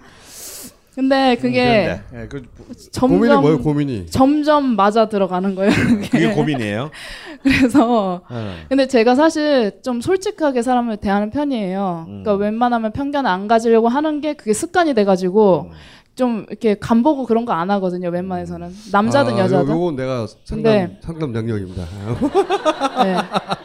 [0.95, 2.43] 근데 그게 예, 그,
[2.91, 4.07] 점점 고민이 뭐예요, 고민이?
[4.07, 5.71] 점점 맞아 들어가는 거예요.
[5.73, 6.09] 그게.
[6.09, 6.91] 그게 고민이에요.
[7.43, 8.55] 그래서 네.
[8.69, 12.05] 근데 제가 사실 좀 솔직하게 사람을 대하는 편이에요.
[12.09, 12.23] 음.
[12.23, 15.71] 그러니까 웬만하면 편견을 안 가지려고 하는 게 그게 습관이 돼가지고
[16.17, 18.09] 좀 이렇게 간 보고 그런 거 안 하거든요.
[18.11, 19.73] 웬만해서는 남자든 아, 여자든.
[19.73, 21.85] 요, 요건 내가 상담 근데 상담 능력입니다.
[23.05, 23.17] 네.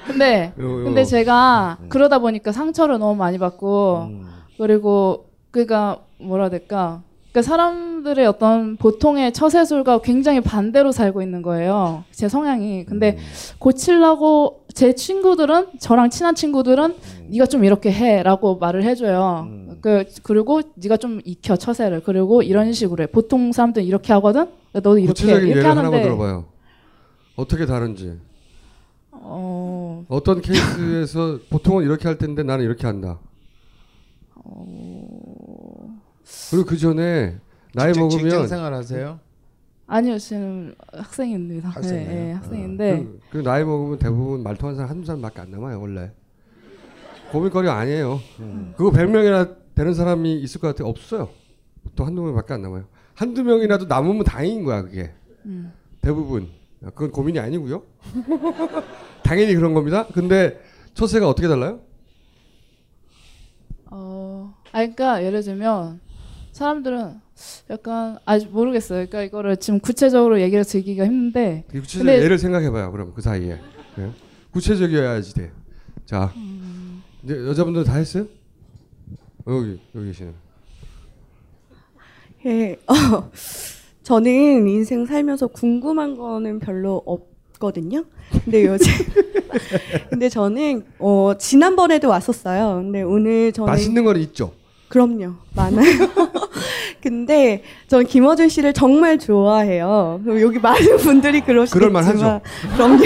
[0.05, 0.83] 근데 요, 요.
[0.85, 4.11] 근데 제가 그러다 보니까 상처를 너무 많이 받고
[4.59, 7.01] 그리고 그니까 뭐라 해야 될까?
[7.35, 12.05] 그러니까 사람들의 어떤 보통의 처세술과 굉장히 반대로 살고 있는 거예요.
[12.11, 12.85] 제 성향이.
[12.85, 13.17] 근데
[13.59, 16.95] 고치려고 제 친구들은 저랑 친한 친구들은
[17.27, 19.49] 네가 좀 이렇게 해라고 말을 해줘요.
[19.81, 22.03] 그 그리고 네가 좀 익혀 처세를.
[22.03, 23.07] 그리고 이런 식으로 해.
[23.07, 24.47] 보통 사람들 은 이렇게 하거든.
[24.71, 26.45] 너도 이렇게 이렇게 하는데 들어봐요.
[27.35, 28.17] 어떻게 다른지.
[29.11, 33.19] 어, 어떤 케이스에서 보통은 이렇게 할 텐데 나는 이렇게 한다.
[36.51, 37.37] 그리고 그 전에
[37.73, 39.19] 나이 직장- 먹으면 직장 생활 하세요?
[39.87, 41.69] 아니요, 저는 학생입니다.
[41.69, 42.07] 학생이에요?
[42.09, 46.11] 네, 네, 학생인데 그, 그 나이 먹으면 대부분 말통하는 사람 한두 사람밖에 안 남아요 원래.
[47.31, 48.19] 고민거리 아니에요.
[48.77, 50.87] 그거 100명이나 되는 사람이 있을 것 같아요.
[50.87, 51.29] 없어요.
[51.95, 52.85] 또 한두 명밖에 안 남아요.
[53.13, 55.11] 한두 명이라도 남으면 다행인 거야 그게.
[55.45, 55.71] 음.
[56.01, 56.49] 대부분.
[56.79, 57.83] 그건 고민이 아니고요.
[59.23, 60.07] 당연히 그런 겁니다.
[60.13, 60.59] 근데
[60.93, 61.79] 처세가 어떻게 달라요?
[63.91, 65.99] 어, 아, 그러니까 예를 들면
[66.55, 67.19] 사람들은
[67.69, 69.07] 약간 아직 모르겠어요.
[69.07, 71.65] 그러니까 이거를 지금 구체적으로 얘기를 드리기가 힘든데.
[71.67, 72.93] 그 구체적 근데 예를 생각해봐요.
[72.93, 73.59] 그럼 그 사이에
[73.97, 74.11] 네?
[74.51, 75.51] 구체적이어야지 돼.
[76.05, 77.03] 자, 음.
[77.23, 78.25] 이제 여자분들 다 했어요?
[79.47, 80.33] 여기 여기 계시는.
[82.45, 83.29] 예, 어,
[84.03, 88.05] 저는 인생 살면서 궁금한 거는 별로 없거든요.
[88.45, 88.93] 근데 요즘,
[90.09, 92.75] 근데 저는 어, 지난번에도 왔었어요.
[92.81, 94.53] 근데 오늘 저는 맛있는 거는 있죠.
[94.89, 95.85] 그럼요, 많아요.
[97.01, 100.21] 근데 전 김어준 씨를 정말 좋아해요.
[100.27, 102.41] 여기 많은 분들이 그러시겠지만, 그럴만하죠.
[102.75, 103.03] 그럼요.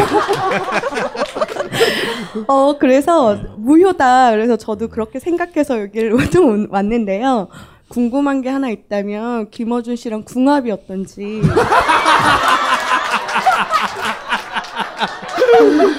[2.47, 4.31] 어 그래서 무효다.
[4.31, 7.47] 그래서 저도 그렇게 생각해서 여기를 좀 왔는데요.
[7.89, 11.41] 궁금한 게 하나 있다면 김어준 씨랑 궁합이 어떤지.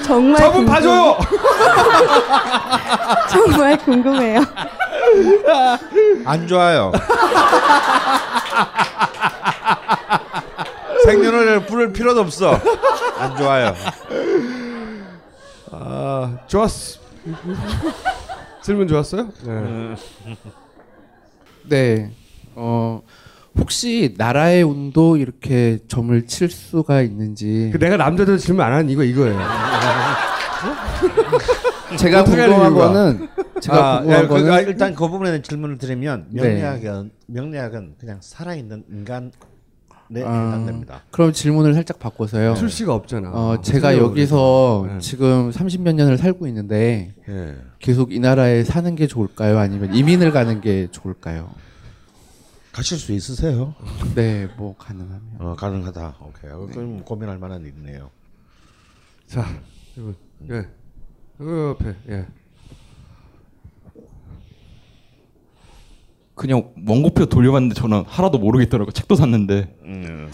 [0.03, 1.17] 정말 저분 봐줘요.
[3.29, 4.41] 정말 궁금해요.
[6.25, 6.91] 안 좋아요.
[11.05, 12.57] 생년월일 부를 필요도 없어.
[13.17, 13.73] 안 좋아요.
[15.71, 16.99] 아 좋았어.
[18.61, 19.29] 질문 좋았어요?
[19.45, 19.95] 네.
[21.69, 22.11] 네.
[22.55, 23.01] 어
[23.57, 27.69] 혹시 나라의 운도 이렇게 점을 칠 수가 있는지.
[27.73, 29.39] 그 내가 남자들 질문 안 하는 이거 이거예요.
[31.97, 32.73] 제가 궁금한?
[32.73, 33.27] 거는
[33.61, 36.41] 제가 아, 궁금한 예, 그, 거는 아, 일단 그 부분에 질문을 드리면 네.
[36.41, 39.31] 명리학은 명리학은 그냥 살아있는 인간에
[40.23, 41.01] 아, 해당됩니다.
[41.11, 42.55] 그럼 질문을 살짝 바꿔서요.
[42.55, 43.29] 출시가 없잖아.
[43.31, 44.93] 어, 제가 여기서 그래.
[44.95, 44.99] 네.
[44.99, 47.55] 지금 30몇 년을 살고 있는데 예.
[47.79, 49.59] 계속 이 나라에 사는 게 좋을까요?
[49.59, 51.51] 아니면 이민을 가는 게 좋을까요?
[52.71, 53.75] 가실 수 있으세요?
[54.15, 55.21] 네, 뭐 가능하면.
[55.39, 56.15] 어, 가능하다.
[56.21, 56.73] 오케이.
[56.73, 58.09] 그럼 고민할 만한 일이네요.
[59.27, 59.45] 자,
[59.97, 60.15] 이분.
[60.49, 60.65] 예.
[61.37, 61.95] 그 옆에.
[62.09, 62.25] 예.
[66.41, 68.89] 그냥 원고표 돌려봤는데 저는 하나도 모르겠더라고.
[68.91, 69.75] 책도 샀는데.
[69.83, 70.31] 음.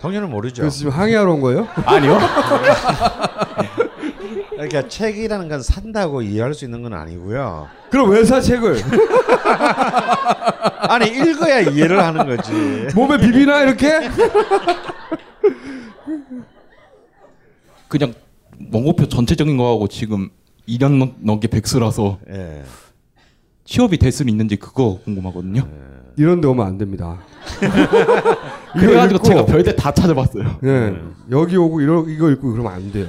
[0.00, 0.62] 당연히 모르죠.
[0.62, 1.68] 그래서 지금 항의하러 온 거예요?
[1.84, 2.18] 아니요.
[4.48, 7.68] 그러니까 책이라는 건 산다고 이해할 수 있는 건 아니고요.
[7.90, 8.80] 그럼 왜 사 책을?
[10.88, 12.52] 아니 읽어야 이해를 하는 거지.
[12.94, 14.08] 몸에 비비나 이렇게?
[17.88, 18.14] 그냥
[18.72, 20.30] 원고표 전체적인 거하고 지금
[20.66, 22.62] 2년 넘- 넘게 백수라서 예.
[23.64, 25.68] 취업이 될수 있는지 그거 궁금하거든요.
[26.16, 27.20] 이런 데 오면 안 됩니다.
[28.74, 30.58] 그래가지고 제가 별데 다 찾아봤어요.
[30.64, 30.94] 예.
[31.30, 33.06] 여기 오고 이러, 이거 읽고 그러면 안 돼요.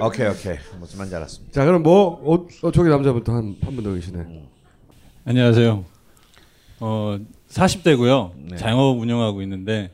[0.00, 1.52] 오케이 오케이 무슨 말인지 알았습니다.
[1.52, 4.24] 자, 그럼 뭐 어, 어, 저기 남자부터 한한 분 더 계시네.
[5.24, 5.84] 안녕하세요.
[6.80, 7.18] 어,
[7.48, 8.32] 40대고요.
[8.50, 8.56] 네.
[8.56, 9.92] 자영업 운영하고 있는데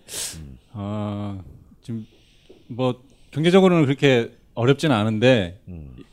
[0.73, 1.41] 어,
[1.83, 2.07] 지금
[2.69, 3.01] 뭐
[3.31, 5.61] 경제적으로는 그렇게 어렵지는 않은데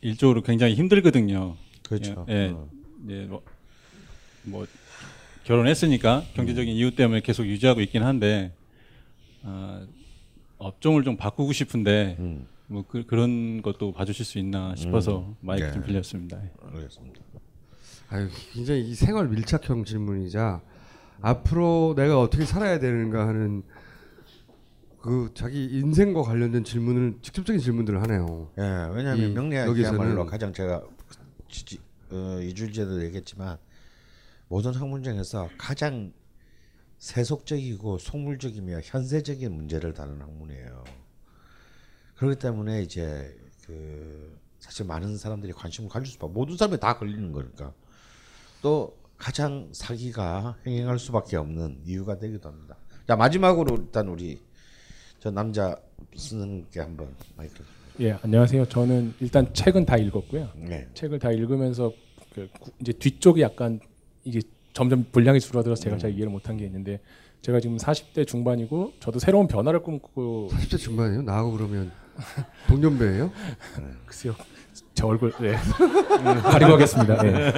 [0.00, 1.56] 일적으로 굉장히 힘들거든요.
[1.88, 2.26] 그렇죠.
[2.28, 2.54] 예,
[3.08, 3.42] 예, 예, 뭐,
[4.44, 4.66] 뭐
[5.44, 8.52] 결혼했으니까 경제적인 이유 때문에 계속 유지하고 있긴 한데
[9.42, 9.86] 어,
[10.58, 12.18] 업종을 좀 바꾸고 싶은데
[12.66, 15.36] 뭐 그, 그런 것도 봐주실 수 있나 싶어서 음.
[15.40, 15.72] 마이크 네.
[15.72, 16.40] 좀 빌렸습니다.
[16.74, 17.20] 알겠습니다.
[18.10, 20.60] 아유, 굉장히 이 생활 밀착형 질문이자
[21.20, 23.62] 앞으로 내가 어떻게 살아야 되는가 하는
[25.00, 28.50] 그 자기 인생과 관련된 질문을 직접적인 질문들을 하네요.
[28.58, 28.62] 예,
[28.92, 30.82] 왜냐하면 이- 명리학이야말로 가장 제가
[31.48, 31.78] 지,
[32.10, 32.38] 어,
[32.72, 33.58] 전에도 얘기했지만
[34.48, 36.12] 모든 학문중에서 가장
[36.98, 40.84] 세속적이고 속물적이며 현세적인 문제를 다루는 학문이에요.
[42.16, 47.72] 그렇기 때문에 이제 그 사실 많은 사람들이 관심을 가질 수밖에 모든 사람이 다 걸리는 거니까
[48.60, 52.76] 또 가장 사기가 행행할 수밖에 없는 이유가 되기도 합니다.
[53.06, 54.40] 자 마지막으로 일단 우리
[55.20, 55.76] 저 남자
[56.16, 57.62] 쓰는 게 한번 마이크.
[58.00, 58.66] 예 안녕하세요.
[58.66, 60.48] 저는 일단 책은 다 읽었고요.
[60.56, 60.86] 네.
[60.94, 61.92] 책을 다 읽으면서
[62.32, 63.80] 그 구- 이제 뒤쪽이 약간
[64.24, 64.40] 이게
[64.72, 67.00] 점점 분량이 줄어들어서 제가 잘 이해를 못한 게 있는데
[67.42, 71.22] 제가 지금 40대 중반이고 저도 새로운 변화를 꿈꾸고 40대 중반이요?
[71.22, 71.90] 나하고 그러면
[72.68, 73.32] 동년배예요?
[74.06, 74.34] 글쎄요.
[74.94, 75.56] 제 얼굴 네.
[76.42, 77.20] 가리고 하겠습니다.
[77.22, 77.52] 네.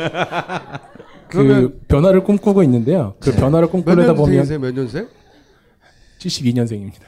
[1.28, 3.14] 그 변화를 꿈꾸고 있는데요.
[3.20, 4.46] 그 변화를 몇 꿈꾸려다 보면?
[4.60, 5.06] 몇 년생?
[6.18, 7.02] 72년생입니다.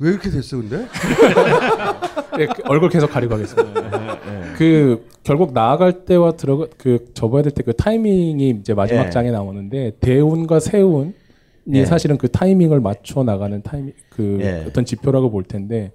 [0.00, 0.86] 왜 이렇게 됐어 근데?
[2.36, 4.18] 네, 그 얼굴 계속 가리고 하겠습니다.
[4.56, 9.10] 그 결국 나아갈 때와 들어가 그 접어야 될 때 그 타이밍이 이제 마지막 예.
[9.10, 11.12] 장에 나오는데 대운과 세운이
[11.74, 11.84] 예.
[11.84, 14.64] 사실은 그 타이밍을 맞춰 나가는 타이밍 그 예.
[14.66, 15.92] 어떤 지표라고 볼 텐데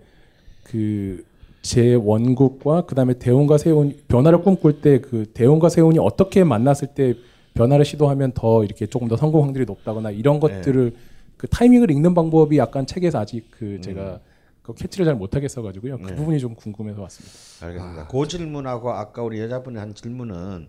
[0.63, 1.23] 그
[1.63, 7.13] 제 원국과 그다음에 대운과 세운 변화를 꿈꿀 때 그 대운과 세운이 어떻게 만났을 때
[7.53, 10.91] 변화를 시도하면 더 이렇게 조금 더 성공 확률이 높다거나 이런 것들을
[11.37, 14.19] 그 타이밍을 읽는 방법이 약간 책에서 아직 그 제가
[14.63, 15.97] 그 캐치를 잘 못하겠어 가지고요.
[15.97, 16.15] 그 네.
[16.15, 17.65] 부분이 좀 궁금해서 왔습니다.
[17.65, 18.07] 알겠습니다.
[18.07, 20.67] 그 질문하고 아까 우리 여자분이 한 질문은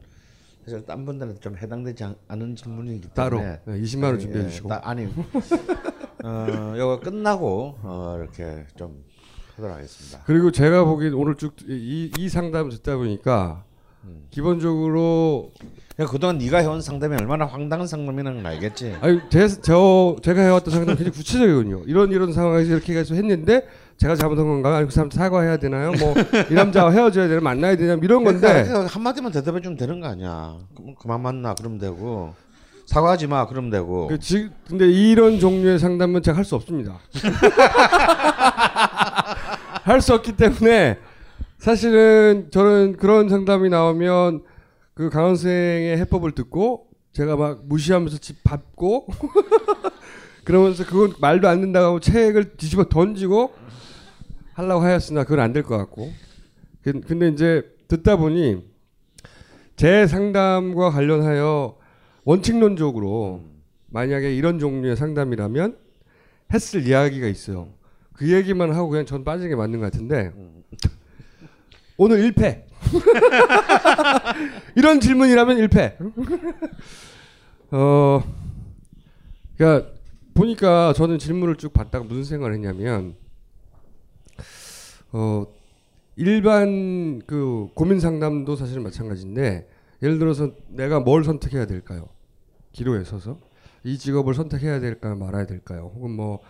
[0.64, 4.44] 사실 딴 분들은 좀 해당되지 않- 않은 질문이기 따로, 때문에 네, 20만 원 예, 준비해
[4.44, 4.68] 예, 주시고.
[4.68, 5.06] 따- 아니
[6.24, 9.04] 어 이거 끝나고 어, 이렇게 좀
[9.56, 10.22] 하도록 하겠습니다.
[10.26, 13.64] 그리고 제가 보기엔 오늘 쭉이 이 상담 듣다 보니까
[14.30, 15.52] 기본적으로
[16.00, 18.96] 야, 그동안 네가 해온 상담이 얼마나 황당한 상담이라는 걸 알겠지.
[19.00, 21.82] 아니 제, 저 제가 해왔던 상담 굉장히 구체적이거든요.
[21.86, 23.66] 이런 이런 상황에서 이렇게 해서 했는데
[23.96, 24.74] 제가 잘못한 건가요?
[24.74, 25.92] 아니 그 사람 사과해야 되나요?
[25.92, 26.14] 뭐
[26.50, 30.00] 이 남자와 헤어져야 되나 만나야 되나 뭐 이런 건데 그러니까 한 마디만 대답해 주면 되는
[30.00, 30.56] 거 아니야.
[30.76, 32.34] 그럼 그만 만나 그러면 되고
[32.86, 34.08] 사과하지 마 그러면 되고.
[34.08, 36.98] 그 지, 근데 이런 종류의 상담은 제가 할 수 없습니다.
[39.84, 40.98] 할 수 없기 때문에
[41.58, 44.42] 사실은 저는 그런 상담이 나오면
[44.94, 49.06] 그 강원 생의 해법을 듣고 제가 막 무시하면서 집 밟고
[50.44, 53.52] 그러면서 그건 말도 안 된다고 하고 책을 뒤집어 던지고
[54.54, 56.12] 하려고 하였으나 그건 안 될 것 같고.
[56.82, 58.64] 근- 근데 이제 듣다 보니
[59.76, 61.76] 제 상담과 관련하여
[62.24, 63.42] 원칙론적으로
[63.88, 65.76] 만약에 이런 종류의 상담이라면
[66.52, 67.68] 했을 이야기가 있어요.
[68.12, 70.32] 그 얘기만 하고 그냥 전 빠지는 게 맞는 것 같은데
[71.96, 72.62] 오늘 1패.
[74.76, 75.96] 이런 질문이라면 1패.
[77.72, 78.22] 어
[79.56, 79.90] 그러니까
[80.34, 83.14] 보니까 저는 질문을 쭉 받다가 무슨 생각을 했냐면
[85.14, 85.46] 어
[86.16, 89.68] 일반 그 고민 상담도 사실 마찬가지인데
[90.02, 92.08] 예를 들어서 내가 뭘 선택해야 될까요?
[92.72, 93.38] 기로에 서서
[93.84, 95.14] 이 직업을 선택해야 될까요?
[95.14, 95.92] 말아야 될까요?
[95.94, 96.40] 혹은 뭐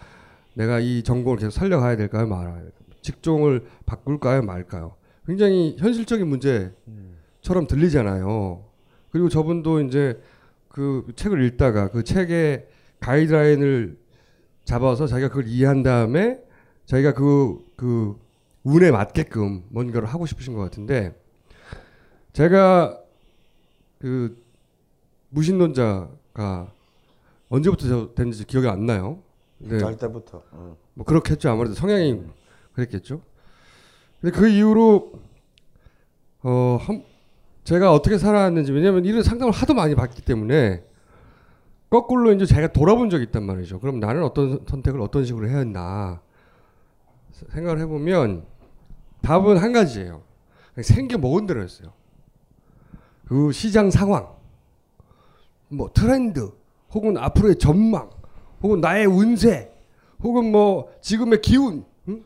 [0.55, 2.27] 내가 이 전공을 계속 살려가야 될까요?
[2.27, 2.73] 말아야 될까요?
[3.03, 4.41] 직종을 바꿀까요?
[4.43, 4.95] 말까요?
[5.27, 8.65] 굉장히 현실적인 문제처럼 들리잖아요.
[9.11, 10.19] 그리고 저분도 이제
[10.69, 12.66] 그 책을 읽다가 그 책의
[13.01, 13.99] 가이드라인을
[14.65, 16.41] 잡아서 자기가 그걸 이해한 다음에
[16.86, 18.24] 자기가 그, 그
[18.65, 21.15] 운에 맞게끔 뭔가를 하고 싶으신 것 같은데
[22.32, 22.99] 제가
[23.99, 24.43] 그
[25.28, 26.73] 무신론자가
[27.49, 29.23] 언제부터 저 됐는지 기억이 안 나요.
[29.59, 29.78] 네.
[29.78, 30.43] 잘 때부터.
[30.51, 30.77] 어.
[30.95, 31.51] 뭐 그렇겠죠.
[31.51, 32.23] 아무래도 성향이
[32.73, 33.20] 그랬겠죠.
[34.20, 35.12] 근데 그 이후로
[36.43, 37.05] 어 한,
[37.65, 40.85] 제가 어떻게 살아왔는지 왜냐하면 이런 상담을 하도 많이 받기 때문에
[41.91, 43.81] 거꾸로 이제 제가 돌아본 적이 있단 말이죠.
[43.81, 46.20] 그럼 나는 어떤 선택을 어떤 식으로 해야 했나
[47.51, 48.45] 생각을 해보면
[49.25, 50.23] 답은 한 가지예요.
[50.83, 51.93] 생겨 먹은 대로였어요.
[53.27, 54.29] 그 시장 상황,
[55.69, 56.53] 뭐 트렌드,
[56.93, 58.11] 혹은 앞으로의 전망,
[58.63, 59.73] 혹은 나의 운세,
[60.23, 62.25] 혹은 뭐 지금의 기운, 응?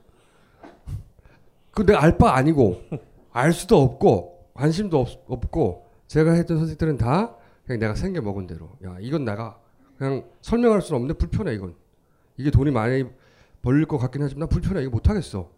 [1.70, 2.82] 그 내가 알 바 아니고
[3.30, 8.70] 알 수도 없고 관심도 없, 없고 제가 했던 선택들은 다 그냥 내가 생겨 먹은 대로.
[8.84, 9.58] 야 이건 내가
[9.96, 11.74] 그냥 설명할 수는 없는데 불편해 이건.
[12.36, 13.04] 이게 돈이 많이
[13.62, 15.48] 벌릴 것 같긴 하지만 나 불편해 이거 못 하겠어.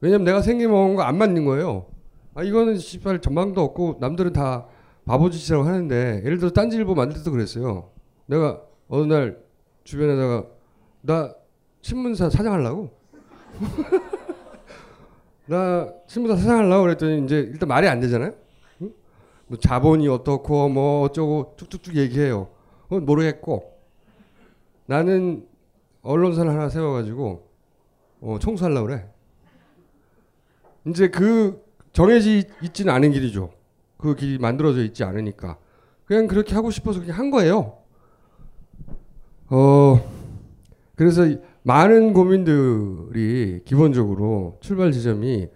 [0.00, 1.86] 왜냐면 내가 생겨 먹은 거 안 맞는 거예요.
[2.34, 4.66] 아 이거는 씨발 전망도 없고 남들은 다
[5.06, 7.90] 바보짓이라고 하는데 예를 들어 딴지일보 만들 때도 그랬어요.
[8.26, 9.42] 내가 어느 날
[9.84, 10.46] 주변에다가
[11.00, 11.34] 나
[11.80, 12.90] 신문사 사장하려고
[15.46, 18.32] 나 신문사 사장하려고 그랬더니 이제 일단 말이 안 되잖아요.
[18.82, 18.92] 응?
[19.46, 22.48] 뭐 자본이 어떻고 뭐 어쩌고 쭉쭉쭉 얘기해요.
[22.84, 23.78] 그건 모르겠고
[24.86, 25.46] 나는
[26.02, 27.48] 언론사를 하나 세워가지고
[28.20, 29.08] 어, 청소하려고 그래.
[30.86, 32.30] 이제 그 정해져
[32.62, 33.50] 있지는 않은 길이죠.
[33.96, 35.58] 그 길이 만들어져 있지 않으니까
[36.04, 37.78] 그냥 그렇게 하고 싶어서 그냥 한 거예요.
[39.50, 40.00] 어
[40.94, 45.48] 그래서 이 많은 고민들이 기본적으로 출발 지점이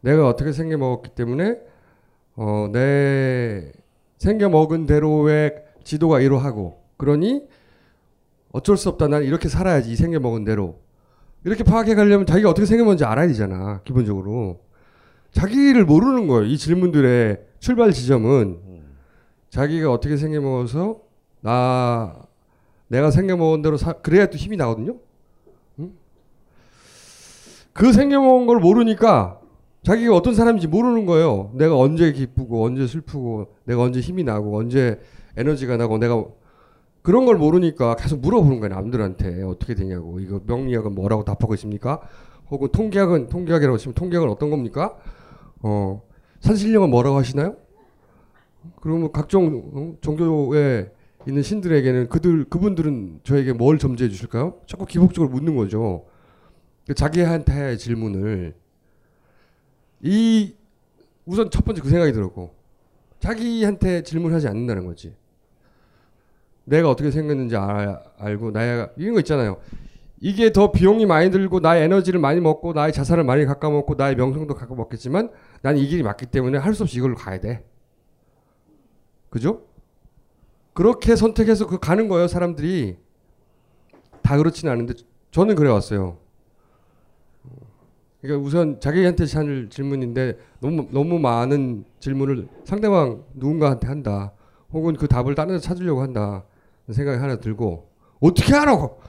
[0.00, 1.58] 내가 어떻게 생겨 먹었기 때문에
[2.36, 3.72] 어 내
[4.18, 5.54] 생겨 먹은 대로의
[5.84, 7.46] 지도가 이러하고 그러니
[8.52, 9.08] 어쩔 수 없다.
[9.08, 10.80] 난 이렇게 살아야지 이 생겨 먹은 대로
[11.44, 14.60] 이렇게 파악해 가려면 자기가 어떻게 생겨먹는지 알아야 되잖아 기본적으로
[15.32, 16.44] 자기를 모르는 거예요.
[16.44, 18.58] 이 질문들의 출발 지점은
[19.50, 21.00] 자기가 어떻게 생겨먹어서
[21.40, 22.16] 나
[22.88, 24.96] 내가 생겨먹은 대로 사, 그래야 또 힘이 나거든요.
[25.78, 25.92] 응?
[27.72, 29.40] 그 생겨먹은 걸 모르니까
[29.82, 31.50] 자기가 어떤 사람인지 모르는 거예요.
[31.54, 35.00] 내가 언제 기쁘고 언제 슬프고 내가 언제 힘이 나고 언제
[35.36, 36.24] 에너지가 나고 내가
[37.02, 38.74] 그런 걸 모르니까 계속 물어보는 거예요.
[38.74, 42.00] 남들한테 어떻게 되냐고 이거 명리학은 뭐라고 답하고 있습니까?
[42.50, 44.96] 혹은 통계학은 통계학이라고 치면 통계학은 어떤 겁니까?
[45.62, 46.02] 어
[46.40, 47.56] 산신령은 뭐라고 하시나요?
[48.80, 50.90] 그러면 각종 어, 종교에
[51.26, 54.60] 있는 신들에게는 그들 그분들은 저에게 뭘 점지해 주실까요?
[54.66, 56.06] 자꾸 기복적으로 묻는 거죠.
[56.86, 58.54] 그 자기한테 질문을
[60.00, 60.54] 이
[61.26, 62.54] 우선 첫 번째 그 생각이 들었고
[63.20, 65.14] 자기한테 질문하지 않는다는 거지.
[66.68, 69.58] 내가 어떻게 생겼는지 알, 알고 나야 이런 거 있잖아요.
[70.20, 74.16] 이게 더 비용이 많이 들고 나의 에너지를 많이 먹고 나의 자산을 많이 깎아 먹고 나의
[74.16, 75.30] 명성도 깎아 먹겠지만
[75.62, 77.64] 난 이 길이 맞기 때문에 할 수 없이 이걸로 가야 돼.
[79.30, 79.62] 그죠?
[80.74, 82.96] 그렇게 선택해서 그 가는 거예요, 사람들이.
[84.22, 84.94] 다 그렇지는 않은데
[85.30, 86.18] 저는 그래 왔어요.
[88.20, 94.32] 그러니까 우선 자기한테 하는 질문인데 너무 너무 많은 질문을 상대방 누군가한테 한다.
[94.72, 96.44] 혹은 그 답을 다른 데서 찾으려고 한다.
[96.92, 97.90] 생각이 하나 들고
[98.20, 99.00] 어떻게 하라고?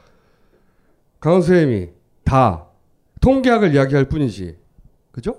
[1.20, 1.90] 강원 선생님이
[2.24, 2.68] 다
[3.22, 4.58] 통계학을 이야기할 뿐이지.
[5.12, 5.36] 그죠?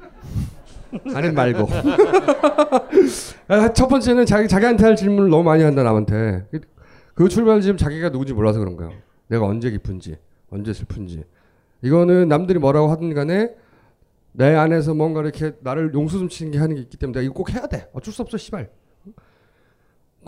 [1.14, 1.68] 아는 말고.
[3.48, 6.46] 아, 첫 번째는 자기 자기한테 할 질문을 너무 많이 한다 남한테.
[7.14, 8.92] 그 출발 지점 자기가 누군지 몰라서 그런 거예요.
[9.28, 10.16] 내가 언제 기쁜지,
[10.50, 11.24] 언제 슬픈지.
[11.82, 13.54] 이거는 남들이 뭐라고 하든 간에
[14.32, 17.34] 내 안에서 뭔가 이렇게 나를 용수 좀 치는 게 하는 게 있기 때문에 내가 이거
[17.34, 17.88] 꼭 해야 돼.
[17.92, 18.70] 어쩔 수 없어, 씨발.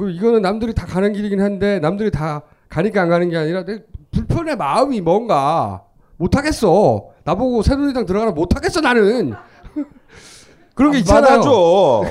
[0.01, 2.41] 그 이거는 남들이 다 가는 길이긴 한데 남들이 다
[2.71, 5.85] 가니까 안 가는 게 아니라 내 불편의 마음이 뭔가
[6.17, 7.09] 못 하겠어.
[7.25, 9.35] 나보고 새누리당 들어가라 못 하겠어 나는.
[10.75, 11.23] 그런 게 있잖아요.
[11.23, 12.03] 받아줘.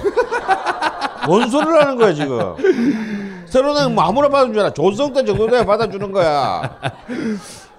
[1.25, 3.47] 뭔 소리를 하는 거야 지금?
[3.47, 6.79] 새로는 뭐 아무나 받아주잖아 조성 때 정도 돼야 받아주는 거야.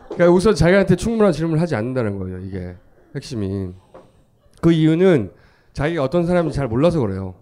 [0.09, 2.41] 그러니까 우선 자기한테 충분한 질문을 하지 않는다는 거예요.
[2.41, 2.75] 이게
[3.15, 3.69] 핵심이.
[4.61, 5.31] 그 이유는
[5.73, 7.37] 자기가 어떤 사람인지 잘 몰라서 그래요.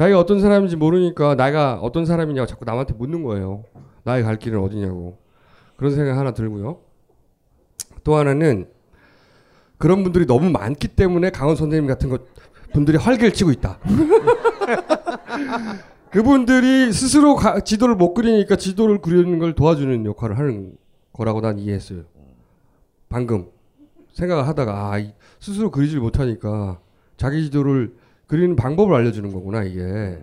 [0.00, 3.64] 자기가 어떤 사람인지 모르니까 나가 어떤 사람이냐고 자꾸 남한테 묻는 거예요.
[4.02, 5.18] 나의 갈 길은 어디냐고.
[5.76, 6.78] 그런 생각 하나 들고요.
[8.02, 8.70] 또 하나는
[9.76, 12.22] 그런 분들이 너무 많기 때문에 강원 선생님 같은 것
[12.72, 13.78] 분들이 활개를 치고 있다.
[16.10, 20.78] 그분들이 스스로 가, 지도를 못 그리니까 지도를 그리는 걸 도와주는 역할을 하는
[21.12, 22.04] 거라고 난 이해했어요.
[23.10, 23.50] 방금
[24.14, 26.80] 생각을 하다가 아, 이- 스스로 그리질 못하니까
[27.18, 27.99] 자기 지도를
[28.30, 30.22] 그리는 방법을 알려주는 거구나 이게.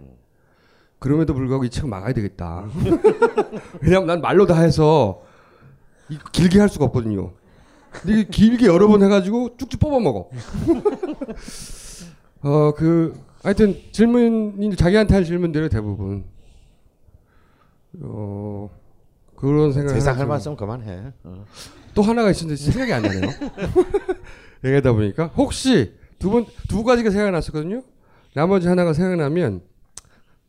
[0.98, 2.66] 그럼에도 불구하고 이 책은 막아야 되겠다.
[3.82, 5.24] 왜냐면 난 말로 다 해서
[6.10, 7.34] 이- 길게 할 수가 없거든요.
[7.92, 10.30] 근데 이게 길게 여러 번 해가지고 쭉쭉 뽑아 먹어.
[12.44, 13.14] 어 그
[13.44, 16.24] 하여튼 질문이 자기한테 할 질문들은 대부분
[18.02, 18.70] 어
[19.36, 19.94] 그런 생각.
[19.94, 21.12] 세상 할 말씀 그만해.
[21.26, 21.44] 어.
[21.94, 23.30] 또 하나가 있었는데 생각이 안 나네요.
[24.64, 27.82] 얘기하다 보니까 혹시 두 번두 가지가 생각났었거든요.
[28.38, 29.61] 나머지 하나가 생각나면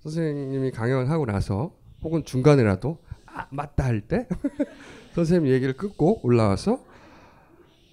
[0.01, 4.28] 선생님이 강연하고 나서 혹은 중간에라도 아, 맞다 할 때
[5.16, 6.85] 선생님 얘기를 끊고 올라와서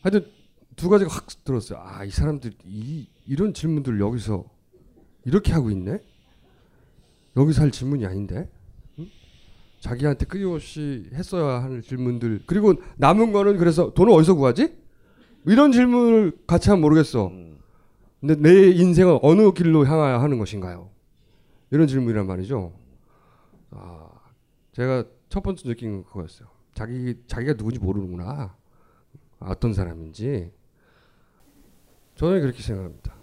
[0.02, 0.26] 하여튼
[0.76, 1.80] 두 가지가 확 들었어요.
[1.82, 4.44] 아 이 사람들 이 이런 질문들 여기서
[5.24, 6.02] 이렇게 하고 있네.
[7.38, 8.52] 여기서 할 질문이 아닌데.
[9.00, 9.08] 응?
[9.80, 14.76] 자기한테 끊임없이 했어야 하는 질문들 그리고 남은 거는 그래서 돈을 어디서 구하지?
[15.46, 17.32] 이런 질문을 같이 하면 모르겠어.
[18.26, 20.90] 근데 내 인생은 어느 길로 향하여 하는 것인가요?
[21.70, 22.74] 이런 질문이란 말이죠.
[23.70, 24.10] 아,
[24.72, 26.48] 제가 첫 번째 느낀 건 그거였어요.
[26.74, 28.56] 자기 자기가 누군지 모르는구나.
[29.40, 30.52] 아, 어떤 사람인지.
[32.16, 33.14] 저는 그렇게 생각합니다.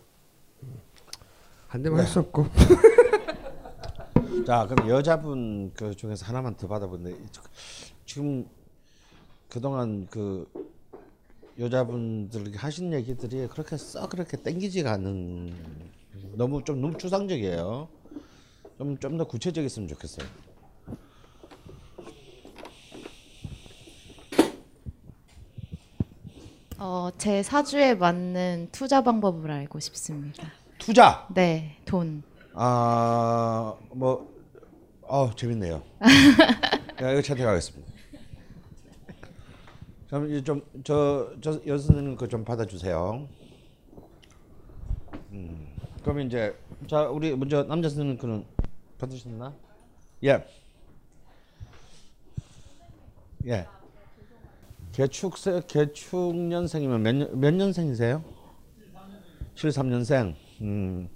[1.66, 2.46] 한 대만 할수 없고.
[4.46, 7.18] 자 그럼 여자분 그 중에서 하나만 더 받아보는데
[8.06, 8.46] 지금
[9.48, 10.48] 그동안 그
[11.58, 15.54] 여자분들 하신 얘기들이 그렇게 썩 그렇게 땡기지가 않는
[16.36, 17.88] 너무 좀 너무 추상적이에요.
[18.78, 20.26] 좀 좀 더 구체적이었으면 좋겠어요.
[26.78, 30.48] 어, 제 사주에 맞는 투자 방법을 알고 싶습니다.
[30.78, 31.26] 투자.
[31.32, 32.22] 네, 돈.
[32.54, 34.28] 아, 뭐,
[35.02, 35.82] 어 재밌네요.
[37.02, 37.91] 야, 이거 채택하겠습니다.
[40.12, 43.26] 그럼 이제 좀저저 여선생님 그좀 받아주세요.
[45.30, 46.54] 음, 그럼 이제
[46.86, 48.44] 자 우리 먼저 남자 선생님 그는
[48.98, 49.54] 받으셨나?
[50.24, 50.46] 예.
[53.46, 53.66] 예.
[54.92, 58.22] 개축세 개축년생이면 몇, 년- 몇 년생이세요?
[59.54, 60.34] 73년생.
[60.60, 61.08] 음.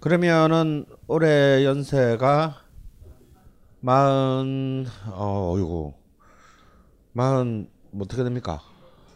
[0.00, 2.60] 그러면은 올해 연세가
[3.80, 5.94] 마흔 어 어이구
[7.14, 8.60] 마흔 뭐 어떻게 됩니까?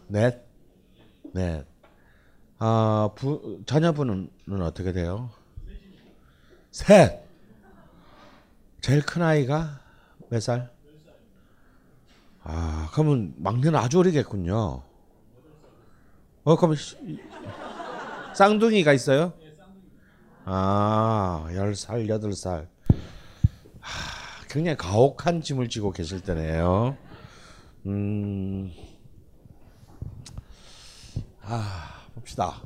[0.08, 0.44] 넷.
[1.32, 1.66] 넷.
[2.58, 4.30] 아, 부, 자녀분은
[4.62, 5.30] 어떻게 돼요?
[6.70, 7.22] 셋.
[8.80, 9.80] 제일 큰 아이가
[10.28, 10.70] 몇 살?
[12.42, 14.82] 아, 그러면 막내는 아주 어리겠군요.
[16.44, 16.96] 어, 시-
[18.34, 19.34] 쌍둥이가 있어요?
[20.44, 22.66] 아, 10살, 8살.
[23.80, 26.96] 하, 굉장히 가혹한 짐을 지고 계실 때네요.
[27.88, 28.70] 음.
[31.42, 32.62] 아, 봅시다.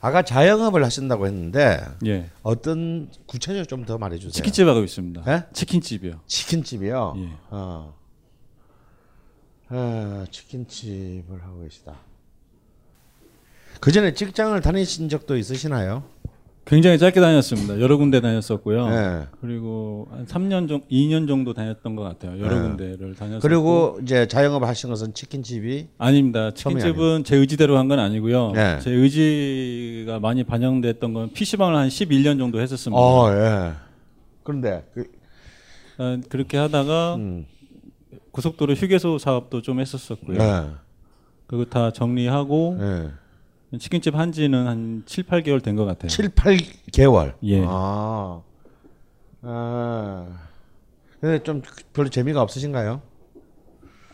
[0.00, 2.30] 아까 자영업을 하신다고 했는데 예.
[2.42, 4.30] 어떤 구체적으로 좀 더 말해 주세요.
[4.32, 5.24] 치킨집 하고 있습니다.
[5.26, 5.44] 예?
[5.52, 6.20] 치킨집이요.
[6.26, 7.14] 치킨집이요.
[7.16, 7.28] 예.
[7.50, 7.94] 어.
[9.70, 11.96] 아, 치킨집을 하고 계시다.
[13.80, 16.04] 그 전에 직장을 다니신 적도 있으시나요?
[16.68, 17.80] 굉장히 짧게 다녔습니다.
[17.80, 18.88] 여러 군데 다녔었고요.
[18.90, 19.26] 네.
[19.40, 22.38] 그리고 한 3년 정도, 2년 정도 다녔던 것 같아요.
[22.38, 22.68] 여러 네.
[22.68, 23.40] 군데를 다녔었고.
[23.40, 26.50] 그리고 이제 자영업 하신 것은 치킨집이 아닙니다.
[26.52, 28.52] 치킨집은 제 의지대로 한 건 아니고요.
[28.52, 28.78] 네.
[28.80, 33.00] 제 의지가 많이 반영됐던 건 PC방을 한 11년 정도 했었습니다.
[33.00, 33.72] 어, 예.
[34.42, 35.06] 그런데 그,
[35.96, 37.16] 어, 그렇게 하다가
[38.30, 40.36] 고속도로 휴게소 사업도 좀 했었었고요.
[40.36, 40.66] 네.
[41.46, 43.08] 그거 다 정리하고 네.
[43.78, 46.08] 치킨집 한 지는 한 7, 8개월 된 것 같아요.
[46.08, 47.34] 7, 8개월.
[47.44, 47.64] 예.
[47.66, 48.40] 아.
[49.42, 50.26] 아.
[51.20, 51.62] 근데 좀
[51.92, 53.02] 별로 재미가 없으신가요?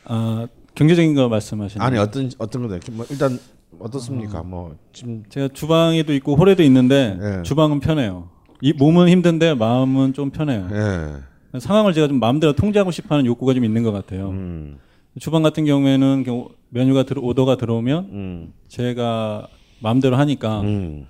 [0.07, 1.99] 아, 경제적인 거 말씀하시는 아니?
[1.99, 3.39] 어떤 어떤 거든 뭐 일단
[3.79, 4.43] 어떻습니까?
[4.43, 7.43] 뭐 지금 제가 주방에도 있고 홀에도 있는데 예.
[7.43, 8.29] 주방은 편해요.
[8.61, 10.69] 이 몸은 힘든데 마음은 좀 편해요.
[10.73, 11.59] 예.
[11.59, 14.31] 상황을 제가 좀 마음대로 통제하고 싶어하는 욕구가 좀 있는 것 같아요.
[14.31, 14.79] 음.
[15.21, 18.53] 주방 같은 경우에는 그 메뉴가 들어 오더가 들어오면 음.
[18.67, 19.47] 제가
[19.81, 21.07] 마음대로 하니까 좀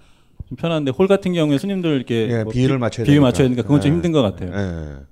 [0.58, 3.26] 편한데 홀 같은 경우에 손님들 이렇게 예, 뭐 비율을 비- 맞춰야 비율 되니까.
[3.26, 3.94] 맞춰야 되니까 그건 좀 예.
[3.94, 4.52] 힘든 것 같아요.
[4.52, 5.04] 예.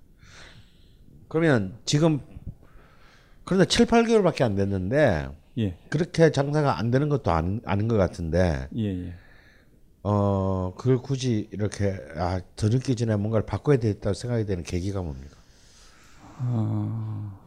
[1.29, 2.20] 그러면 지금
[3.45, 5.79] 그런데 7, 8개월밖에 안 됐는데 예.
[5.89, 9.15] 그렇게 장사가 안 되는 것도 아는, 아는 것 같은데 예, 예.
[10.03, 15.35] 어 그걸 굳이 이렇게 아, 더 늦기 전에 뭔가를 바꿔야 되겠다고 생각이 되는 계기가 뭡니까?
[16.41, 17.41] 어...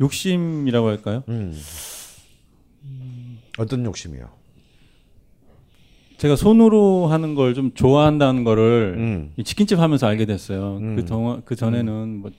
[0.00, 1.22] 욕심이라고 할까요?
[1.28, 1.58] 음.
[3.58, 4.28] 어떤 욕심이요?
[6.16, 9.32] 제가 손으로 하는 걸 좀 좋아한다는 거를 음.
[9.36, 10.78] 이 치킨집 하면서 알게 됐어요.
[10.96, 12.30] 그, 동, 그 전에는 뭐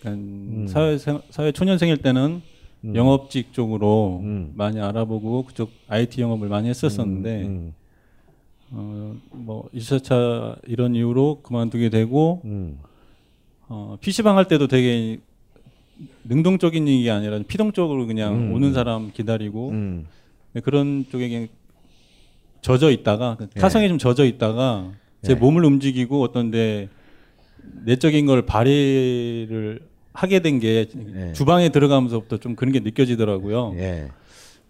[0.00, 0.66] 약간 음.
[0.68, 2.42] 사회 생- 사회 초년생일 때는
[2.84, 2.94] 음.
[2.94, 4.22] 영업직 쪽으로
[4.54, 7.74] 많이 알아보고 그쪽 IT 영업을 많이 했었었는데 음.
[8.72, 12.78] 어뭐 2차차 이런 이유로 그만두게 되고 음.
[13.68, 15.20] 어 PC방 할 때도 되게
[16.24, 18.52] 능동적인 얘기 아니라 피동적으로 그냥 음.
[18.52, 20.06] 오는 사람 기다리고 음.
[20.62, 21.48] 그런 쪽에 그냥
[22.60, 23.60] 젖어 있다가 그 예.
[23.60, 24.92] 타성에 좀 젖어 있다가
[25.22, 25.36] 제 예.
[25.36, 26.88] 몸을 움직이고 어떤데
[27.84, 29.80] 내적인 걸 발휘를
[30.12, 31.32] 하게 된게 예.
[31.32, 33.74] 주방에 들어가면서부터 좀 그런 게 느껴지더라고요.
[33.76, 34.08] 예.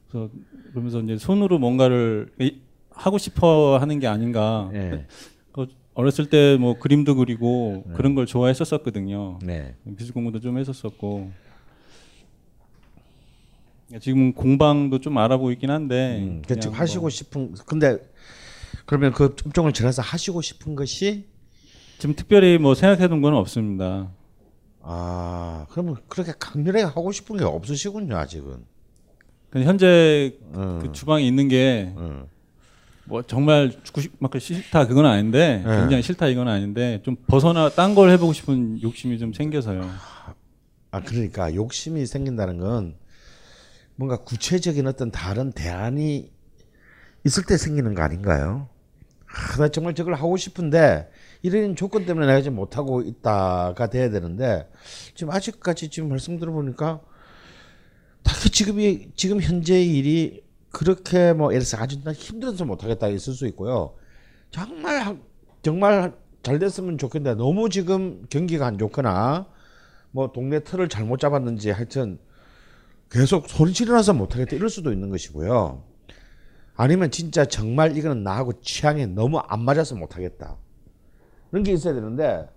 [0.08, 0.30] 그래서
[0.70, 2.56] 그러면서 이제 손으로 뭔가를 이-
[2.90, 4.70] 하고 싶어 하는 게 아닌가.
[4.74, 5.06] 예.
[5.96, 9.38] 그 어렸을 때 뭐 그림도 그리고 그런 걸 좋아했었었거든요.
[9.42, 9.74] 네.
[9.82, 11.30] 미술 공부도 좀 했었었고.
[14.00, 16.18] 지금 공방도 좀 알아보고 있긴 한데.
[16.18, 17.98] 음, 그 지금 그냥 하시고 뭐 싶은 근데
[18.84, 21.26] 그러면 그 업종을 지나서 하시고 싶은 것이
[21.98, 24.10] 지금 특별히 뭐 생각해둔 건 없습니다.
[24.82, 28.64] 아 그러면 그렇게 강렬하게 하고 싶은 게 없으시군요 아직은.
[29.54, 30.80] 현재 음.
[30.82, 31.94] 그 주방에 있는 게
[33.06, 35.76] 뭐 정말 죽고 싶, 막 싫다 그건 아닌데 네.
[35.78, 39.88] 굉장히 싫다 이건 아닌데 좀 벗어나 딴 걸 해보고 싶은 욕심이 좀 생겨서요.
[40.90, 42.96] 아 그러니까 욕심이 생긴다는 건
[43.94, 46.30] 뭔가 구체적인 어떤 다른 대안이
[47.24, 48.68] 있을 때 생기는 거 아닌가요?
[49.26, 51.08] 아, 나 정말 저걸 하고 싶은데
[51.42, 54.68] 이런 조건 때문에 내가 지금 못 하고 있다가 돼야 되는데
[55.14, 57.00] 지금 아직까지 지금 말씀 들어보니까
[58.22, 60.42] 딱히 지금이 지금 현재의 일이
[60.76, 63.94] 그렇게 뭐 예를 들어서 아주 난 힘들어서 못 하겠다 있을 수 있고요.
[64.50, 65.16] 정말 하-
[65.62, 66.12] 정말
[66.42, 69.46] 잘 됐으면 좋겠는데 너무 지금 경기가 안 좋거나
[70.10, 72.18] 뭐 동네 틀을 잘못 잡았는지 하여튼
[73.10, 75.82] 계속 소리 지르나서 못하겠다 이럴 수도 있는 것이고요.
[76.74, 80.56] 아니면 진짜 정말 이거는 나하고 취향에 너무 안 맞아서 못하겠다.
[81.50, 82.50] 그런 게 있어야 되는데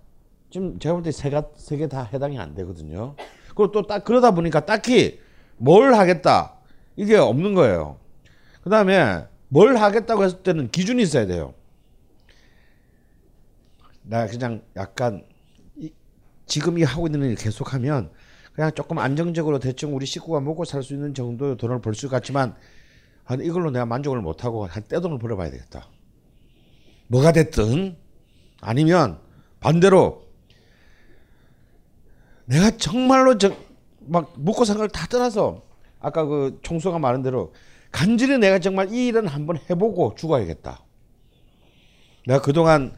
[0.49, 1.29] 지금 제가 볼 때 세
[1.77, 3.15] 개 다 해당이 안 되거든요.
[3.45, 5.21] 그리고 또 딱 그러다 보니까 딱히
[5.55, 6.55] 뭘 하겠다
[6.97, 7.97] 이게 없는 거예요.
[8.69, 11.55] 그 다음에 뭘 하겠다고 했을 때는 기준이 있어야 돼요.
[14.03, 15.25] 나 그냥 약간
[15.75, 15.91] 이,
[16.45, 18.11] 지금 이 하고 있는 일 계속하면
[18.53, 22.53] 그냥 조금 안정적으로 대충 우리 식구가 먹고 살 수 있는 정도의 돈을 벌수 있겠지만
[23.23, 25.89] 한 이걸로 내가 만족을 못 하고 한 떼돈을 벌어봐야 되겠다.
[27.07, 27.97] 뭐가 됐든
[28.61, 29.17] 아니면
[29.61, 30.27] 반대로
[32.45, 33.51] 내가 정말로 저,
[34.01, 35.63] 막 묵고 산 걸 다 떠나서
[35.99, 37.51] 아까 그 총수가 말한 대로
[37.91, 40.83] 간절히 내가 정말 이 일은 한번 해보고 죽어야겠다.
[42.27, 42.93] 내가 그동안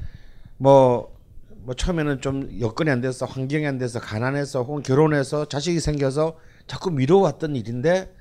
[0.57, 1.18] 뭐,
[1.63, 6.38] 뭐 처음에는 좀 여건이 안 돼서 환경이 안 돼서 가난해서 혹은 결혼해서 자식이 생겨서
[6.68, 8.13] 자꾸 미뤄왔던 일인데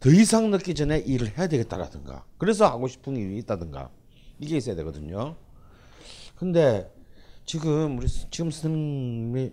[0.00, 3.90] 더 이상 늦기 전에 일을 해야 되겠다라든가 그래서 하고 싶은 일이 있다든가
[4.40, 5.36] 이게 있어야 되거든요.
[6.36, 6.92] 근데
[7.44, 9.52] 지금 우리 지금 선생님이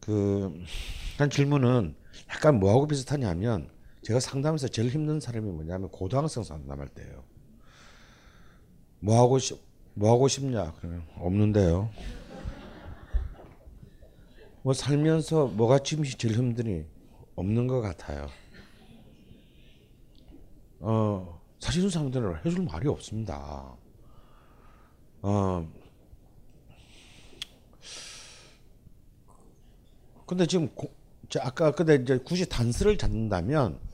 [0.00, 1.94] 그한 질문은
[2.30, 3.68] 약간 뭐하고 비슷하냐면
[4.08, 7.24] 제가 상담에서 제일 힘든 사람이 뭐냐면 고등학생 상담할 때예요.
[9.00, 9.60] 뭐 하고 싶,
[9.92, 10.72] 뭐 하고 싶냐?
[10.78, 11.90] 그러면 없는데요.
[14.62, 16.86] 뭐 살면서 뭐가 지금 제일 힘드니
[17.36, 18.28] 없는 것 같아요.
[20.80, 23.76] 어 사실은 사람들은 해줄 말이 없습니다.
[25.20, 25.70] 어
[30.24, 30.90] 근데 지금 고,
[31.40, 33.86] 아까 근데 이제 굳이 단서를 잡는다면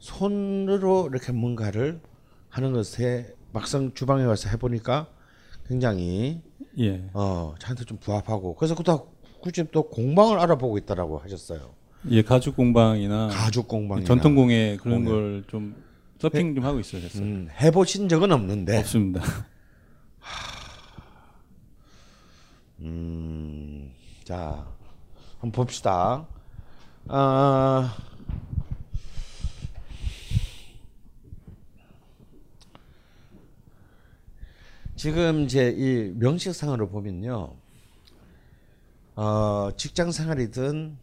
[0.00, 2.00] 손으로 이렇게 뭔가를
[2.48, 5.06] 하는 것에 막상 주방에 와서 해보니까
[5.68, 6.42] 굉장히
[6.78, 7.08] 예.
[7.12, 11.74] 어 저한테 좀 부합하고 그래서 그또 굳이 또 공방을 알아보고 있다라고 하셨어요.
[12.10, 15.04] 예, 가죽 공방이나 가죽 공방이나 전통 공예 그런.
[15.04, 15.76] 걸 좀
[16.18, 17.02] 서핑 해- 좀 하고 있어요.
[17.16, 19.22] 음, 해보신 적은 없는데 없습니다.
[22.80, 23.92] 음,
[24.24, 24.66] 자,
[25.40, 26.26] 한번 봅시다.
[27.08, 27.96] 아,
[35.00, 37.56] 지금 이제 이 명식상으로 보면요,
[39.16, 40.98] 어, 직장 생활이든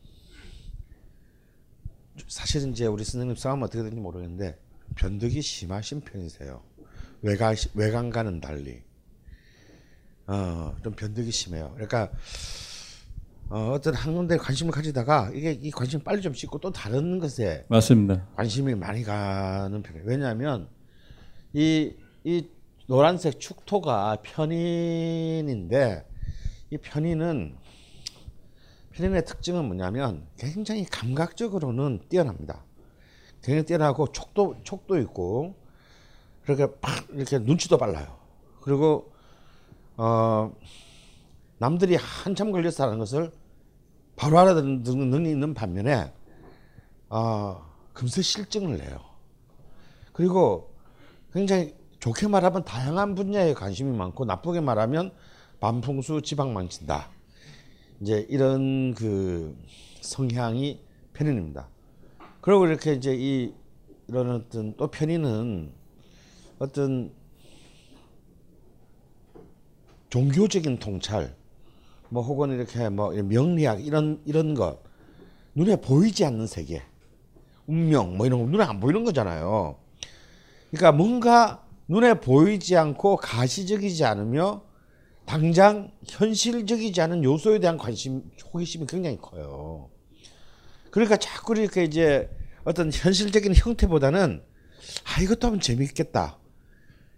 [2.28, 4.56] 사실은 이제 우리 선생님 싸움 어떻게 되는지 모르겠는데
[4.98, 6.62] 변덕이 심하신 편이세요.
[7.24, 8.84] 외관 외관과는 달리.
[10.28, 11.72] 어, 좀 변덕이 심해요.
[11.74, 12.12] 그러니까
[13.50, 17.66] 어, 어떤 한 군데 관심을 가지다가 이게 이 관심 빨리 좀 씻고 또 다른 것에
[17.68, 18.28] 맞습니다.
[18.36, 20.06] 관심이 많이 가는 편이에요.
[20.06, 20.70] 왜냐하면
[21.52, 22.48] 이, 이
[22.88, 26.06] 노란색 축토가 편인인데
[26.72, 27.58] 이 편인은
[28.92, 32.64] 편인의 특징은 뭐냐면 굉장히 감각적으로는 뛰어납니다.
[33.44, 35.56] 굉장히 뛰어나고 촉도 촉도 있고
[36.44, 38.18] 그렇게 팍 이렇게 눈치도 빨라요.
[38.62, 39.12] 그리고
[39.98, 40.52] 어
[41.60, 43.32] 남들이 한참 걸려서 하는 것을
[44.16, 46.12] 바로 알아듣는 능력이 있는 반면에
[47.10, 49.00] 어, 금세 실증을 내요.
[50.14, 50.74] 그리고
[51.34, 55.12] 굉장히 좋게 말하면 다양한 분야에 관심이 많고 나쁘게 말하면
[55.60, 57.10] 반풍수 지방 망친다.
[58.02, 59.58] 이제 이런 그
[60.02, 60.80] 성향이
[61.14, 61.68] 편인입니다.
[62.42, 63.54] 그리고 이렇게 이제 이
[64.08, 65.74] 이런 어떤 또 편인은
[66.60, 67.12] 어떤
[70.10, 71.36] 종교적인 통찰
[72.10, 74.80] 뭐 혹은 이렇게 뭐 명리학 이런 이런 것
[75.56, 76.84] 눈에 보이지 않는 세계
[77.66, 79.76] 운명 뭐 이런 거 눈에 안 보이는 거잖아요.
[80.70, 84.64] 그러니까 뭔가 눈에 보이지 않고 가시적이지 않으며
[85.26, 88.24] 당장 현실적이지 않은 요소에 대한 관심
[88.54, 89.90] 호기심이 굉장히 커요.
[90.90, 92.30] 그러니까 자꾸 이렇게 이제
[92.64, 94.44] 어떤 현실적인 형태보다는
[95.04, 96.38] 아 이것도 하면 재밌겠다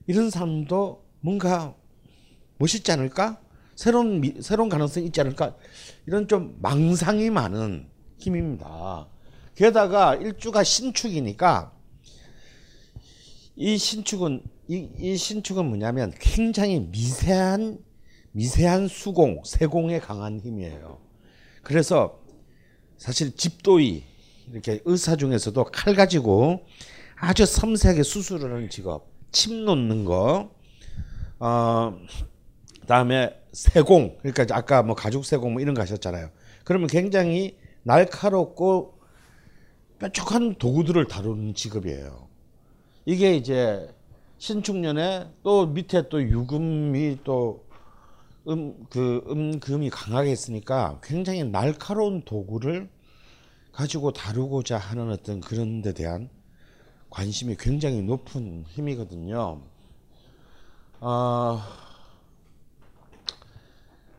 [0.07, 1.75] 이런 사람도 뭔가
[2.57, 3.39] 멋있지 않을까
[3.75, 5.55] 새로운 미, 새로운 가능성이 있지 않을까
[6.05, 9.07] 이런 좀 망상이 많은 힘입니다.
[9.55, 11.73] 게다가 일주가 신축이니까
[13.55, 17.79] 이 신축은 이, 이 신축은 뭐냐면 굉장히 미세한
[18.31, 20.99] 미세한 수공 세공에 강한 힘이에요.
[21.63, 22.19] 그래서
[22.97, 24.03] 사실 집도이
[24.51, 26.67] 이렇게 의사 중에서도 칼 가지고
[27.15, 30.51] 아주 섬세하게 수술을 하는 직업, 침 놓는 거,
[31.39, 31.99] 어,
[32.81, 36.29] 그다음에 세공, 그러니까 아까 뭐 가죽 세공 뭐 이런 거 하셨잖아요.
[36.63, 38.99] 그러면 굉장히 날카롭고
[39.97, 42.29] 뾰족한 도구들을 다루는 직업이에요.
[43.05, 43.89] 이게 이제
[44.39, 47.65] 신축년에 또 밑에 또 유금이 또
[48.47, 52.89] 음, 그 음금이 강하게 있으니까 굉장히 날카로운 도구를
[53.71, 56.29] 가지고 다루고자 하는 어떤 그런 데 대한
[57.11, 59.61] 관심이 굉장히 높은 힘이거든요.
[61.01, 61.61] 어,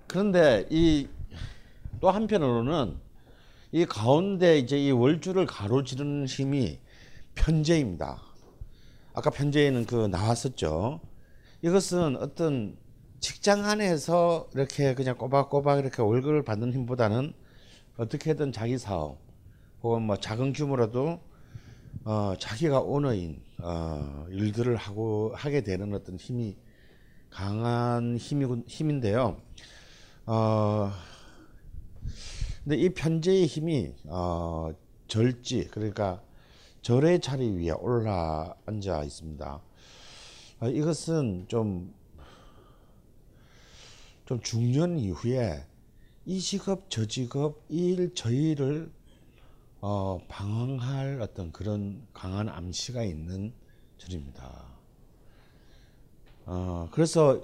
[0.07, 1.09] 그런데 이
[2.01, 2.97] 또 한편으로는
[3.73, 6.79] 이 가운데 이제 이 월주를 가로지르는 힘이
[7.35, 8.23] 편재입니다.
[9.13, 11.01] 아까 편제에는 그 나왔었죠.
[11.63, 12.77] 이것은 어떤
[13.19, 17.35] 직장 안에서 이렇게 그냥 꼬박꼬박 이렇게 월급을 받는 힘보다는
[17.97, 19.19] 어떻게든 자기 사업
[19.83, 21.21] 혹은 뭐 작은 규모라도
[22.05, 26.57] 어, 자기가 오너인 어, 일들을 하고 하게 되는 어떤 힘이
[27.29, 29.37] 강한 힘이 힘인데요.
[30.27, 30.93] 어,
[32.63, 34.71] 근데 이 편제의 힘이 어,
[35.09, 36.23] 절지 그러니까
[36.83, 39.61] 절의 자리 위에 올라 앉아 있습니다.
[40.61, 41.95] 어, 이것은 좀,
[44.27, 45.67] 좀 중년 이후에
[46.27, 48.91] 이 직업 저 직업 이 일 저 일을
[49.81, 53.53] 어, 방황할 어떤 그런 강한 암시가 있는
[53.99, 54.65] 절입니다.
[56.47, 57.43] 어, 그래서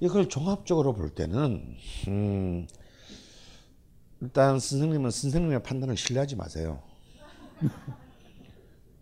[0.00, 1.76] 이걸 종합적으로 볼 때는
[2.08, 2.66] 음,
[4.20, 6.82] 일단 선생님은 선생님의 판단을 신뢰하지 마세요.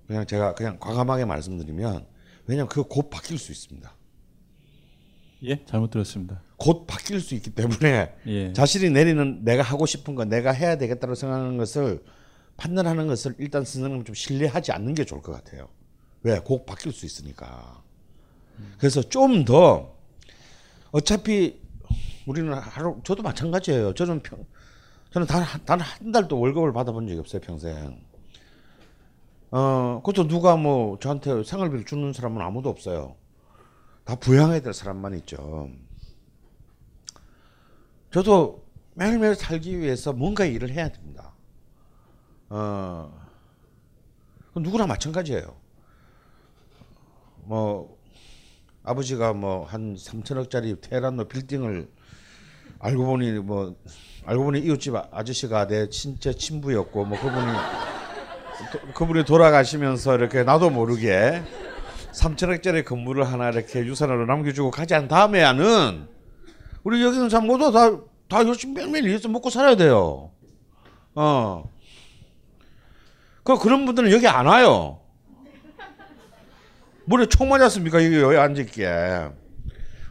[0.08, 2.06] 그냥 제가 그냥 과감하게 말씀드리면
[2.46, 3.94] 왜냐하면 그거 곧 바뀔 수 있습니다.
[5.44, 6.42] 예, 잘못 들었습니다.
[6.56, 8.52] 곧 바뀔 수 있기 때문에 예.
[8.52, 12.02] 자신이 내리는 내가 하고 싶은 거 내가 해야 되겠다고 생각하는 것을
[12.56, 15.68] 판단하는 것을 일단 선생님 좀 신뢰하지 않는 게 좋을 것 같아요.
[16.22, 16.40] 왜?
[16.40, 17.84] 곧 바뀔 수 있으니까.
[18.78, 19.94] 그래서 좀 더
[20.90, 21.60] 어차피
[22.26, 23.94] 우리는 하루 저도 마찬가지예요.
[23.94, 24.44] 저는 평
[25.12, 28.07] 저는 단단 한 달도 월급을 받아본 적이 없어요 평생.
[29.50, 33.16] 어 그것도 누가 뭐 저한테 생활비를 주는 사람은 아무도 없어요.
[34.04, 35.70] 다 부양해야 될 사람만 있죠.
[38.10, 38.64] 저도
[38.94, 41.32] 매일매일 살기 위해서 뭔가 일을 해야 됩니다.
[42.48, 43.12] 어,
[44.56, 45.54] 누구나 마찬가지예요.
[47.44, 47.98] 뭐,
[48.82, 51.90] 아버지가 뭐 한 3천억짜리 테란노 빌딩을
[52.78, 53.76] 알고 보니 뭐,
[54.24, 57.52] 알고 보니 이웃집 아저씨가 내 친제 친부였고, 뭐 그분이,
[58.72, 61.42] 도, 그분이 돌아가시면서 이렇게 나도 모르게
[62.12, 66.08] 3천억짜리 건물을 하나 이렇게 유산으로 남겨주고 가지 않은 다음에야는
[66.84, 67.90] 우리 여기 있는 사람 모두 다,
[68.28, 70.30] 다 열심히 매일매일 일해서 먹고 살아야 돼요.
[71.14, 71.70] 어.
[73.44, 75.00] 그, 그런 분들은 여기 안 와요.
[77.04, 78.04] 머리에 총 맞았습니까?
[78.04, 79.28] 여기, 여기 앉을게.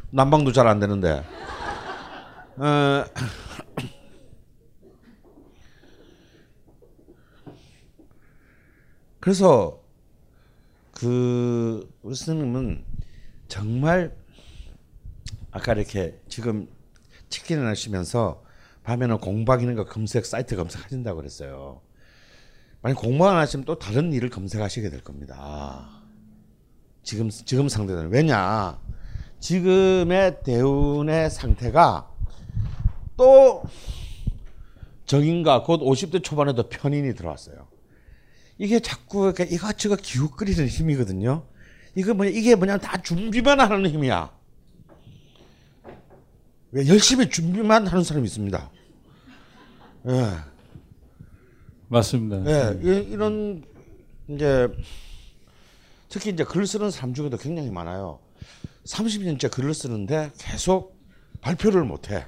[0.10, 1.24] 난방도 잘 안 되는데.
[2.57, 3.03] 어.
[9.28, 9.84] 그래서
[10.94, 12.86] 그 우리 선생님은
[13.49, 14.16] 정말
[15.52, 16.70] 아까 이렇게 지금
[17.28, 18.41] 치킨을 하시면서
[18.84, 21.82] 밤에는 공부하기는 거 검색 사이트 검색하신다고 그랬어요.
[22.82, 25.90] 만약 공부 안 하시면 또 다른 일을 검색하시게 될 겁니다.
[27.04, 28.80] 지금 지금 상태는 왜냐?
[29.41, 32.10] 지금의 대운의 상태가
[33.18, 33.62] 또
[35.06, 37.66] 정인가 곧 50대 초반에도 편인이 들어왔어요.
[38.58, 41.46] 이게 자꾸 이것저것 기웃거리는 힘이거든요.
[41.96, 44.32] 이거 뭐냐 이게 뭐냐 다 준비만 하는 힘이야.
[46.72, 48.72] 왜 열심히 준비만 하는 사람이 있습니다.
[50.10, 50.32] 예.
[51.90, 52.46] 맞습니다.
[52.50, 53.64] 예, 이, 이런
[54.28, 54.68] 이제
[56.10, 58.20] 특히 이제 글을 쓰는 사람 중에도 굉장히 많아요.
[58.86, 61.02] 30년째 글을 쓰는데 계속
[61.42, 62.26] 발표를 못 해.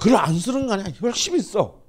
[0.00, 0.86] 글을 안 쓰는 거 아니야.
[1.02, 1.81] 열심히 써.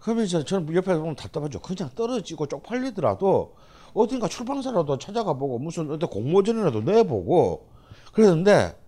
[0.00, 1.60] 그러면 저는 옆에 보면 답답하죠.
[1.60, 3.54] 그냥 떨어지고 쪽팔리더라도
[3.92, 7.68] 어딘가 출판사라도 찾아가 보고 무슨 어디 공모전이라도 내보고
[8.12, 8.78] 그랬는데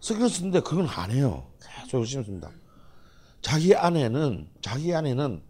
[0.00, 1.46] 쓰기는 쓰는데 그건 안 해요.
[1.60, 2.50] 계속 열심히 씁니다.
[3.40, 5.42] 자기 안에는 자기 안에는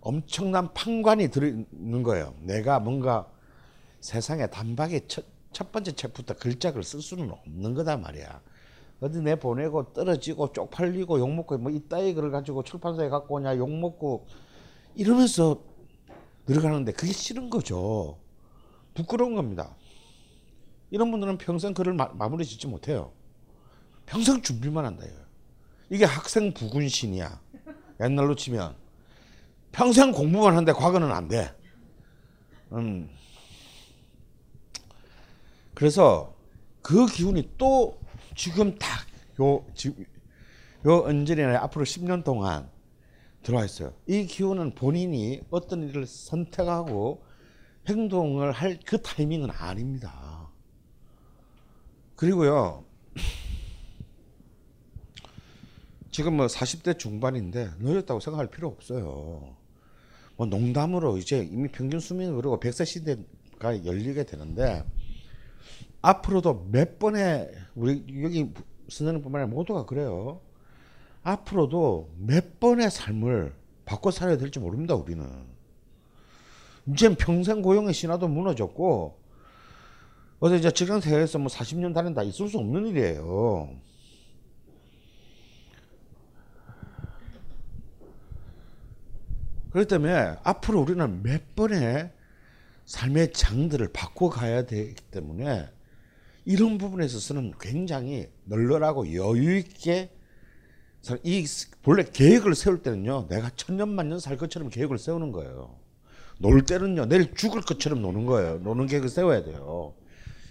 [0.00, 2.34] 엄청난 판관이 들어있는 거예요.
[2.40, 3.28] 내가 뭔가
[4.00, 8.40] 세상에 단박에 첫, 첫 번째 책부터 글자를 쓸 수는 없는 거단 말이야.
[9.00, 14.26] 어디 내 보내고 떨어지고 쪽팔리고 욕먹고 뭐 이따위 글을 가지고 출판사에 갖고 오냐 욕먹고
[14.94, 15.62] 이러면서
[16.46, 18.18] 들어가는데 그게 싫은 거죠.
[18.94, 19.76] 부끄러운 겁니다.
[20.90, 23.12] 이런 분들은 평생 글을 마, 무리 짓지 못해요.
[24.04, 25.24] 평생 준비만 한다 이거예요.
[25.90, 27.40] 이게 학생 부군신이야.
[28.00, 28.76] 옛날로 치면
[29.70, 31.54] 평생 공부만 하는데 과거는 안 돼.
[32.72, 33.08] 음.
[35.74, 36.34] 그래서
[36.82, 37.98] 그 기운이 또
[38.34, 40.04] 지금 딱 요 지금
[40.86, 42.68] 요 언제나 앞으로 10년 동안
[43.42, 43.92] 들어와 있어요.
[44.06, 47.22] 이 기운은 본인이 어떤 일을 선택하고
[47.88, 50.48] 행동을 할 그 타이밍은 아닙니다.
[52.16, 52.84] 그리고요.
[56.10, 59.56] 지금 뭐 40대 중반인데 늦었다고 생각할 필요 없어요.
[60.36, 64.84] 뭐 농담으로 이제 이미 평균 수명이 그리고 100세 시대가 열리게 되는데
[66.02, 68.52] 앞으로도 몇 번의 우리 여기
[68.88, 70.40] 선생님뿐만 아니라 모두가 그래요.
[71.22, 73.54] 앞으로도 몇 번의 삶을
[73.84, 75.26] 바꿔 살아야 될지 모릅니다, 우리는.
[76.88, 79.20] 이제 평생 고용의 신화도 무너졌고,
[80.40, 83.70] 어제 이제 직장 생활에서 뭐 40년 다닌다 있을 수 없는 일이에요.
[89.70, 92.10] 그렇기 때문에 앞으로 우리는 몇 번의
[92.84, 95.68] 삶의 장들을 바꿔가야 되기 때문에
[96.44, 100.21] 이런 부분에 있어서는 굉장히 널널하고 여유 있게 살-
[101.24, 101.44] 이
[101.82, 105.76] 본래 계획을 세울 때는요 내가 천년만년 살 것처럼 계획을 세우는 거예요.
[106.38, 108.58] 놀 때는요 내일 죽을 것처럼 노는 거예요.
[108.58, 109.94] 노는 계획을 세워야 돼요.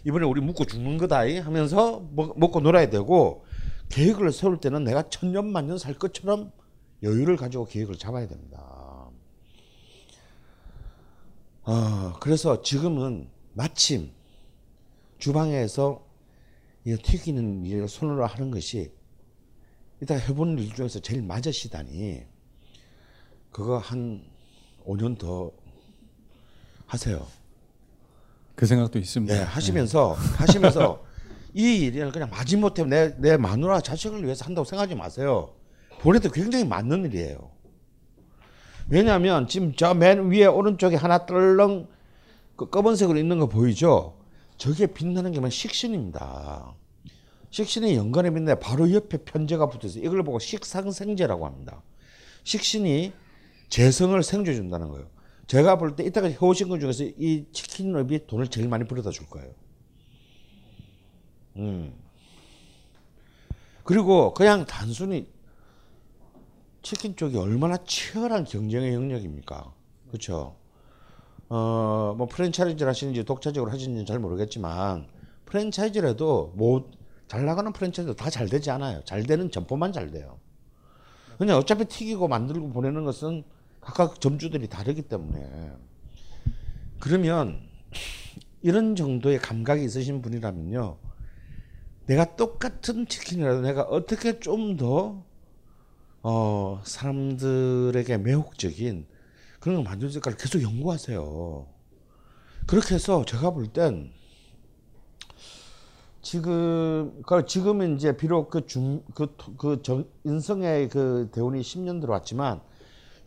[0.06, 3.46] 이번에 우리 묵고 죽는 거다 이 하면서 먹, 먹고 놀아야 되고
[3.90, 6.52] 계획을 세울 때는 내가 천년만년 살 것처럼
[7.04, 9.10] 여유를 가지고 계획을 잡아야 됩니다.
[11.64, 14.12] 어, 그래서 지금은 마침
[15.20, 16.04] 주방에서
[16.86, 18.92] 이 튀기는 일을 손으로 하는 것이
[20.02, 22.24] 이따 해보는 일 중에서 제일 맞으시다니
[23.52, 24.24] 그거 한
[24.86, 25.52] 5년 더
[26.88, 27.26] 하세요.
[28.56, 29.36] 그 생각도 있습니다.
[29.36, 31.04] 예, 하시면서 하시면서
[31.54, 35.54] 이 일을 그냥 마지못해 내, 내 마누라 자식을 위해서 한다고 생각하지 마세요.
[36.00, 37.52] 본인도 굉장히 맞는 일이에요.
[38.90, 41.88] 왜냐하면 지금 저 맨 위에 오른쪽에 하나 떨렁
[42.56, 44.18] 그 검은색으로 있는 거 보이죠?
[44.58, 46.74] 저게 빛나는 게 뭐냐 식신입니다.
[47.52, 51.84] 식신이 연관에 빛나 바로 옆에 편제가 붙어서 이걸 보고 식상생제라고 합니다.
[52.44, 53.14] 식신이
[53.70, 55.08] 재성을 생조해 준다는 거예요.
[55.48, 59.54] 제가 볼 때 이따가 해오신 것 중에서 이 치킨업이 돈을 제일 많이 벌어다 줄 거예요.
[61.58, 61.94] 음.
[63.84, 65.28] 그리고 그냥 단순히
[66.82, 69.74] 치킨 쪽이 얼마나 치열한 경쟁의 영역입니까?
[70.08, 70.56] 그렇죠?
[71.50, 75.08] 어, 뭐 프랜차이즈를 하시는지 독자적으로 하시는지 잘 모르겠지만
[75.46, 76.90] 프랜차이즈라도 뭐
[77.32, 79.02] 잘 나가는 프랜차이즈도 다잘 되지 않아요.
[79.06, 80.38] 잘 되는 점포만 잘 돼요.
[81.38, 83.46] 그냥 어차피 튀기고 만들고 보내는 것은
[83.80, 85.72] 각각 점주들이 다르기 때문에
[87.00, 87.62] 그러면
[88.62, 90.98] 이런 정도의 감각이 있으신 분이라면요.
[92.08, 95.24] 내가 똑같은 치킨이라도 내가 어떻게 좀더
[96.24, 99.08] 어, 사람들에게 매혹적인
[99.62, 101.66] 그런 수 있을까를 계속 연구하세요.
[102.68, 104.12] 그렇게 해서 제가 볼 땐
[106.22, 112.62] 지금 그 지금은 이제 비록 그중그그 인성의 그 대운이 10년 들어왔지만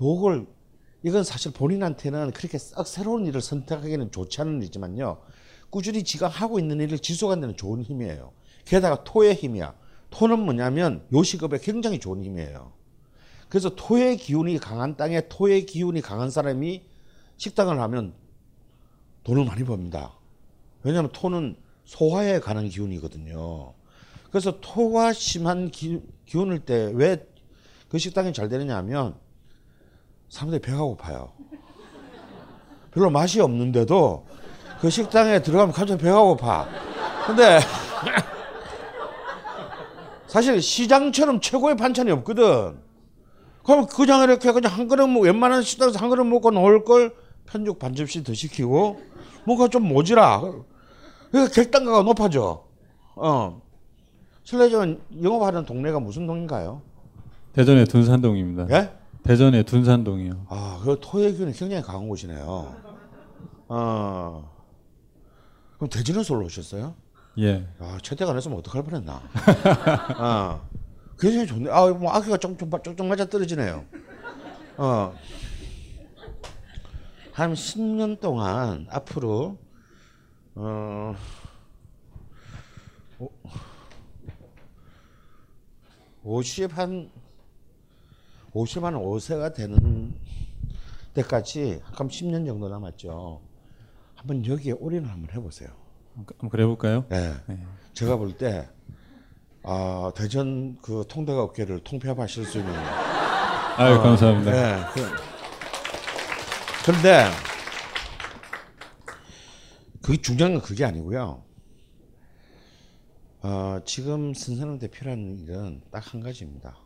[0.00, 0.46] 요걸
[1.02, 5.18] 이건 사실 본인한테는 그렇게 썩 새로운 일을 선택하기는 좋지 않은 일이지만요.
[5.70, 8.32] 꾸준히 지가 하고 있는 일을 지속하는 데는 좋은 힘이에요.
[8.64, 9.74] 게다가 토의 힘이야.
[10.10, 12.72] 토는 뭐냐면 요식업에 굉장히 좋은 힘이에요.
[13.48, 16.84] 그래서 토의 기운이 강한 땅에 토의 기운이 강한 사람이
[17.36, 18.14] 식당을 하면
[19.24, 20.16] 돈을 많이 법니다.
[20.84, 23.72] 왜냐하면 토는 소화에 관한 기운이거든요.
[24.30, 27.18] 그래서 토가 심한 기, 기운일 때 왜
[27.88, 29.14] 그 식당이 잘 되느냐 하면
[30.28, 31.30] 사람들이 배가 고파요.
[32.90, 34.26] 별로 맛이 없는데도
[34.80, 36.68] 그 식당에 들어가면 갑자기 배가 고파.
[37.24, 37.60] 근데
[40.26, 42.80] 사실 시장처럼 최고의 반찬이 없거든.
[43.62, 47.14] 그럼 그냥 이렇게 그냥 한 그릇 뭐 웬만한 식당에서 한 그릇 먹고 나올 걸
[47.46, 49.00] 편육 반 접시 더 시키고
[49.44, 50.42] 뭔가 좀 모지라.
[51.34, 52.64] 그러니까 객단가가 높아져.
[53.16, 53.60] 어.
[54.44, 56.80] 실례지만 영업하는 동네가 무슨 동인가요?
[57.54, 58.68] 대전의 둔산동입니다.
[58.70, 58.92] 예?
[59.24, 60.46] 대전의 둔산동이요.
[60.48, 62.76] 아, 그 토의 기운이 굉장히 강한 곳이네요.
[63.66, 64.50] 어.
[65.76, 66.94] 그럼 대전에서 올라오셨어요?
[67.38, 67.66] 예.
[67.80, 69.20] 아, 채택 안 했으면 어떡할 뻔했나.
[70.16, 70.60] 아,
[71.18, 71.68] 굉장히 좋네.
[71.68, 73.84] 아, 뭐 아기가 쪽쪽 쪽쪽 맞아 떨어지네요.
[74.76, 75.12] 어.
[77.32, 79.63] 한 10년 동안 앞으로
[80.56, 81.14] 어.
[83.18, 83.28] 오,
[86.22, 87.10] 50 한
[88.52, 90.14] 50 한 5세가 되는
[91.14, 93.40] 때까지 한 10년 정도 남았죠.
[94.14, 95.68] 한번 여기에 올인을 한번 해보세요.
[96.16, 97.04] 한번 그래 볼까요?
[97.08, 97.34] 네.
[97.92, 98.68] 제가 볼 때
[99.66, 102.74] 아, 대전 그 통대가 업계를 통폐합하실 수 있는.
[102.74, 104.50] 아유, 감사합니다.
[104.52, 104.84] 네.
[104.94, 105.00] 그,
[106.84, 107.24] 그런데
[110.04, 111.42] 그게 중요한 건 그게 아니고요.
[113.40, 116.76] 어, 지금 선생님한테 필요한 일은 딱 한 가지입니다.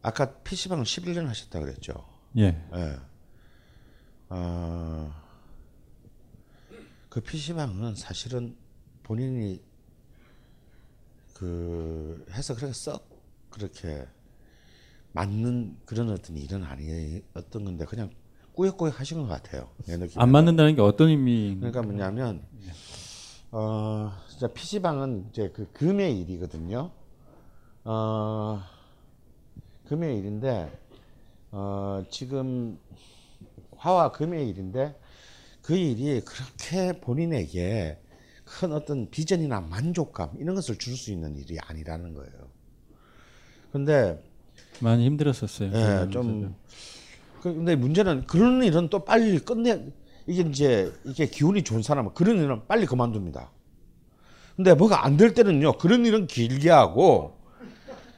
[0.00, 2.06] 아까 PC방을 11년 하셨다 그랬죠.
[2.36, 2.64] 예.
[2.76, 3.00] 예.
[4.28, 5.12] 어,
[7.08, 8.56] 그 PC방은 사실은
[9.02, 9.60] 본인이
[11.34, 13.08] 그 해서 그렇게 썩
[13.50, 14.06] 그렇게
[15.10, 18.10] 맞는 그런 어떤 일은 아니었던 건데 그냥
[18.54, 19.68] 꾸역꾸역 하신 것 같아요.
[20.16, 21.56] 안 맞는다는 게 어떤 의미?
[21.58, 22.42] 그러니까 뭐냐면
[23.50, 26.90] 어 진짜 PC방은 이제 그 금의 일이거든요.
[27.84, 28.62] 어
[29.88, 30.70] 금의 일인데
[31.50, 32.78] 어 지금
[33.76, 34.98] 화와 금의 일인데
[35.62, 37.98] 그 일이 그렇게 본인에게
[38.44, 42.32] 큰 어떤 비전이나 만족감 이런 것을 줄 수 있는 일이 아니라는 거예요.
[43.72, 44.22] 근데
[44.80, 45.70] 많이 힘들었었어요.
[45.72, 46.54] 예, 좀 그-
[47.52, 49.84] 근데 문제는 그런 일은 또 빨리 끝내
[50.26, 53.50] 이게 이제 이게 기운이 좋은 사람은 그런 일은 빨리 그만둡니다.
[54.56, 57.36] 근데 뭐가 안 될 때는요 그런 일은 길게 하고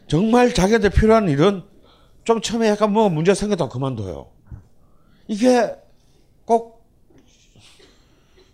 [0.06, 1.64] 정말 자기한테 필요한 일은
[2.24, 4.30] 좀 처음에 약간 뭐 문제 생겼다 그만둬요.
[5.26, 5.74] 이게
[6.44, 6.86] 꼭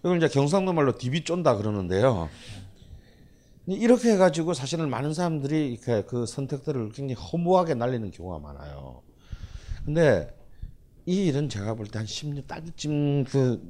[0.01, 2.31] 이걸 이제 경상도 말로 디비 쫀다 그러는데요.
[3.67, 9.03] 이렇게 해가지고 사실은 많은 사람들이 이렇게 그 선택들을 굉장히 허무하게 날리는 경우가 많아요.
[9.85, 10.35] 근데
[11.07, 13.61] 이 일은 제가 볼 때 한 10년 딱쯤 그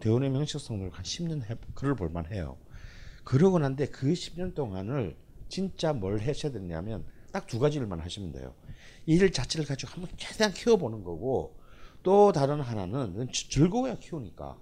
[0.00, 2.58] 대원의 명식성을 한 10년 해, 글을 볼만 해요.
[3.24, 5.16] 그러고 난데 그 10년 동안을
[5.48, 8.54] 진짜 뭘 하셔야 되냐면 딱 두 가지를만 하시면 돼요.
[9.06, 11.56] 이일 자체를 가지고 한번 최대한 키워보는 거고
[12.02, 14.58] 또 다른 하나는 즐- 즐거워야 키우니까.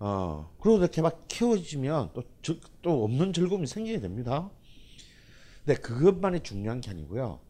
[0.00, 4.50] 어, 그리고 이렇게 막 키워지면 또, 즐- 또 없는 즐거움이 생기게 됩니다.
[5.64, 7.40] 근데 그것만이 중요한 게 아니고요.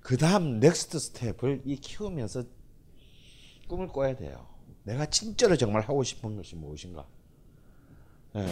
[0.00, 2.44] 그 다음 next step을 이 키우면서
[3.70, 4.44] 꿈을 꿔야 돼요.
[4.82, 7.06] 내가 진짜로 정말 하고 싶은 것이 무엇인가.
[8.34, 8.46] 예.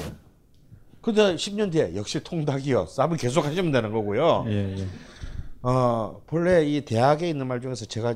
[1.00, 2.84] 근데 10년 뒤에 역시 통닭이요.
[2.86, 4.44] 쌉을 계속 하시면 되는 거고요.
[4.48, 4.86] 예, 예.
[5.62, 8.14] 어, 본래 이 대학에 있는 말 중에서 제가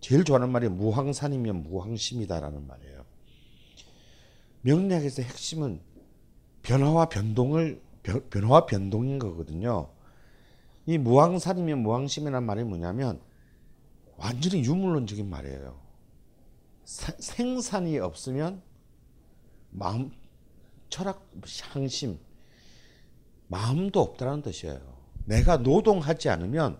[0.00, 3.04] 제일 좋아하는 말이 무항산이면 무항심이다라는 말이에요.
[4.62, 5.80] 명리학에서 핵심은
[6.62, 9.88] 변화와 변동을 변- 변화와 변동인 거거든요.
[10.86, 13.20] 이 무항산이면 무항심이라는 말이 뭐냐면
[14.16, 15.81] 완전히 유물론적인 말이에요.
[16.84, 18.62] 사- 생산이 없으면
[19.70, 20.12] 마음
[20.88, 21.26] 철학
[21.72, 22.18] 향심
[23.48, 24.80] 마음도 없다는 뜻이에요.
[25.24, 26.78] 내가 노동하지 않으면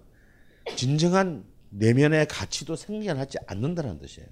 [0.76, 4.28] 진정한 내면의 가치도 생겨나지 않는다는 뜻이에요.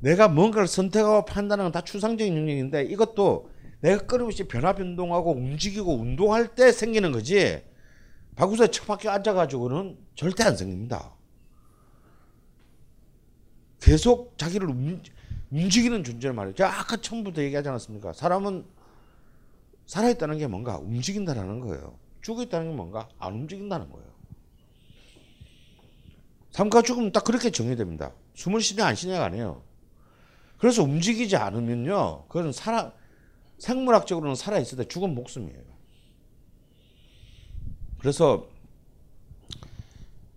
[0.00, 3.50] 내가 뭔가를 선택하고 판단하는 건다 추상적인 능력인데 이것도
[3.80, 7.62] 내가 끊임없이 변화 변동하고 움직이고 운동할 때 생기는 거지.
[8.36, 11.14] 바구스에 처박혀 앉아가지고는 절대 안 생깁니다.
[13.90, 15.02] 계속 자기를 움,
[15.50, 16.54] 움직이는 존재를.
[16.54, 18.12] 제가 아까 처음부터 얘기하지 않았습니까?
[18.12, 18.64] 사람은
[19.86, 21.98] 살아있다는 게 뭔가 움직인다라는 거예요.
[22.22, 24.06] 죽어있다는 게 뭔가 안 움직인다는 거예요.
[26.52, 28.12] 삶과 죽음은 딱 그렇게 정의됩니다.
[28.34, 29.64] 숨을 쉬냐 안 쉬냐가 아니에요.
[30.58, 32.92] 그래서 움직이지 않으면요, 그건 살아
[33.58, 35.64] 생물학적으로는 살아 있을 때 죽은 목숨이에요.
[37.98, 38.46] 그래서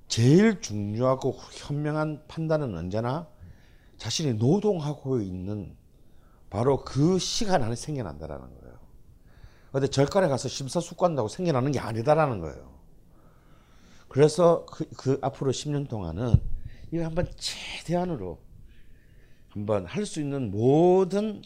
[0.07, 3.31] 제일 중요하고 현명한 판단은 언제나
[4.03, 5.77] 자신이 노동하고 있는
[6.49, 8.77] 바로 그 시간 안에 생겨난다라는 거예요.
[9.71, 12.73] 근데 절간에 가서 심사숙고한다고 생겨나는 게 아니다라는 거예요.
[14.09, 16.35] 그래서 그, 그 앞으로 10년 동안은
[16.91, 18.41] 이거 한번 최대한으로
[19.47, 21.41] 한번 할 수 있는 모든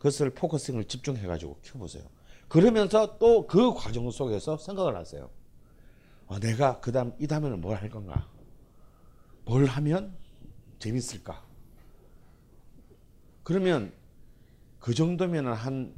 [0.00, 2.04] 것을 focusing을 집중해 가지고 켜보세요.
[2.48, 5.30] 그러면서 또 그 과정 속에서 생각을 하세요.
[6.26, 8.28] 어, 내가 그 다음 이 다음에는 뭘 할 건가?
[9.46, 10.14] 뭘 하면
[10.78, 11.42] 재밌을까?
[13.42, 13.92] 그러면
[14.78, 15.94] 그 정도면은 한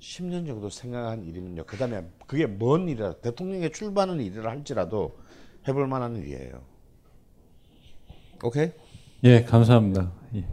[0.00, 1.64] 10년 정도 생각한 일이면요.
[1.64, 5.18] 그 다음에 그게 뭔 일이라 대통령에 출마하는 일이라 할지라도
[5.66, 6.62] 해볼 만한 일이에요.
[8.42, 8.70] 오케이?
[9.24, 10.12] 예, 감사합니다.
[10.34, 10.46] 예.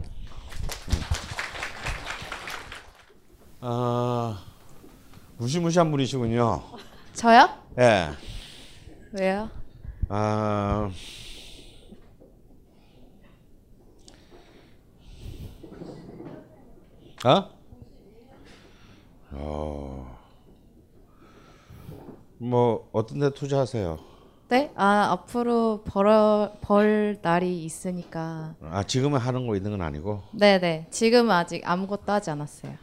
[3.60, 4.44] 아
[5.36, 6.62] 무시무시한 분이시군요.
[7.12, 7.48] 저요?
[7.78, 8.10] 예.
[9.12, 9.48] 왜요?
[10.08, 10.90] 아
[17.24, 17.50] 어?
[19.32, 20.18] 어.
[22.38, 23.98] 뭐 어떤 데 투자하세요?
[24.48, 24.70] 네?
[24.76, 28.54] 아 앞으로 벌어 벌 날이 있으니까.
[28.62, 30.88] 아 지금은 하는 거 있는 건 아니고 네네.
[30.90, 32.74] 지금 아직 아무것도 하지 않았어요.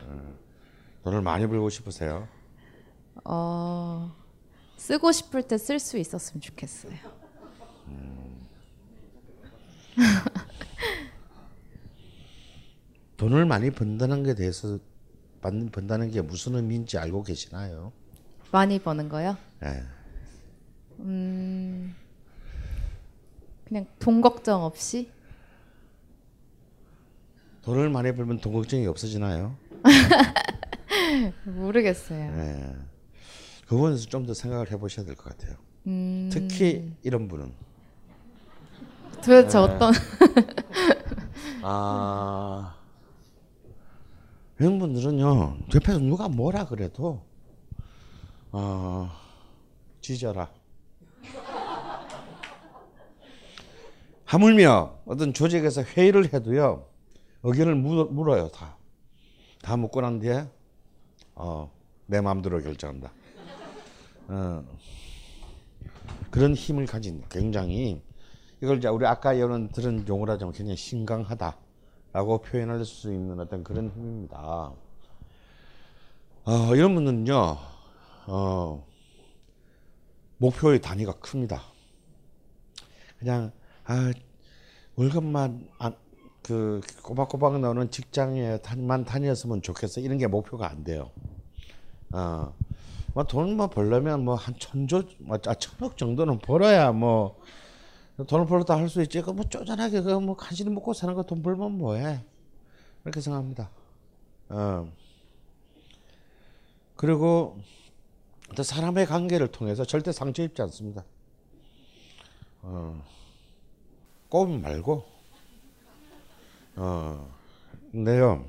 [1.04, 2.28] 돈을 많이 벌고 싶으세요?
[3.24, 4.12] 어
[4.78, 6.94] 쓰고 싶을 때 쓸 수 있었으면 좋겠어요.
[13.22, 14.80] 돈을 많이 번다는 게 대해서
[15.42, 17.92] 받는 번다는 게 무슨 의미인지 알고 계시나요?
[18.52, 19.38] 많이 버는 거요?
[19.64, 19.84] 예.
[21.02, 21.94] 음
[23.68, 25.12] 그냥 돈 걱정 없이
[27.62, 29.56] 돈을 많이 벌면 돈 걱정이 없어지나요?
[31.46, 32.20] 모르겠어요.
[32.20, 32.76] 예.
[33.68, 35.58] 그 부분에서 좀 더 생각을 해보셔야 될 것 같아요.
[35.86, 36.28] 음.
[36.34, 37.54] 특히 이런 분은
[39.24, 39.62] 도대체 예.
[39.62, 39.94] 어떤
[41.62, 42.76] 아
[44.62, 47.26] 이런 분들은요 옆에서 누가 뭐라 그래도
[48.52, 49.10] 어
[50.02, 50.52] 지져라.
[54.26, 56.86] 하물며 어떤 조직에서 회의를 해도요
[57.42, 58.78] 의견을 물, 물어요 다.
[59.64, 60.48] 다 묻고 난 뒤에
[61.34, 61.72] 어,
[62.06, 63.12] 내 마음대로 결정한다.
[64.28, 64.64] 어,
[66.30, 68.00] 그런 힘을 가진 굉장히
[68.62, 71.58] 이걸 이제 우리 아까 여러분 들은 용어로 하자면 굉장히 신강하다
[72.14, 74.74] 라고 표현할 수 있는 어떤 그런 힘입니다.
[76.44, 77.58] 어, 이런 분은요,
[78.28, 78.86] 어,
[80.38, 81.62] 목표의 단위가 큽니다.
[83.20, 83.52] 그냥
[83.86, 84.12] 아
[84.96, 85.96] 월급만 안,
[86.42, 91.12] 그 꼬박꼬박 나오는 직장에만 다녔으면 좋겠어 이런 게 목표가 안 돼요.
[92.12, 92.54] 어,
[93.14, 97.40] 뭐 돈을 뭐 벌려면 뭐 한 천조, 뭐 아, 천억 정도는 벌어야 뭐
[98.26, 99.22] 돈을 벌었다 할 수 있지.
[99.22, 102.24] 그뭐 쪼잔하게 그뭐 간신히 먹고 사는 거 돈 벌면 뭐해?
[103.04, 103.70] 그렇게 생각합니다.
[104.50, 104.92] 어.
[106.96, 107.58] 그리고
[108.56, 111.04] 또 사람의 관계를 통해서 절대 상처 입지 않습니다.
[112.62, 113.04] 어.
[114.30, 115.04] 꼼 말고
[116.78, 117.30] 어
[117.92, 118.46] 근데요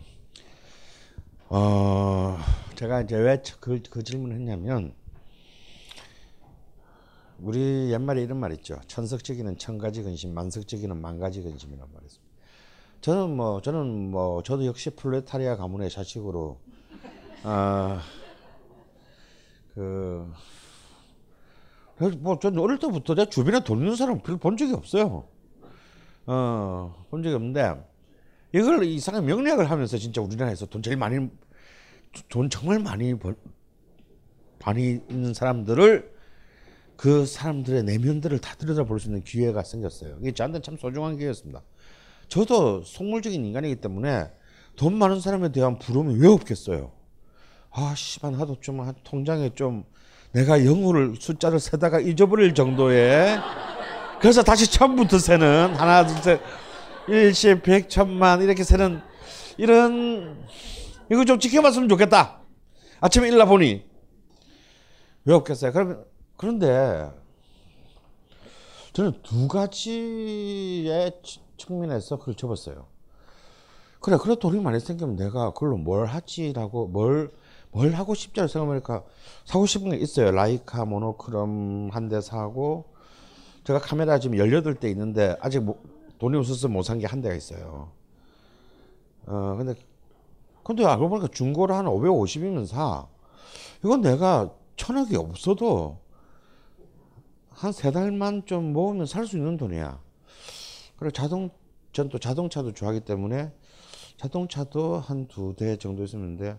[1.48, 2.38] 어
[2.76, 4.94] 제가 이제 왜 그 그 질문을 했냐면
[7.42, 12.32] 우리 옛말에 이런 말 있죠 천석적이는 천가지 근심 만석적이는 만가지 근심이란 말이 있습니다
[13.00, 16.60] 저는 뭐 저는 뭐 저도 역시 플레타리아 가문의 자식으로
[17.42, 18.02] 아
[19.74, 20.28] 그
[22.18, 25.28] 뭐, 전 어릴 때부터 내 주변에 돈 있는 사람 별로 본 적이 없어요.
[26.26, 27.74] 어, 본 적이 없는데,
[28.52, 31.28] 이걸 이상한 명리학을 하면서 진짜 우리나라에서 돈 제일 많이,
[32.28, 33.36] 돈 정말 많이 벌,
[34.64, 36.11] 많이 있는 사람들을
[36.96, 40.18] 그 사람들의 내면들을 다 들여다볼 수 있는 기회가 생겼어요.
[40.20, 41.62] 이게 저한테는 참 소중한 기회였습니다.
[42.28, 44.30] 저도 속물적인 인간이기 때문에
[44.76, 46.92] 돈 많은 사람에 대한 부러움이 왜 없겠어요?
[47.70, 49.84] 아, 씨발, 나도 좀, 통장에 좀,
[50.32, 53.38] 내가 영어를 숫자를 세다가 잊어버릴 정도의
[54.20, 56.40] 그래서 다시 처음부터 세는 하나 둘 셋
[57.08, 59.02] 일십 백 천만 이렇게 세는
[59.58, 60.46] 이런
[61.10, 62.40] 이거 좀 지켜봤으면 좋겠다.
[63.00, 63.84] 아침에 일나 보니
[65.24, 65.72] 왜 없겠어요?
[65.72, 66.04] 그러면
[66.42, 67.08] 그런데
[68.94, 71.20] 저는 두 가지의
[71.56, 72.86] 측면에서 그걸 접었어요.
[74.00, 77.30] 그래, 그래 돈이 많이 생기면 내가 그걸로 뭘 하지라고 뭘
[77.74, 79.02] 뭘 하고 싶지 생각해보니까
[79.46, 80.30] 사고 싶은 게 있어요.
[80.30, 82.84] 라이카 모노크롬 한 대 사고
[83.64, 85.80] 제가 카메라 지금 18대 있는데 아직 뭐,
[86.18, 87.90] 돈이 없어서 못 산 게 한 대가 있어요.
[89.26, 89.74] 어, 근데
[90.64, 93.06] 근데 알고 보니까 중고로 한 550이면 사.
[93.82, 96.01] 이건 내가 천억이 없어도
[97.62, 99.98] 한 세 달만 좀 모으면 살 수 있는 돈이야.
[100.96, 101.50] 그리고 자동,
[101.92, 103.52] 전 또 자동차도 좋아하기 때문에
[104.16, 106.58] 자동차도 한 두 대 정도 있었는데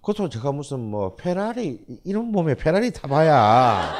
[0.00, 3.92] 그것도 제가 무슨 뭐 페라리 이런 몸에 페라리 타봐야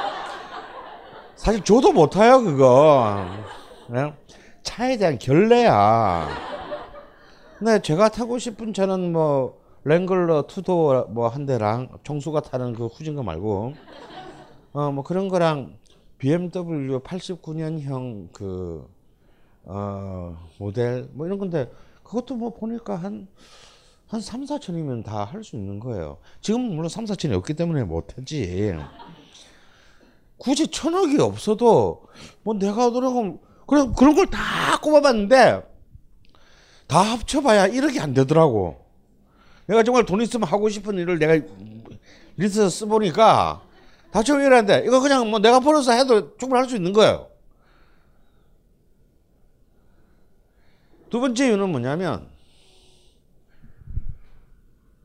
[1.35, 3.25] 사실 저도 못 타요 그거
[3.89, 4.13] 네?
[4.63, 6.27] 차에 대한 결례야
[7.59, 13.15] 근데 제가 타고 싶은 차는 뭐 랭글러 투도 뭐 한 대랑 청수가 타는 그 후진
[13.15, 13.73] 거 말고
[14.73, 15.77] 어 뭐 그런 거랑
[16.29, 18.89] BMW 89년형 그
[19.63, 21.71] 어, 모델 뭐 이런 건데
[22.03, 23.27] 그것도 뭐 보니까 한
[24.07, 26.19] 한 3, 4천이면 다 할 수 있는 거예요.
[26.39, 28.75] 지금 물론 3, 4천이 없기 때문에 못하지.
[30.37, 32.03] 굳이 천억이 없어도
[32.43, 35.63] 뭐 내가 노력하면 그런 그런 걸 다 꼽아봤는데
[36.87, 38.77] 다 합쳐봐야 1억이 안 되더라고.
[39.65, 41.43] 내가 정말 돈 있으면 하고 싶은 일을 내가
[42.37, 43.63] 리스트 써보니까
[44.15, 47.29] 다 정리하는데 이거 그냥 뭐 내가 벌어서 해도 충분히 할 수 있는 거예요.
[51.09, 52.29] 두 번째 이유는 뭐냐면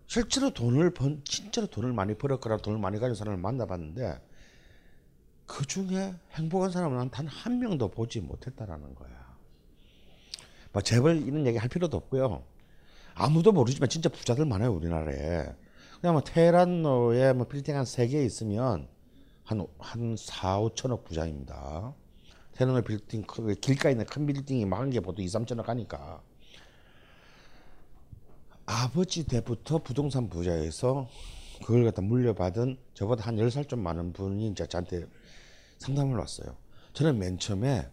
[0.06, 4.20] 실제로 돈을 번, 진짜로 돈을 많이 벌었거나 돈을 많이 가진 사람을 만나봤는데
[5.44, 9.10] 그 중에 행복한 사람은 단 한 명도 보지 못했다라는 거야.
[10.72, 12.44] 뭐 재벌 이런 얘기 할 필요도 없고요.
[13.14, 15.52] 아무도 모르지만 진짜 부자들 많아요 우리나라에.
[16.00, 18.86] 그냥 뭐 테헤란로에 뭐 빌딩 한 세 개 있으면
[19.50, 21.92] 한, 한 4, 5천억 부자입니다.
[22.52, 23.24] 테헤란로 빌딩,
[23.60, 26.22] 길가에 있는 큰 빌딩이 막은 게 보통 2, 3천억 하니까.
[28.64, 31.08] 아버지 때부터 부동산 부자에서
[31.64, 35.06] 그걸 갖다 물려받은 저보다 한 10살 좀 많은 분이 이제 저한테
[35.78, 36.56] 상담을 왔어요.
[36.92, 37.90] 저는 맨 처음에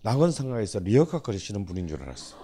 [0.00, 2.34] 낙원상가에서 리어카 거리시는 분인 줄 알았어.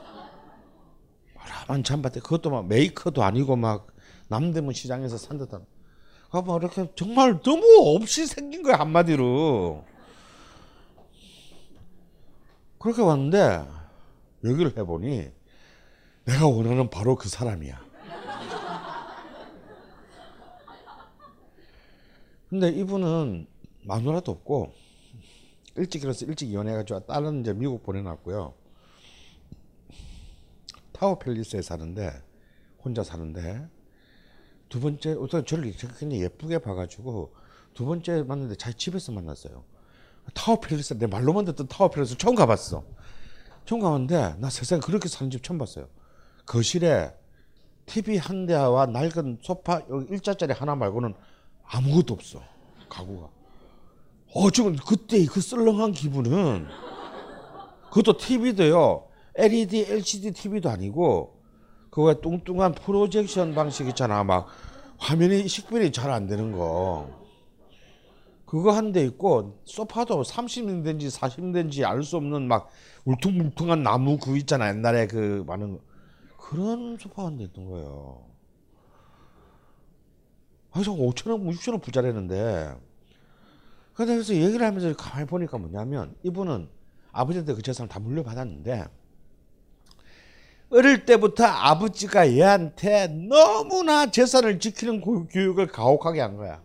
[1.48, 3.86] 라만 잠바대 그것도 막 메이커도 아니고 막
[4.28, 5.64] 남대문 시장에서 산 듯한.
[6.30, 9.84] 아, 뭐 이렇게 정말 너무 없이 생긴 거야 한마디로.
[12.78, 13.66] 그렇게 왔는데
[14.44, 15.30] 여기를 해보니
[16.26, 17.88] 내가 원하는 바로 그 사람이야.
[22.50, 23.46] 근데 이분은
[23.82, 24.72] 마누라도 없고
[25.76, 28.54] 일찍 일어서 일찍 이혼해가지고 딸은 이제 미국 보내놨고요.
[30.92, 32.10] 타워 팰리스에 사는데
[32.82, 33.68] 혼자 사는데
[34.68, 37.32] 두 번째 우선 저를 굉장히 예쁘게 봐가지고
[37.74, 39.64] 두 번째 만났는데 자기 집에서 만났어요.
[40.34, 42.84] 타워 팰리스 내 말로만 듣던 타워 팰리스 처음 가봤어.
[43.64, 45.88] 처음 가봤는데 나 세상에 그렇게 사는 집 처음 봤어요.
[46.44, 47.14] 거실에
[47.86, 51.14] TV 한 대와 낡은 소파 여기 일자짜리 하나 말고는
[51.64, 52.42] 아무것도 없어
[52.88, 53.28] 가구가.
[54.34, 56.66] 어 지금 그때 그 썰렁한 기분은
[57.84, 61.37] 그것도 TV도요 LED, LCD TV도 아니고
[61.90, 64.24] 그거 뚱뚱한 프로젝션 방식 있잖아.
[64.24, 64.48] 막
[64.98, 67.08] 화면이 식별이 잘 안 되는 거.
[68.46, 72.68] 그거 한 대 있고 소파도 30년대인지 40년대인지 알 수 없는 막
[73.04, 74.68] 울퉁불퉁한 나무 그 있잖아.
[74.70, 75.78] 옛날에 그 많은
[76.38, 78.24] 그런 소파 한 대 있던 거예요.
[80.72, 82.74] 그래서 5천 원, 6천 원 부자라는데
[83.94, 84.14] 근데.
[84.14, 86.68] 그래서 얘기를 하면서 가만히 보니까 뭐냐면 이분은
[87.12, 88.84] 아버지한테 그 재산을 다 물려받았는데
[90.70, 96.62] 어릴 때부터 아버지가 얘한테 너무나 재산을 지키는 교육을 가혹하게 한 거야.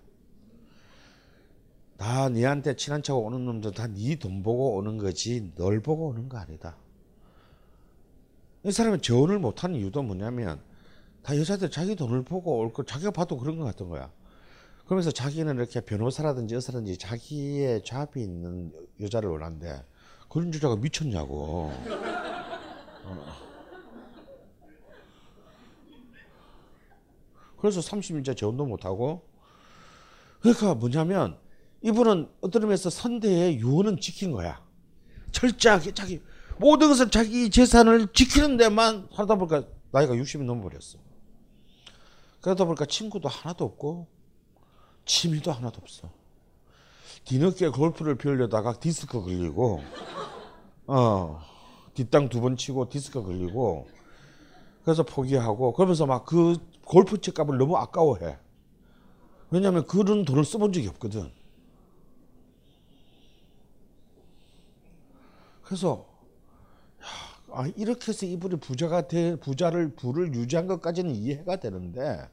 [1.97, 6.27] 다 니한테 친한 척 오는 놈들 다 니 돈 보고 오는 거지 널 보고 오는
[6.27, 6.75] 거 아니다.
[8.65, 10.59] 이 사람은 재혼을 못하는 이유도 뭐냐면
[11.21, 14.11] 다 여자들 자기 돈을 보고 올 거 자기가 봐도 그런 것 같은 거야.
[14.85, 19.81] 그러면서 자기는 이렇게 변호사라든지 의사라든지 자기의 잡이 있는 여자를 원하는데
[20.29, 21.71] 그런 여자가 미쳤냐고.
[23.05, 23.25] 어.
[27.63, 29.25] 그래서 30일째 재혼도 못하고
[30.41, 31.37] 그러니까 뭐냐면
[31.81, 34.61] 이분은 어떤 의미에서 선대의 유언은 지킨 거야.
[35.31, 36.21] 철저하게 자기
[36.57, 40.99] 모든 것을 자기 재산을 지키는 데만 하다 보니까 나이가 60이 넘어버렸어.
[42.41, 44.07] 그러다 보니까 친구도 하나도 없고
[45.05, 46.11] 취미도 하나도 없어.
[47.23, 49.81] 뒤늦게 골프를 배우려다가 디스크 걸리고
[50.87, 51.39] 어
[51.93, 53.87] 뒷땅 두 번 치고 디스크 걸리고
[54.83, 56.57] 그래서 포기하고 그러면서 막 그
[56.93, 58.37] 골프 채 값을 너무 아까워해.
[59.49, 61.31] 왜냐하면 그런 돈을 써본 적이 없거든.
[65.63, 66.05] 그래서
[67.01, 67.05] 야,
[67.51, 72.29] 아, 이렇게 해서 이분이 부자가 돼 부자를 부를 유지한 것까지는 이해가 되는데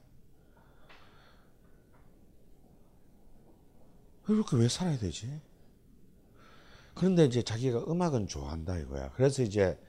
[4.29, 5.41] 이렇게 왜 살아야 되지?
[6.93, 9.11] 그런데 이제 자기가 음악은 좋아한다 이거야.
[9.13, 9.81] 그래서 이제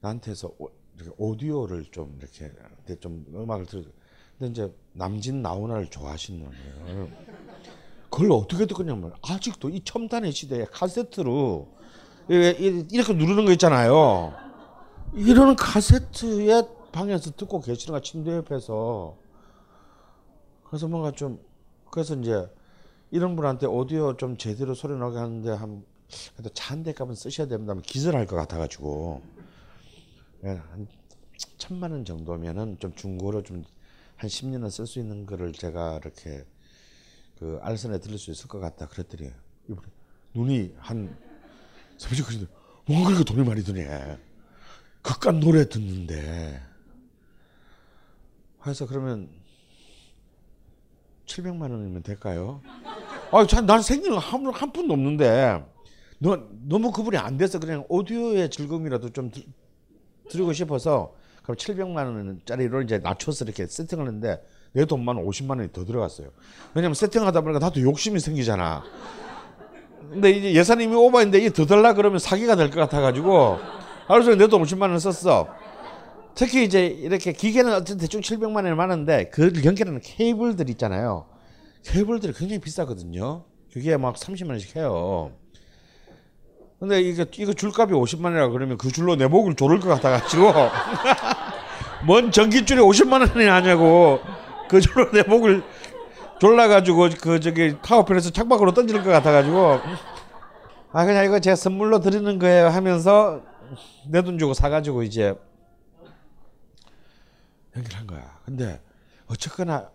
[0.00, 0.56] 나한테서
[0.96, 2.50] 이렇게 오디오를 좀 이렇게
[3.00, 3.84] 좀 음악을 들.
[4.38, 7.08] 근데 이제 남진 나훈아를 좋아하시는 거예요.
[8.10, 11.68] 그걸 어떻게 듣냐면 아직도 이 첨단의 시대에 카세트로
[12.28, 14.34] 이렇게 누르는 거 있잖아요.
[15.14, 16.62] 이런 카세트에
[16.92, 19.16] 방에서 듣고 계시는 거 침대 옆에서
[20.64, 21.40] 그래서 뭔가 좀
[21.90, 22.48] 그래서 이제
[23.10, 25.84] 이런 분한테 오디오 좀 제대로 소리 나게 하는데 한
[26.34, 27.74] 그래도 차한 대 값은 쓰셔야 됩니다.
[27.82, 29.31] 기절할 것 같아가지고 예,
[30.48, 30.86] 한
[31.58, 33.64] 천만 원 정도면은 좀 중고로 좀
[34.22, 36.44] 한 10년은 쓸 수 있는 거를 제가 이렇게
[37.40, 39.32] 그 알선에 들을 수 있을 것 같다 그랬더니
[39.68, 39.88] 이분이
[40.32, 41.18] 눈이 한
[41.98, 42.46] 사무실 그런데
[42.86, 44.16] 뭔가 그렇게 돈이 많이 드네.
[45.02, 46.62] 그깟 노래 듣는데.
[48.64, 49.28] 해서 그러면
[51.26, 52.62] 700만 원이면 될까요?
[53.32, 55.64] 아, 참, 난 생기는 한, 한 푼도 없는데,
[56.20, 59.32] 너, 너무 그분이 안 돼서 그냥 오디오의 즐거움이라도 좀
[60.32, 64.42] 드, 드리고 싶어서, 그럼 700만 원짜리로 이제 낮춰서 이렇게 세팅을 했는데,
[64.72, 66.28] 내 돈만 50만 원이 더 들어갔어요.
[66.74, 68.82] 왜냐면 세팅하다 보니까 나도 욕심이 생기잖아.
[70.10, 73.58] 근데 이제 예산이 이미 오버인데 이게 더 달라 그러면 사기가 될 것 같아가지고
[74.06, 75.48] 하루 종일 내도 50만 원 썼어.
[76.34, 81.26] 특히 이제 이렇게 기계는 어쨌든 대충 700만 원이 많은데 그걸 연결하는 케이블들 있잖아요.
[81.84, 83.44] 케이블들이 굉장히 비싸거든요.
[83.72, 85.32] 그게 막 30만 원씩 해요.
[86.82, 90.52] 근데 이거 이거 줄값이 50만 원이라 그러면 그 줄로 내 목을 조를 것 같아가지고
[92.04, 94.18] 뭔 전기줄이 50만 원이 하냐고
[94.68, 95.62] 그 줄로 내 목을
[96.40, 99.78] 졸라가지고 그 저기 타워편에서 창밖으로 던지는 것 같아가지고
[100.90, 103.42] 아 그냥 이거 제가 선물로 드리는 거예요 하면서
[104.08, 105.36] 내 돈 주고 사가지고 이제
[107.76, 108.40] 연결한 거야.
[108.44, 108.80] 근데
[109.28, 109.88] 어쨌거나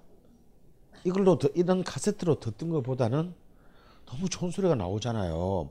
[1.03, 3.35] 이걸로 더, 이런 카세트로 듣던 것보다는
[4.05, 5.69] 너무 좋은 소리가 나오잖아요.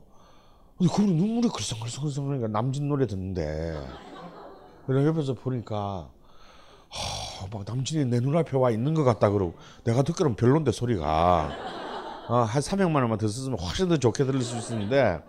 [0.77, 3.79] 근데 그분 눈물이 글썽글썽글썽 하니까 남진 노래 듣는데
[4.85, 6.09] 그래 옆에서 보니까
[6.89, 11.51] 어, 막 남진이 내 눈앞에 와 있는 것 같다 그러고 내가 듣기로는 별론데 소리가
[12.29, 15.19] 어, 한 300만 원만 더 썼으면 훨씬 더 좋게 들릴 수 있는데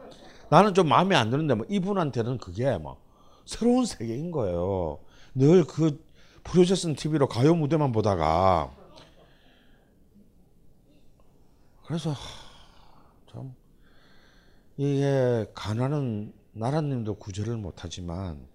[0.50, 2.98] 나는 좀 마음에 안 드는데 뭐 이분한테는 그게 막
[3.44, 4.98] 새로운 세계인 거예요.
[5.34, 6.02] 늘 그
[6.44, 8.70] 프로젝션 TV로 가요 무대만 보다가
[11.86, 12.47] 그래서 참
[14.78, 18.46] 이게 가난은 나라님도 구제를 못하지만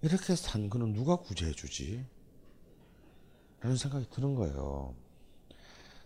[0.00, 2.06] 이렇게 산 거는 누가 구제해 주지?
[3.60, 4.94] 라는 생각이 드는 거예요.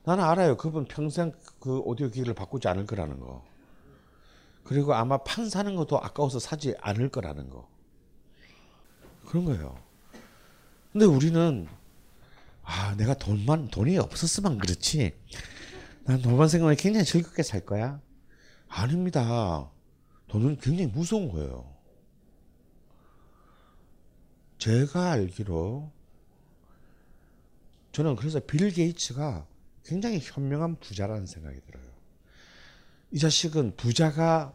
[0.03, 0.57] 나는 알아요.
[0.57, 3.45] 그분 평생 그 오디오 기기를 바꾸지 않을 거라는 거.
[4.65, 7.69] 그리고 아마 판 사는 것도 아까워서 사지 않을 거라는 거.
[9.27, 9.79] 그런 거예요.
[10.93, 11.69] 근데 우리는
[12.65, 15.15] 아, 내가 돈만 돈이 없었으면 그렇지.
[16.03, 18.01] 난 돈만 생각하면 굉장히 즐겁게 살 거야.
[18.75, 19.71] 아닙니다.
[20.27, 21.73] 돈은 굉장히 무서운 거예요.
[24.59, 25.93] 제가 알기로
[27.93, 29.47] 저는 그래서 빌 게이츠가
[29.85, 31.85] 굉장히 현명한 부자라는 생각이 들어요.
[33.13, 34.53] 이 자식은 부자가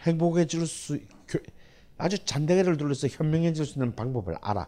[0.00, 0.98] 행복해질 수
[1.98, 4.66] 아주 잔대기를 둘러서 현명해질 수 있는 방법을 알아.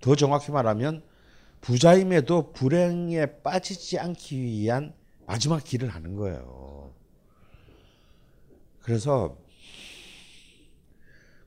[0.00, 1.02] 더 정확히 말하면
[1.60, 4.94] 부자임에도 불행에 빠지지 않기 위한
[5.30, 6.92] 마지막 길을 하는 거예요.
[8.80, 9.38] 그래서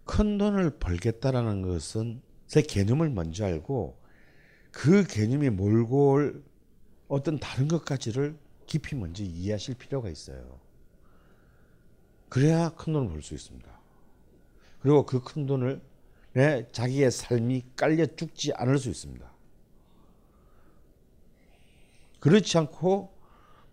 [0.05, 3.99] 큰 돈을 벌겠다라는 것은 제 개념을 먼저 알고
[4.72, 6.43] 그 개념이 몰고 올
[7.10, 8.38] 어떤 다른 것까지를
[8.68, 10.61] 깊이 먼저 이해하실 필요가 있어요.
[12.30, 13.69] 그래야 큰 돈을 벌 수 있습니다.
[14.80, 15.81] 그리고 그 큰 돈을
[16.31, 19.30] 내 자기의 삶이 깔려 죽지 않을 수 있습니다.
[22.22, 23.14] 그렇지 않고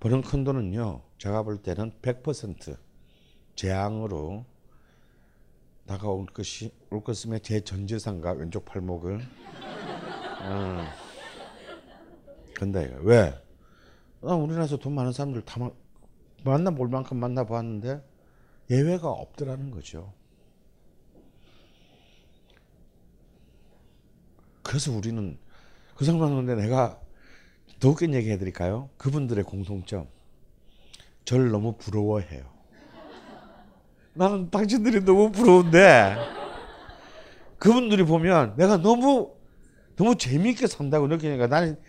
[0.01, 2.77] 버는 큰 돈은요, 제가 볼 때는 100%
[3.55, 4.47] 재앙으로
[5.87, 9.21] 다가올 것이 올 것임에 제 전재산과 왼쪽 팔목을
[10.43, 10.85] 어,
[12.55, 13.35] 근데 왜?
[14.23, 15.69] 나 우리나라에서 돈 많은 사람들 다
[16.45, 18.03] 만나 볼 만큼 만나 봤는데
[18.71, 20.15] 예외가 없더라는 거죠.
[24.63, 25.39] 그래서 우리는
[25.95, 27.01] 그 상황인데 내가
[27.81, 28.91] 더 웃긴 얘기 해드릴까요?
[28.99, 30.07] 그분들의 공통점.
[31.25, 32.45] 저를 너무 부러워해요.
[34.13, 36.17] 나는 당신들이 너무 부러운데
[37.59, 39.35] 그분들이 보면 내가 너무
[39.97, 41.81] 너무 재미있게 산다고 느끼니까 나는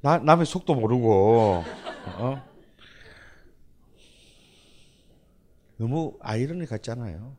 [0.00, 1.64] 나, 남의 속도 모르고
[2.18, 2.42] 어?
[5.76, 7.36] 너무 아이러니 같잖아요.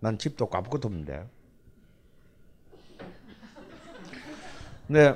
[0.00, 1.26] 난 집도 아무것도 없는데.
[4.88, 5.14] 네.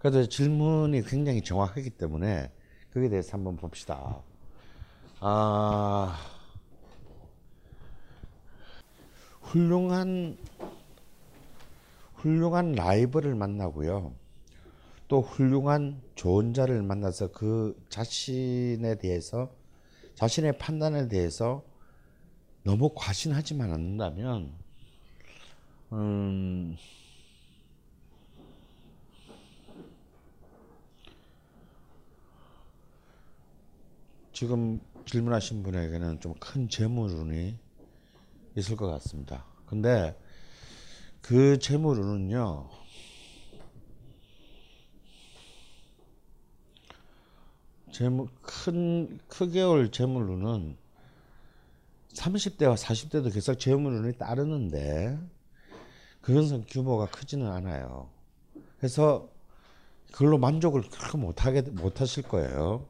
[0.00, 2.50] 그래서 질문이 굉장히 정확하기 때문에
[2.92, 4.22] 거기에 대해서 한번 봅시다.
[5.20, 6.18] 아,
[9.42, 10.38] 훌륭한
[12.14, 14.14] 훌륭한 라이벌을 만나고요.
[15.08, 19.50] 또 훌륭한 좋은 자를 만나서 그 자신에 대해서
[20.14, 21.62] 자신의 판단에 대해서
[22.62, 24.52] 너무 과신하지만 않는다면
[25.92, 26.76] 음,
[34.40, 37.58] 지금 질문하신 분에게는 좀 큰 재물운이
[38.56, 39.44] 있을 것 같습니다.
[39.66, 40.18] 근데
[41.20, 42.70] 그 재물운은요,
[47.92, 50.74] 재물, 큰, 크게 올 재물운은
[52.14, 55.18] 30대와 40대도 계속 재물운이 따르는데,
[56.22, 58.08] 그것은 규모가 크지는 않아요.
[58.78, 59.28] 그래서
[60.10, 62.89] 그걸로 만족을 그렇게 못하게, 못하실 거예요.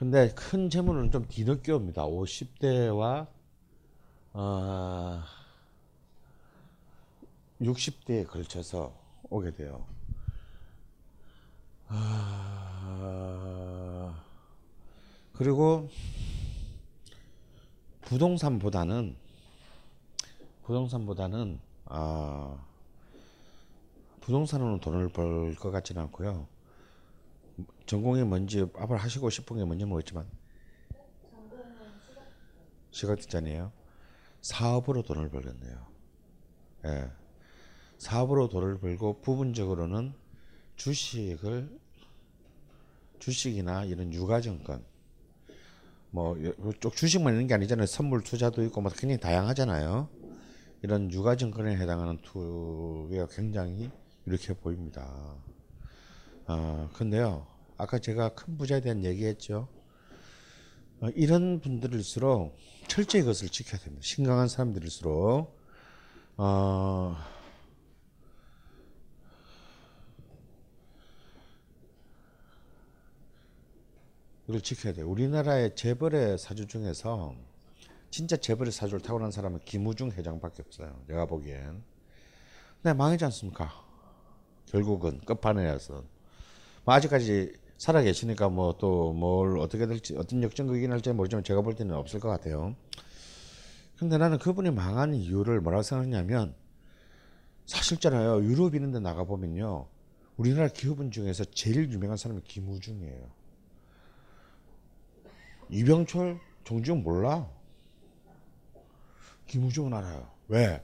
[0.00, 2.06] 근데 큰 재물은 좀 뒤늦게 옵니다.
[2.06, 3.26] 50대와
[4.32, 5.22] 어,
[7.60, 8.94] 60대에 걸쳐서
[9.28, 9.84] 오게 돼요.
[11.88, 13.04] 아,
[15.34, 15.90] 그리고
[18.00, 19.14] 부동산보다는
[20.64, 22.56] 부동산보다는 아,
[24.22, 26.46] 부동산으로 돈을 벌 것 같지는 않고요.
[27.86, 30.26] 전공이 뭔지 앞으로 하시고 싶은 게 뭔지 모르겠지만
[32.90, 33.72] 시각뒷잔이에요.
[34.42, 35.86] 사업으로 돈을 벌겠네요.
[36.86, 37.10] 예.
[37.98, 40.14] 사업으로 돈을 벌고 부분적으로는
[40.76, 41.78] 주식을
[43.18, 44.84] 주식이나 이런 유가증권
[46.10, 47.86] 뭐 이쪽 주식만 있는 게 아니잖아요.
[47.86, 50.08] 선물 투자도 있고 뭐 굉장히 다양하잖아요.
[50.82, 53.90] 이런 유가증권에 해당하는 투기가 굉장히
[54.26, 55.36] 이렇게 보입니다.
[56.46, 57.46] 어, 근데요.
[57.80, 59.66] 아까 제가 큰 부자에 대한 얘기했죠.
[61.00, 62.54] 어, 이런 분들일수록
[62.88, 64.02] 철저히 그것을 지켜야 됩니다.
[64.04, 65.58] 심각한 사람들일수록
[66.36, 67.16] 어,
[74.46, 75.08] 이걸 지켜야 돼요.
[75.08, 77.34] 우리나라의 재벌의 사주 중에서
[78.10, 81.02] 진짜 재벌의 사주를 타고난 사람은 김우중 회장밖에 없어요.
[81.06, 81.82] 내가 보기엔.
[82.82, 83.72] 네, 망하지 않습니까?
[84.66, 86.04] 결국은 끝판에서
[86.84, 91.74] 뭐 아직까지 살아 계시니까 뭐 또 뭘 어떻게 될지 어떤 역전극이 날지 모르지만 제가 볼
[91.74, 92.76] 때는 없을 것 같아요.
[93.98, 96.54] 근데 나는 그분이 망한 이유를 뭐라고 생각하냐면
[97.64, 98.44] 사실잖아요.
[98.44, 99.86] 유럽 이런 데 나가 보면요.
[100.36, 103.26] 우리나라 기업인 중에서 제일 유명한 사람이 김우중이에요.
[105.70, 107.48] 이병철, 정주영 몰라.
[109.46, 110.28] 김우중은 알아요.
[110.48, 110.82] 왜?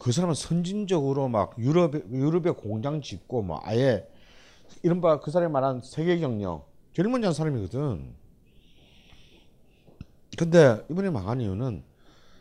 [0.00, 4.08] 그 사람은 선진적으로 막 유럽에, 유럽에 공장 짓고 뭐 아예
[4.82, 8.14] 이른바 그 사람이 말한 세계 경영 제일 먼저 한 사람이거든.
[10.36, 11.82] 근데 이번에 망한 이유는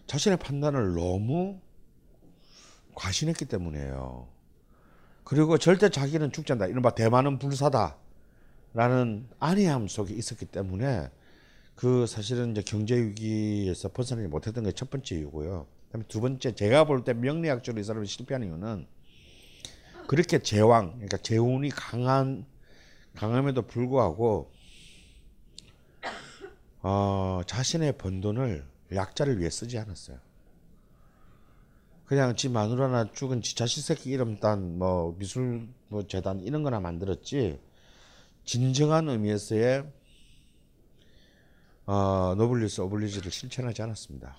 [0.08, 1.60] 자신의 판단을 너무
[2.96, 4.28] 과신했기 때문이에요.
[5.24, 6.68] 그리고 절대 자기는 죽지 않다.
[6.68, 7.98] 이른바 대만은 불사다.
[8.74, 11.10] 라는 안해함 속에 있었기 때문에
[11.76, 15.68] 그 사실은 이제 경제 위기에서 벗어나지 못했던 게 첫 번째 이유고요.
[15.88, 18.88] 그다음에 두 번째 제가 볼 때 명리학적으로 이 사람이 실패하는 이유는
[20.08, 22.46] 그렇게 제왕 그러니까 재운이 강한
[23.16, 24.52] 강함에도 불구하고
[26.82, 30.18] 어, 자신의 번 돈을 약자를 위해 쓰지 않았어요.
[32.06, 36.62] 그냥 지 마누라 나 죽은 지 자식 새끼 이름 딴 뭐 미술 뭐 재단 이런
[36.64, 37.60] 거나 만들었지
[38.44, 39.90] 진정한 의미에서의
[41.86, 44.36] 어, 노블레스 오블리주를 실천하지 않았습니다.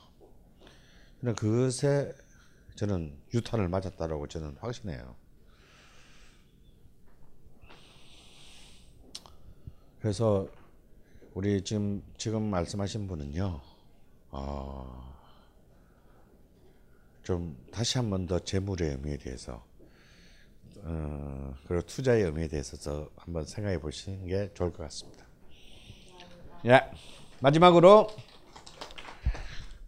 [1.21, 2.13] 그냥 그것에
[2.75, 5.24] 저는 유탄을 맞았다라고 저는 확신해요.
[10.05, 10.47] 그래서
[11.33, 13.59] 우리 지금 지금 말씀하신 분은요,
[14.33, 15.15] 어,
[17.23, 19.65] 좀 다시 한 번 더 재물의 의미에 대해서,
[20.83, 25.25] 어, 그리고 투자의 의미에 대해서 한번 생각해 보시는 게 좋을 것 같습니다.
[26.67, 26.83] 예,
[27.41, 28.09] 마지막으로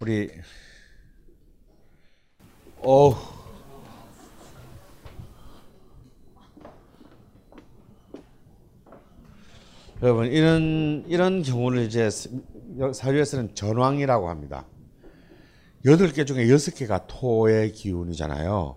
[0.00, 0.30] 우리
[2.78, 3.35] 어.
[10.02, 14.66] 여러분 이런 이런 경우를 이제 사주에서는 전왕이라고 합니다.
[15.86, 18.76] 여덟 개 중에 여섯 개가 토의 기운이잖아요.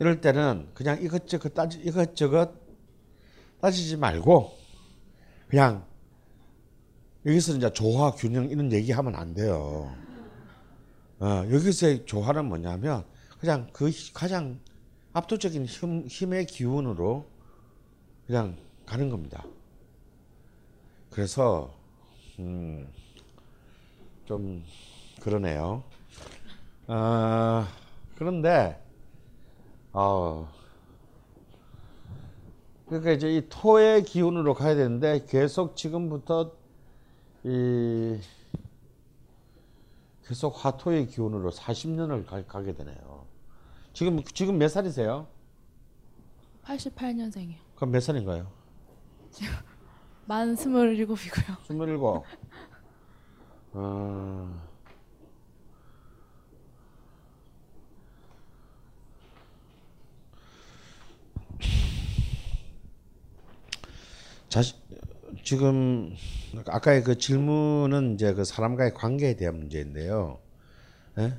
[0.00, 2.52] 이럴 때는 그냥 이것저것 따지 이것저것
[3.60, 4.52] 따지지 말고
[5.46, 5.84] 그냥
[7.24, 9.94] 여기서 이제 조화 균형 이런 얘기하면 안 돼요.
[11.20, 13.04] 어, 여기서의 조화는 뭐냐면
[13.38, 14.58] 그냥 그 가장
[15.12, 17.26] 압도적인 힘, 힘의 기운으로
[18.26, 18.56] 그냥
[18.86, 19.44] 가는 겁니다.
[21.10, 21.74] 그래서
[22.38, 22.88] 음,
[24.24, 24.64] 좀
[25.20, 25.82] 그러네요.
[26.86, 27.64] 어,
[28.16, 28.80] 그런데
[29.92, 30.48] 어,
[32.86, 36.52] 그러니까 이제 이 토의 기운으로 가야 되는데 계속 지금부터
[37.44, 38.18] 이
[40.26, 43.26] 계속 화토의 기운으로 40년을 가, 게 되네요.
[43.92, 45.26] 지금 지금 몇 살이세요?
[46.64, 47.56] 88년생이요.
[47.74, 48.50] 그럼 몇 살인가요?
[50.30, 51.60] 만 27이고요.
[51.64, 51.96] 27.
[53.72, 54.70] 어...
[64.48, 64.74] 자시,
[65.42, 66.14] 지금
[66.64, 70.38] 아까의 그 질문은 이제 그 사람과의 관계에 대한 문제인데요.
[71.18, 71.34] 예?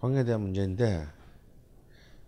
[0.00, 1.06] 관계에 대한 문제인데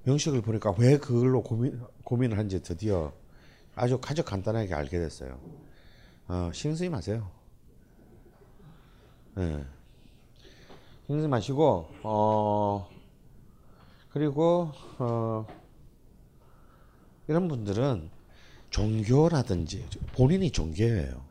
[0.04, 3.12] 명식을 보니까 왜 그걸로 고민 고민을 한지 드디어
[3.78, 5.38] 아주 가장 간단하게 알게 됐어요.
[6.26, 7.30] 어, 신경 쓰지 마세요.
[9.38, 9.64] 예.
[11.06, 12.88] 신경 쓰지 마시고 어
[14.10, 15.46] 그리고 어
[17.28, 18.10] 이런 분들은
[18.70, 21.24] 종교라든지 본인이 종교예요.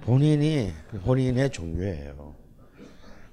[0.00, 0.72] 본인이
[1.04, 2.34] 본인의 종교예요.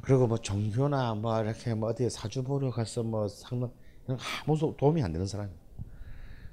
[0.01, 3.71] 그리고 뭐 종교나 뭐 이렇게 뭐 어디 사주 보러 가서 뭐 상담
[4.05, 5.49] 이런 아무 도움이 안 되는 사람.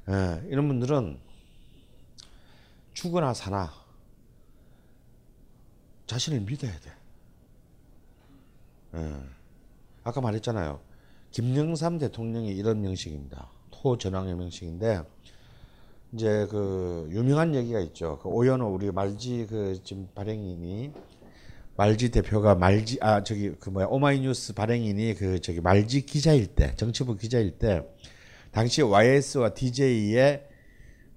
[0.09, 1.32] 예, 이런 분들은
[2.93, 3.73] 죽거나 사나
[6.07, 6.93] 자신을 믿어야 돼.
[8.95, 9.15] 예.
[10.05, 10.81] 아까 말했잖아요.
[11.31, 13.49] 김영삼 대통령이 이런 명식입니다.
[13.71, 15.03] 토전왕의 명식인데
[16.12, 18.19] 이제 그 유명한 얘기가 있죠.
[18.19, 20.93] 그 오연호 우리 말지 그 지금 발행인이
[21.77, 27.17] 말지 대표가 말지 아 저기 그 뭐야 오마이뉴스 발행인이 그 저기 말지 기자일 때 정치부
[27.17, 27.83] 기자일 때
[28.51, 30.52] 당시 YS와 DJ의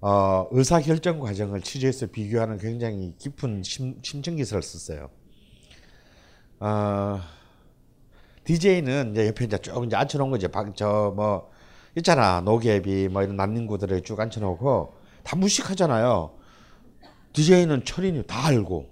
[0.08, 5.10] 어, 의사 결정 과정을 취재해서 비교하는 굉장히 깊은 심, 심층 기사를 썼어요.
[6.60, 7.20] 어,
[8.44, 10.48] DJ는 이제 옆에 이제 쭉 이제 앉혀놓은 거죠.
[10.76, 11.50] 저뭐
[11.96, 14.94] 있잖아 노개비 뭐 이런 난닝구들을 쭉 앉혀놓고
[15.24, 16.38] 다 무식하잖아요.
[17.32, 18.88] DJ는 철인이 다 알고.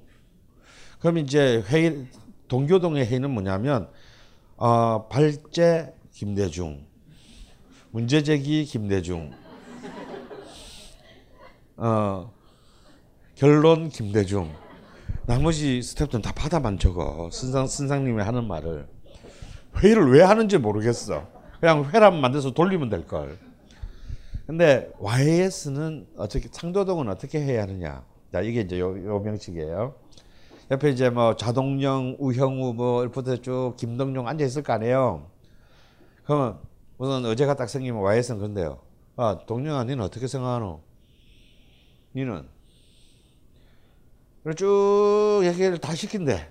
[0.99, 2.09] 그럼 이제 회의
[2.49, 3.89] 동교동의 회의는 뭐냐면
[4.57, 6.84] 어, 발제 김대중,
[7.93, 9.44] 문제제기 김대중,
[11.77, 12.33] 어,
[13.35, 14.51] 결론 김대중.
[15.27, 17.28] 나머지 스태프들은 다 받아만 적어.
[17.33, 18.86] 선상 선상님이 하는 말을
[19.78, 21.27] 회의를 왜 하는지 모르겠어.
[21.61, 23.39] 그냥 회람 만들어서 돌리면 될 걸.
[24.47, 28.05] 근데 YS는 어떻게 상도동은 어떻게 해야 하느냐?
[28.31, 29.94] 자 이게 이제 요, 요 명식이에요.
[30.70, 35.27] 옆에 이제 뭐 자동령, 우형우 뭐 이렇게 쭉 김동용 앉아 있을 거 아니에요.
[36.25, 36.59] 그러면
[36.99, 38.78] 우선 어제가 딱 생기면 YS는 그런데요.
[39.17, 40.81] 아 동영아, 니는 어떻게 생각하노?
[42.15, 42.49] 니는
[44.57, 46.49] 쭉 얘기를 다 시킨대.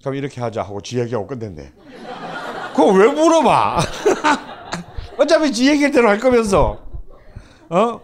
[0.00, 1.72] 그럼 이렇게 하자 하고 지 얘기하고 끝냈네.
[2.70, 3.80] 그거 왜 물어봐?
[5.18, 6.84] 어차피 지 얘기를 대로 할 거면서.
[7.70, 8.00] 어?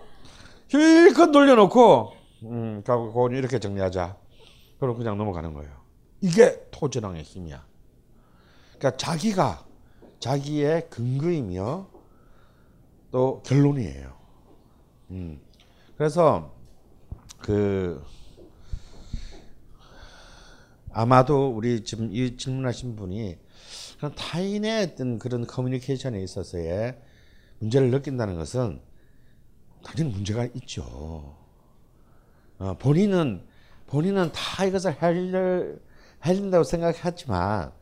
[0.68, 2.12] 실컷 돌려놓고,
[2.44, 4.16] 음, 그거 이렇게 정리하자.
[4.80, 5.70] 그럼 그냥 넘어가는 거예요.
[6.20, 7.64] 이게 토지랑의 힘이야.
[8.78, 9.64] 그러니까 자기가
[10.18, 11.88] 자기의 근거이며
[13.10, 14.21] 또 결론이에요.
[15.12, 15.38] 음.
[15.96, 16.54] 그래서
[17.38, 18.02] 그
[20.90, 23.38] 아마도 우리 지금 이 질문하신 분이
[23.98, 26.98] 그런 타인의 어떤 그런 커뮤니케이션에 있어서의
[27.58, 28.80] 문제를 느낀다는 것은
[29.84, 31.36] 당연히 문제가 있죠.
[32.58, 33.44] 어, 본인은
[33.88, 35.80] 본인은 다 이것을 해결
[36.24, 37.72] 해준다고 생각했지만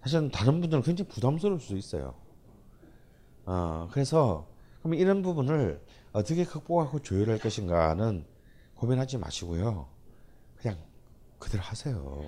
[0.00, 2.14] 사실은 다른 분들은 굉장히 부담스러울 수 있어요.
[3.44, 4.48] 어, 그래서
[4.82, 5.82] 그럼 이런 부분을
[6.18, 8.24] 어떻게 극복하고 조율할 것인가는
[8.74, 9.88] 고민하지 마시고요.
[10.56, 10.78] 그냥
[11.38, 12.22] 그대로 하세요.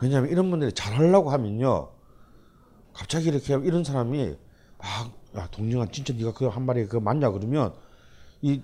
[0.00, 1.90] 왜냐하면 이런 분들이 잘하려고 하면요.
[2.92, 4.36] 갑자기 이렇게 이런 사람이
[4.78, 7.30] 막, 야, 동영아, 진짜 네가 그한 마리 그거 맞냐?
[7.30, 7.74] 그러면
[8.40, 8.60] 이,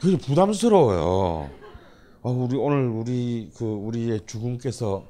[0.00, 1.50] 그게 부담스러워요.
[2.22, 5.06] 아, 우리 오늘 우리 그 우리의 주군께서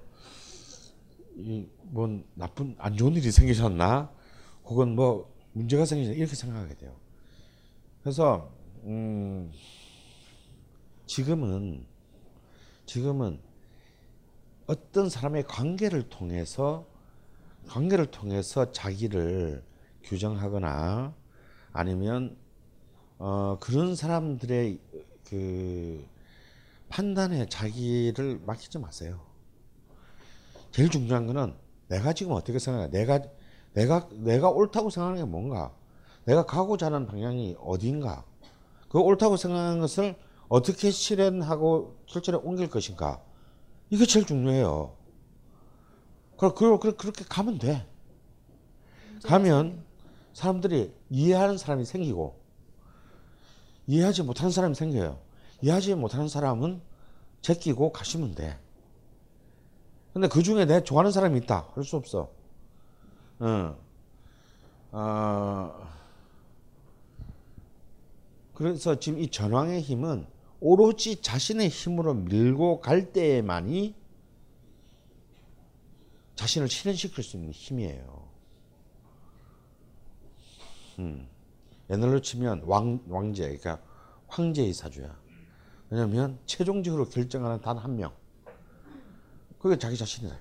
[1.36, 4.10] 이 뭔 나쁜 안 좋은 일이 생기셨나?
[4.65, 6.16] 혹은 뭐 문제가 생기셨나?
[6.18, 6.92] 이렇게 생각하게 돼요.
[8.05, 8.50] 그래서
[8.84, 9.50] 음
[11.07, 11.86] 지금은
[12.84, 13.41] 지금은
[14.66, 16.86] 어떤 사람의 관계를 통해서
[17.66, 19.65] 관계를 통해서 자기를
[20.02, 21.15] 규정하거나
[21.73, 22.36] 아니면
[23.18, 24.78] 어 그런 사람들의
[25.26, 26.07] 그
[26.91, 29.24] 판단에 자기를 맡기지 마세요.
[30.73, 31.55] 제일 중요한 거는
[31.89, 32.89] 내가 지금 어떻게 생각해?
[32.91, 33.23] 내가
[33.73, 35.74] 내가 내가 옳다고 생각하는 게 뭔가?
[36.25, 38.25] 내가 가고자 하는 방향이 어디인가?
[38.89, 40.17] 그 옳다고 생각하는 것을
[40.49, 43.23] 어떻게 실현하고 실천에 옮길 것인가?
[43.91, 44.97] 이게 제일 중요해요.
[46.36, 47.86] 그럼 그렇게 가면 돼.
[49.25, 49.85] 가면
[50.33, 52.39] 사람들이 이해하는 사람이 생기고
[53.86, 55.19] 이해하지 못하는 사람이 생겨요.
[55.62, 56.83] 이해하지 못하는 사람은
[57.43, 58.59] 제끼고 가시면 돼.
[60.12, 61.69] 근데 그 중에 내 좋아하는 사람이 있다.
[61.75, 62.31] 할 수 없어.
[63.41, 63.77] 어.
[64.93, 65.94] 어.
[68.55, 70.26] 그래서 지금 이 전황의 힘은
[70.60, 73.94] 오로지 자신의 힘으로 밀고 갈 때에만이
[76.36, 78.28] 자신을 실현시킬 수 있는 힘이에요.
[81.00, 81.28] 음.
[81.91, 83.81] 옛날로 치면 왕, 왕제, 그러니까
[84.28, 85.15] 황제의 사주야.
[85.91, 88.12] 왜냐면 최종적으로 결정하는 단 한 명.
[89.58, 90.36] 그게 자기 자신이다.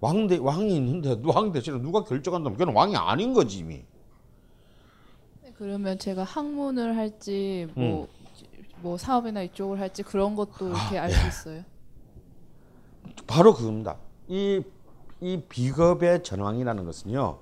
[0.00, 3.84] 왕대, 왕이 있는데 왕 대신에 누가 결정한다면 그는 왕이 아닌 거지 이미.
[5.60, 8.06] 네, 그러면 제가 학문을 할지 뭐, 음.
[8.80, 11.28] 뭐 사업이나 이쪽을 할지 그런 것도 이렇게 아, 알수 예.
[11.28, 11.64] 있어요.
[13.26, 13.96] 바로 그겁니다.
[14.26, 14.62] 이,
[15.20, 17.38] 이 비겁의 전황이라는 것은요.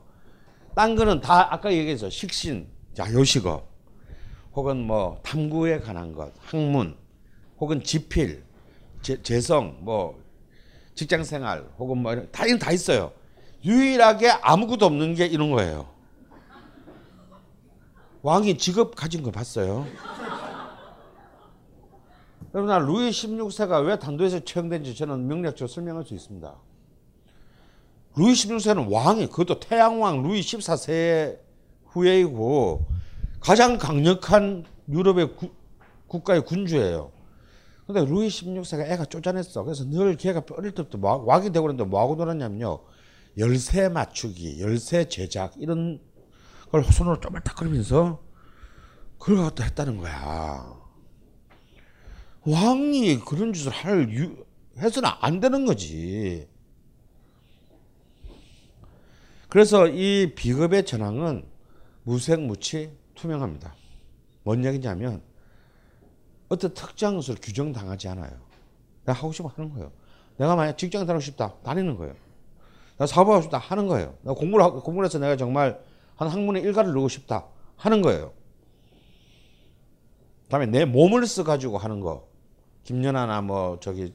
[0.74, 2.10] 딴 거는 다 아까 얘기했죠.
[2.10, 3.68] 식신, 자, 요식업,
[4.54, 6.96] 혹은 뭐 탐구에 관한 것, 학문,
[7.60, 8.42] 혹은 지필,
[9.00, 10.20] 재, 재성, 뭐
[10.94, 13.12] 직장 생활, 혹은 뭐 다, 다 있어요.
[13.64, 15.97] 유일하게 아무것도 없는 게 이런 거예요.
[18.22, 19.86] 왕이 직업 가진 거 봤어요?
[22.54, 26.56] 여러분, 루이 16세가 왜 단도에서 처형된지 저는 명략적으로 설명할 수 있습니다.
[28.16, 31.38] 루이 16세는 왕이 그것도 태양왕 루이 14세
[31.86, 32.86] 후예이고
[33.40, 35.50] 가장 강력한 유럽의 구,
[36.08, 37.12] 국가의 군주예요.
[37.86, 39.62] 근데 루이 16세가 애가 쪼잔했어.
[39.62, 42.80] 그래서 늘 걔가 어릴 때부터 뭐, 왕이 되고 그랬는데 뭐하고 놀았냐면요.
[43.38, 46.00] 열쇠 맞추기, 열쇠 제작 이런
[46.70, 48.22] 걸 손으로 쪼물딱거리면서
[49.18, 50.76] 그걸 갖다 했다는 거야.
[52.46, 54.44] 왕이 그런 짓을 할 유,
[54.78, 56.48] 해서는 안 되는 거지.
[59.48, 61.46] 그래서 이 비겁의 전황은
[62.04, 63.74] 무색무취 투명합니다.
[64.44, 65.22] 뭔 얘기냐면
[66.48, 68.30] 어떤 특정 것을 규정당하지 않아요.
[69.04, 69.92] 내가 하고 싶으면 하는 거예요.
[70.36, 72.14] 내가 만약 직장 다니고 싶다 다니는 거예요.
[72.92, 74.16] 내가 사업하고 싶다 하는 거예요.
[74.22, 75.80] 내가 공부를 하고 공부를 해서 내가 정말
[76.18, 78.32] 한 학문의 일가를 누르고 싶다 하는 거예요.
[80.44, 82.28] 그다음에 내 몸을 써 가지고 하는 거.
[82.82, 84.12] 김연아나 뭐 저기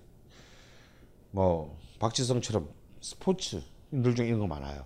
[1.31, 2.69] 뭐 박지성처럼
[3.01, 4.85] 스포츠 인들 중에 이런 거 많아요.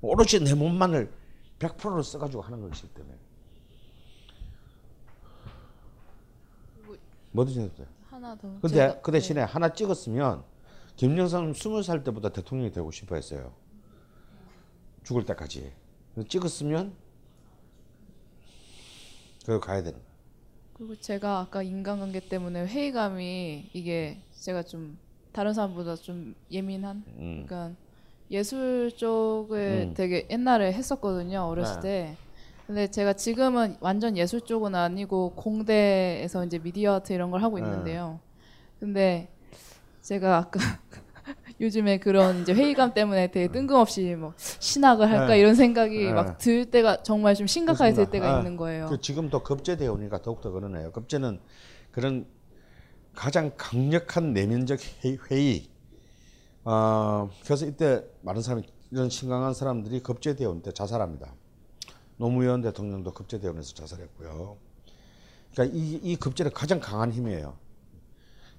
[0.00, 1.12] 오롯이 내 몸만을
[1.58, 3.14] 100%를 써 가지고 하는 것이기 때문에.
[7.32, 7.86] 뭐든지 해도 돼.
[8.08, 8.48] 하나 더.
[8.60, 10.44] 근데 제가- 그 대신에 하나 찍었으면
[10.96, 13.52] 김영삼 스무 살 때보다 대통령이 되고 싶어 했어요.
[15.02, 15.72] 죽을 때까지.
[16.28, 16.94] 찍었으면
[19.44, 20.14] 그거 가야 되는 거야.
[20.74, 24.98] 그리고 제가 아까 인간관계 때문에 회의감이 이게 제가 좀
[25.32, 27.44] 다른 사람보다 좀 예민한 음.
[27.46, 27.76] 그러니까
[28.30, 29.94] 예술 쪽을 음.
[29.94, 31.80] 되게 옛날에 했었거든요 어렸을 네.
[31.80, 32.16] 때
[32.66, 37.64] 근데 제가 지금은 완전 예술 쪽은 아니고 공대에서 이제 미디어 아트 이런 걸 하고 네.
[37.64, 38.20] 있는데요
[38.80, 39.28] 근데
[40.02, 40.60] 제가 아까
[41.60, 45.38] 요즘에 그런 이제 회의감 때문에 되게 뜬금없이 뭐 신학을 할까 네.
[45.38, 46.12] 이런 생각이 네.
[46.12, 48.10] 막들 때가 정말 좀 심각하게 들 그렇습니다.
[48.26, 48.86] 때가 아, 있는 거예요.
[48.88, 50.90] 그 지금 또 급제되어 오니까 더욱더 그러네요.
[50.92, 51.40] 급제는
[51.92, 52.26] 그런
[53.14, 55.18] 가장 강력한 내면적 회의.
[55.30, 55.68] 회의.
[56.64, 61.32] 어, 그래서 이때 많은 사람이 이런 심각한 사람들이 급제되어 올 때 자살합니다.
[62.16, 64.56] 노무현 대통령도 급제되어 오면서 자살했고요.
[65.52, 67.56] 그러니까 이, 이 급제는 가장 강한 힘이에요.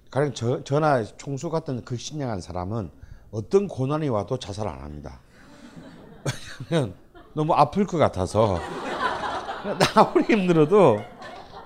[0.10, 2.92] 가령 저, 저나 총수 같은 극신양한 사람은
[3.32, 5.20] 어떤 고난이 와도 자살 안 합니다.
[6.70, 6.96] 왜냐면
[7.34, 8.60] 너무 아플 것 같아서
[9.96, 11.00] 아무리 힘들어도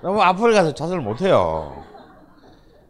[0.02, 1.84] 너무 아플 가서 자살을 못 해요.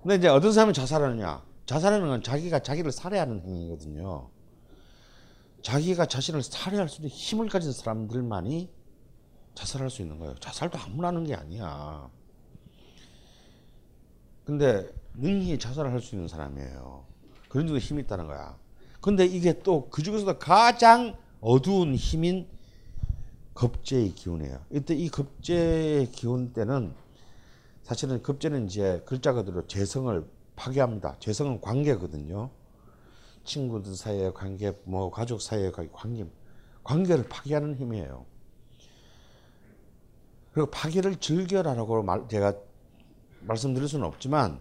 [0.03, 1.43] 근데 이제 어떤 사람이 자살하느냐?
[1.67, 4.31] 자살하는 건 자기가 자기를 살해하는 행위거든요.
[5.63, 8.71] 자기가 자신을 살해할 수 있는 힘을 가진 사람들만이
[9.55, 10.35] 자살할 수 있는 거예요.
[10.37, 12.09] 자살도 아무나 하는 게 아니야.
[14.45, 17.05] 근데 능히 자살을 할 수 있는 사람이에요.
[17.49, 18.57] 그런 정도 힘이 있다는 거야.
[19.01, 22.47] 근데 이게 또 그 중에서도 가장 어두운 힘인
[23.55, 24.61] 급제의 기운이에요.
[24.71, 26.95] 이때 이 급제의 기운 때는
[27.83, 30.25] 사실은 급제는 이제 글자 그대로 재성을
[30.57, 31.17] 파괴합니다.
[31.19, 32.51] 재성은 관계거든요.
[33.45, 36.27] 친구들 사이의 관계, 뭐 가족 사이의 관계,
[36.85, 38.27] 관계를 파괴하는 힘이에요.
[40.53, 42.55] 그리고 파괴를 즐겨라라고 말, 제가
[43.43, 44.61] 말씀드릴 수는 없지만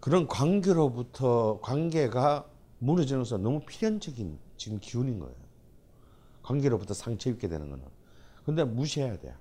[0.00, 2.46] 그런 관계로부터 관계가
[2.78, 5.34] 무너지는 것은 너무 필연적인 지금 기운인 거예요.
[6.42, 7.84] 관계로부터 상처 입게 되는 거는.
[8.44, 9.34] 근데 무시해야 돼요.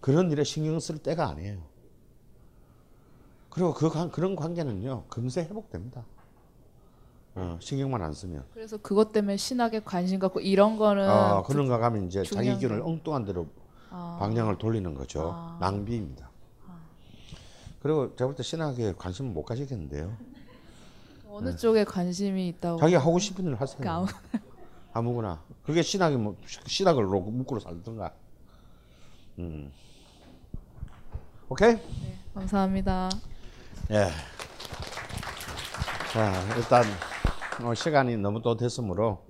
[0.00, 1.62] 그런 일에 신경 쓸 때가 아니에요.
[3.50, 6.04] 그리고 그 관- 그런 관계는요 금세 회복됩니다.
[7.36, 8.44] 어, 신경만 안 쓰면.
[8.52, 12.86] 그래서 그것 때문에 신학에 관심 갖고 이런 거는 아, 그런가 가면 이제 자기 기운을 거.
[12.88, 13.46] 엉뚱한 대로
[13.90, 14.16] 아.
[14.20, 15.30] 방향을 돌리는 거죠.
[15.32, 15.58] 아.
[15.60, 16.23] 낭비입니다.
[17.84, 20.16] 그리고 제가 볼 때 신학에 관심 못 가시겠는데요.
[21.28, 21.56] 어느 네.
[21.56, 23.76] 쪽에 관심이 있다고 자기 하고 싶은 일 하세요.
[23.78, 24.06] 그러니까 아무-
[24.94, 25.42] 아무거나.
[25.66, 26.34] 그게 신학이 뭐
[26.66, 28.14] 신학을 로- 묶고 살든가.
[29.38, 29.70] 음.
[31.50, 31.76] 오케이?
[32.32, 33.10] 감사합니다.
[33.90, 34.08] 예.
[36.10, 36.84] 자, 일단
[37.62, 39.26] 어, 시간이 너무 또 됐으므로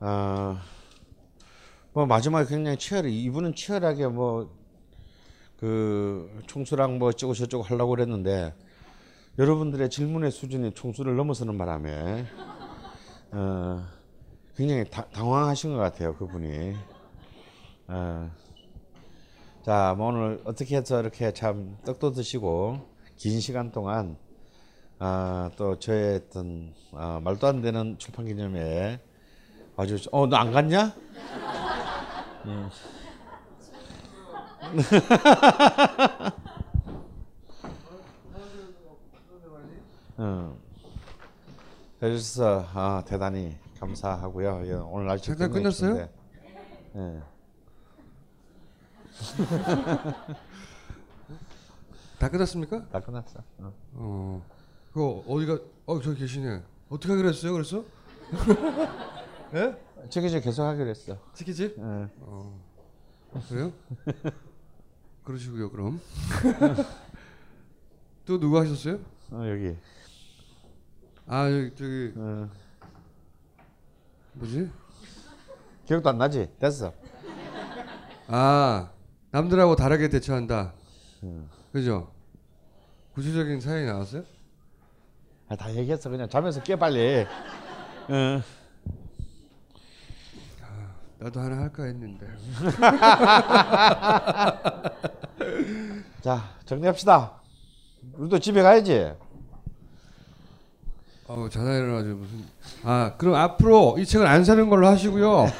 [0.00, 0.56] 어,
[1.92, 3.10] 뭐 마지막에 굉장히 치열해.
[3.10, 4.56] 이분은 치열하게 뭐
[5.58, 8.54] 그 총수랑 뭐 어쩌고 저쩌고 하려고 그랬는데
[9.38, 12.26] 여러분들의 질문의 수준이 총수를 넘어서는 바람에
[13.32, 13.84] 어,
[14.56, 16.74] 굉장히 다- 당황하신 것 같아요 그분이.
[17.88, 18.30] 어,
[19.64, 22.80] 자, 뭐 오늘 어떻게 해서 이렇게 참 떡도 드시고
[23.16, 24.16] 긴 시간 동안
[25.00, 29.00] 아, 또 저의 어떤 아, 말도 안 되는 출판 기념회에
[29.76, 30.08] 와주셨.
[30.12, 30.94] 어, 너 안 갔냐?
[32.46, 32.68] 음.
[40.18, 40.58] 음.
[42.02, 44.66] 해주셔서 아, 대단히 감사하고요.
[44.66, 46.08] 예, 오늘 날씨 장난 끝났어요?
[46.96, 47.22] 예.
[52.18, 52.88] 다 끝났습니까?
[52.88, 53.40] 다 끝났어.
[53.58, 53.72] 어.
[53.94, 54.42] 어.
[54.92, 55.58] 그거 어디가?
[55.86, 56.62] 어 저기 계시네.
[56.88, 57.52] 어떻게 하기로 했어요?
[57.52, 57.84] 그래서?
[59.54, 59.76] 예?
[60.10, 61.16] 스케줄 계속 하기로 했어.
[61.34, 61.74] 스케줄?
[61.78, 62.08] 예.
[62.20, 62.60] 어.
[63.48, 63.72] 그래요?
[65.28, 65.70] 그러시고요.
[65.70, 66.00] 그럼
[68.24, 68.98] 또 누구 하셨어요?
[69.30, 69.76] 어, 여기.
[71.26, 72.48] 아 여기 저기 어.
[74.32, 74.70] 뭐지?
[75.84, 76.48] 기억도 안 나지?
[76.58, 76.94] 됐어.
[78.28, 78.90] 아
[79.30, 80.72] 남들하고 다르게 대처한다.
[81.24, 81.50] 음.
[81.72, 82.10] 그죠?
[83.12, 84.24] 구체적인 사연이 나왔어요?
[85.50, 86.08] 아, 다 얘기했어.
[86.08, 87.26] 그냥 자면서 깨 빨리.
[88.08, 88.42] 어.
[91.18, 92.26] 나도 하나 할까 했는데.
[96.22, 97.32] 자 정리합시다.
[98.14, 99.12] 우리도 집에 가야지.
[101.26, 102.44] 어 자다 일어나죠 무슨.
[102.84, 105.46] 아 그럼 앞으로 이 책을 안 사는 걸로 하시고요.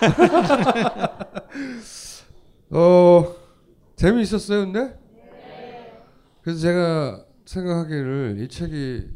[2.71, 3.35] 어
[3.97, 4.97] 재미있었어요 근데?
[6.43, 9.09] 그래서 제가 생각하기를 이 책이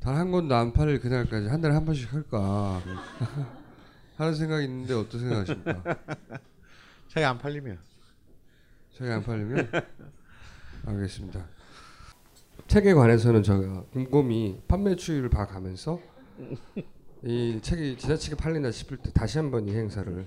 [0.00, 2.80] 단 한 권도 안 팔릴 그날까지 한 달에 한 번씩 할까
[4.16, 5.82] 하는 생각이 있는데 어떤 생각하십니까?
[7.08, 7.78] 책이 안 팔리면
[8.96, 9.70] 책이 안 팔리면
[10.86, 11.46] 알겠습니다.
[12.66, 16.00] 책에 관해서는 제가 곰곰이 판매 추이를 봐가면서
[17.22, 20.26] 이 책이 지나치게 팔린다 싶을 때 다시 한번 이 행사를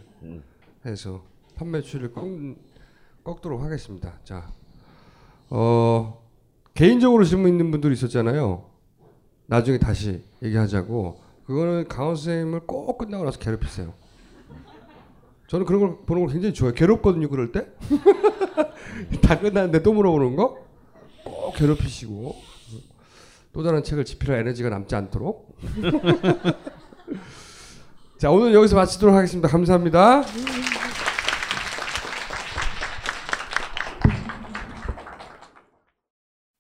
[0.86, 1.24] 해서
[1.56, 2.26] 판매 추이를 꺾,
[3.24, 4.20] 꺾도록 하겠습니다.
[4.24, 4.52] 자,
[5.50, 6.24] 어,
[6.74, 8.70] 개인적으로 질문 있는 분들이 있었잖아요.
[9.48, 11.25] 나중에 다시 얘기하자고.
[11.46, 13.94] 그거는 강원 선생님을 꼭 끝나고 나서 괴롭히세요.
[15.48, 16.74] 저는 그런 걸 보는 걸 굉장히 좋아해요.
[16.74, 17.68] 괴롭거든요, 그럴 때.
[19.22, 20.58] 다 끝났는데 또 물어보는 거?
[21.24, 22.36] 꼭 괴롭히시고.
[23.54, 25.56] 또 다른 책을 집필할 에너지가 남지 않도록.
[28.18, 29.48] 자, 오늘 여기서 마치도록 하겠습니다.
[29.48, 30.24] 감사합니다.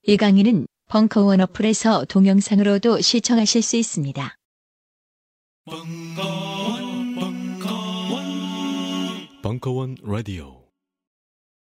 [0.04, 4.36] 이 강의는 벙커원 어플에서 동영상으로도 시청하실 수 있습니다.
[9.42, 10.65] 벙커원 라디오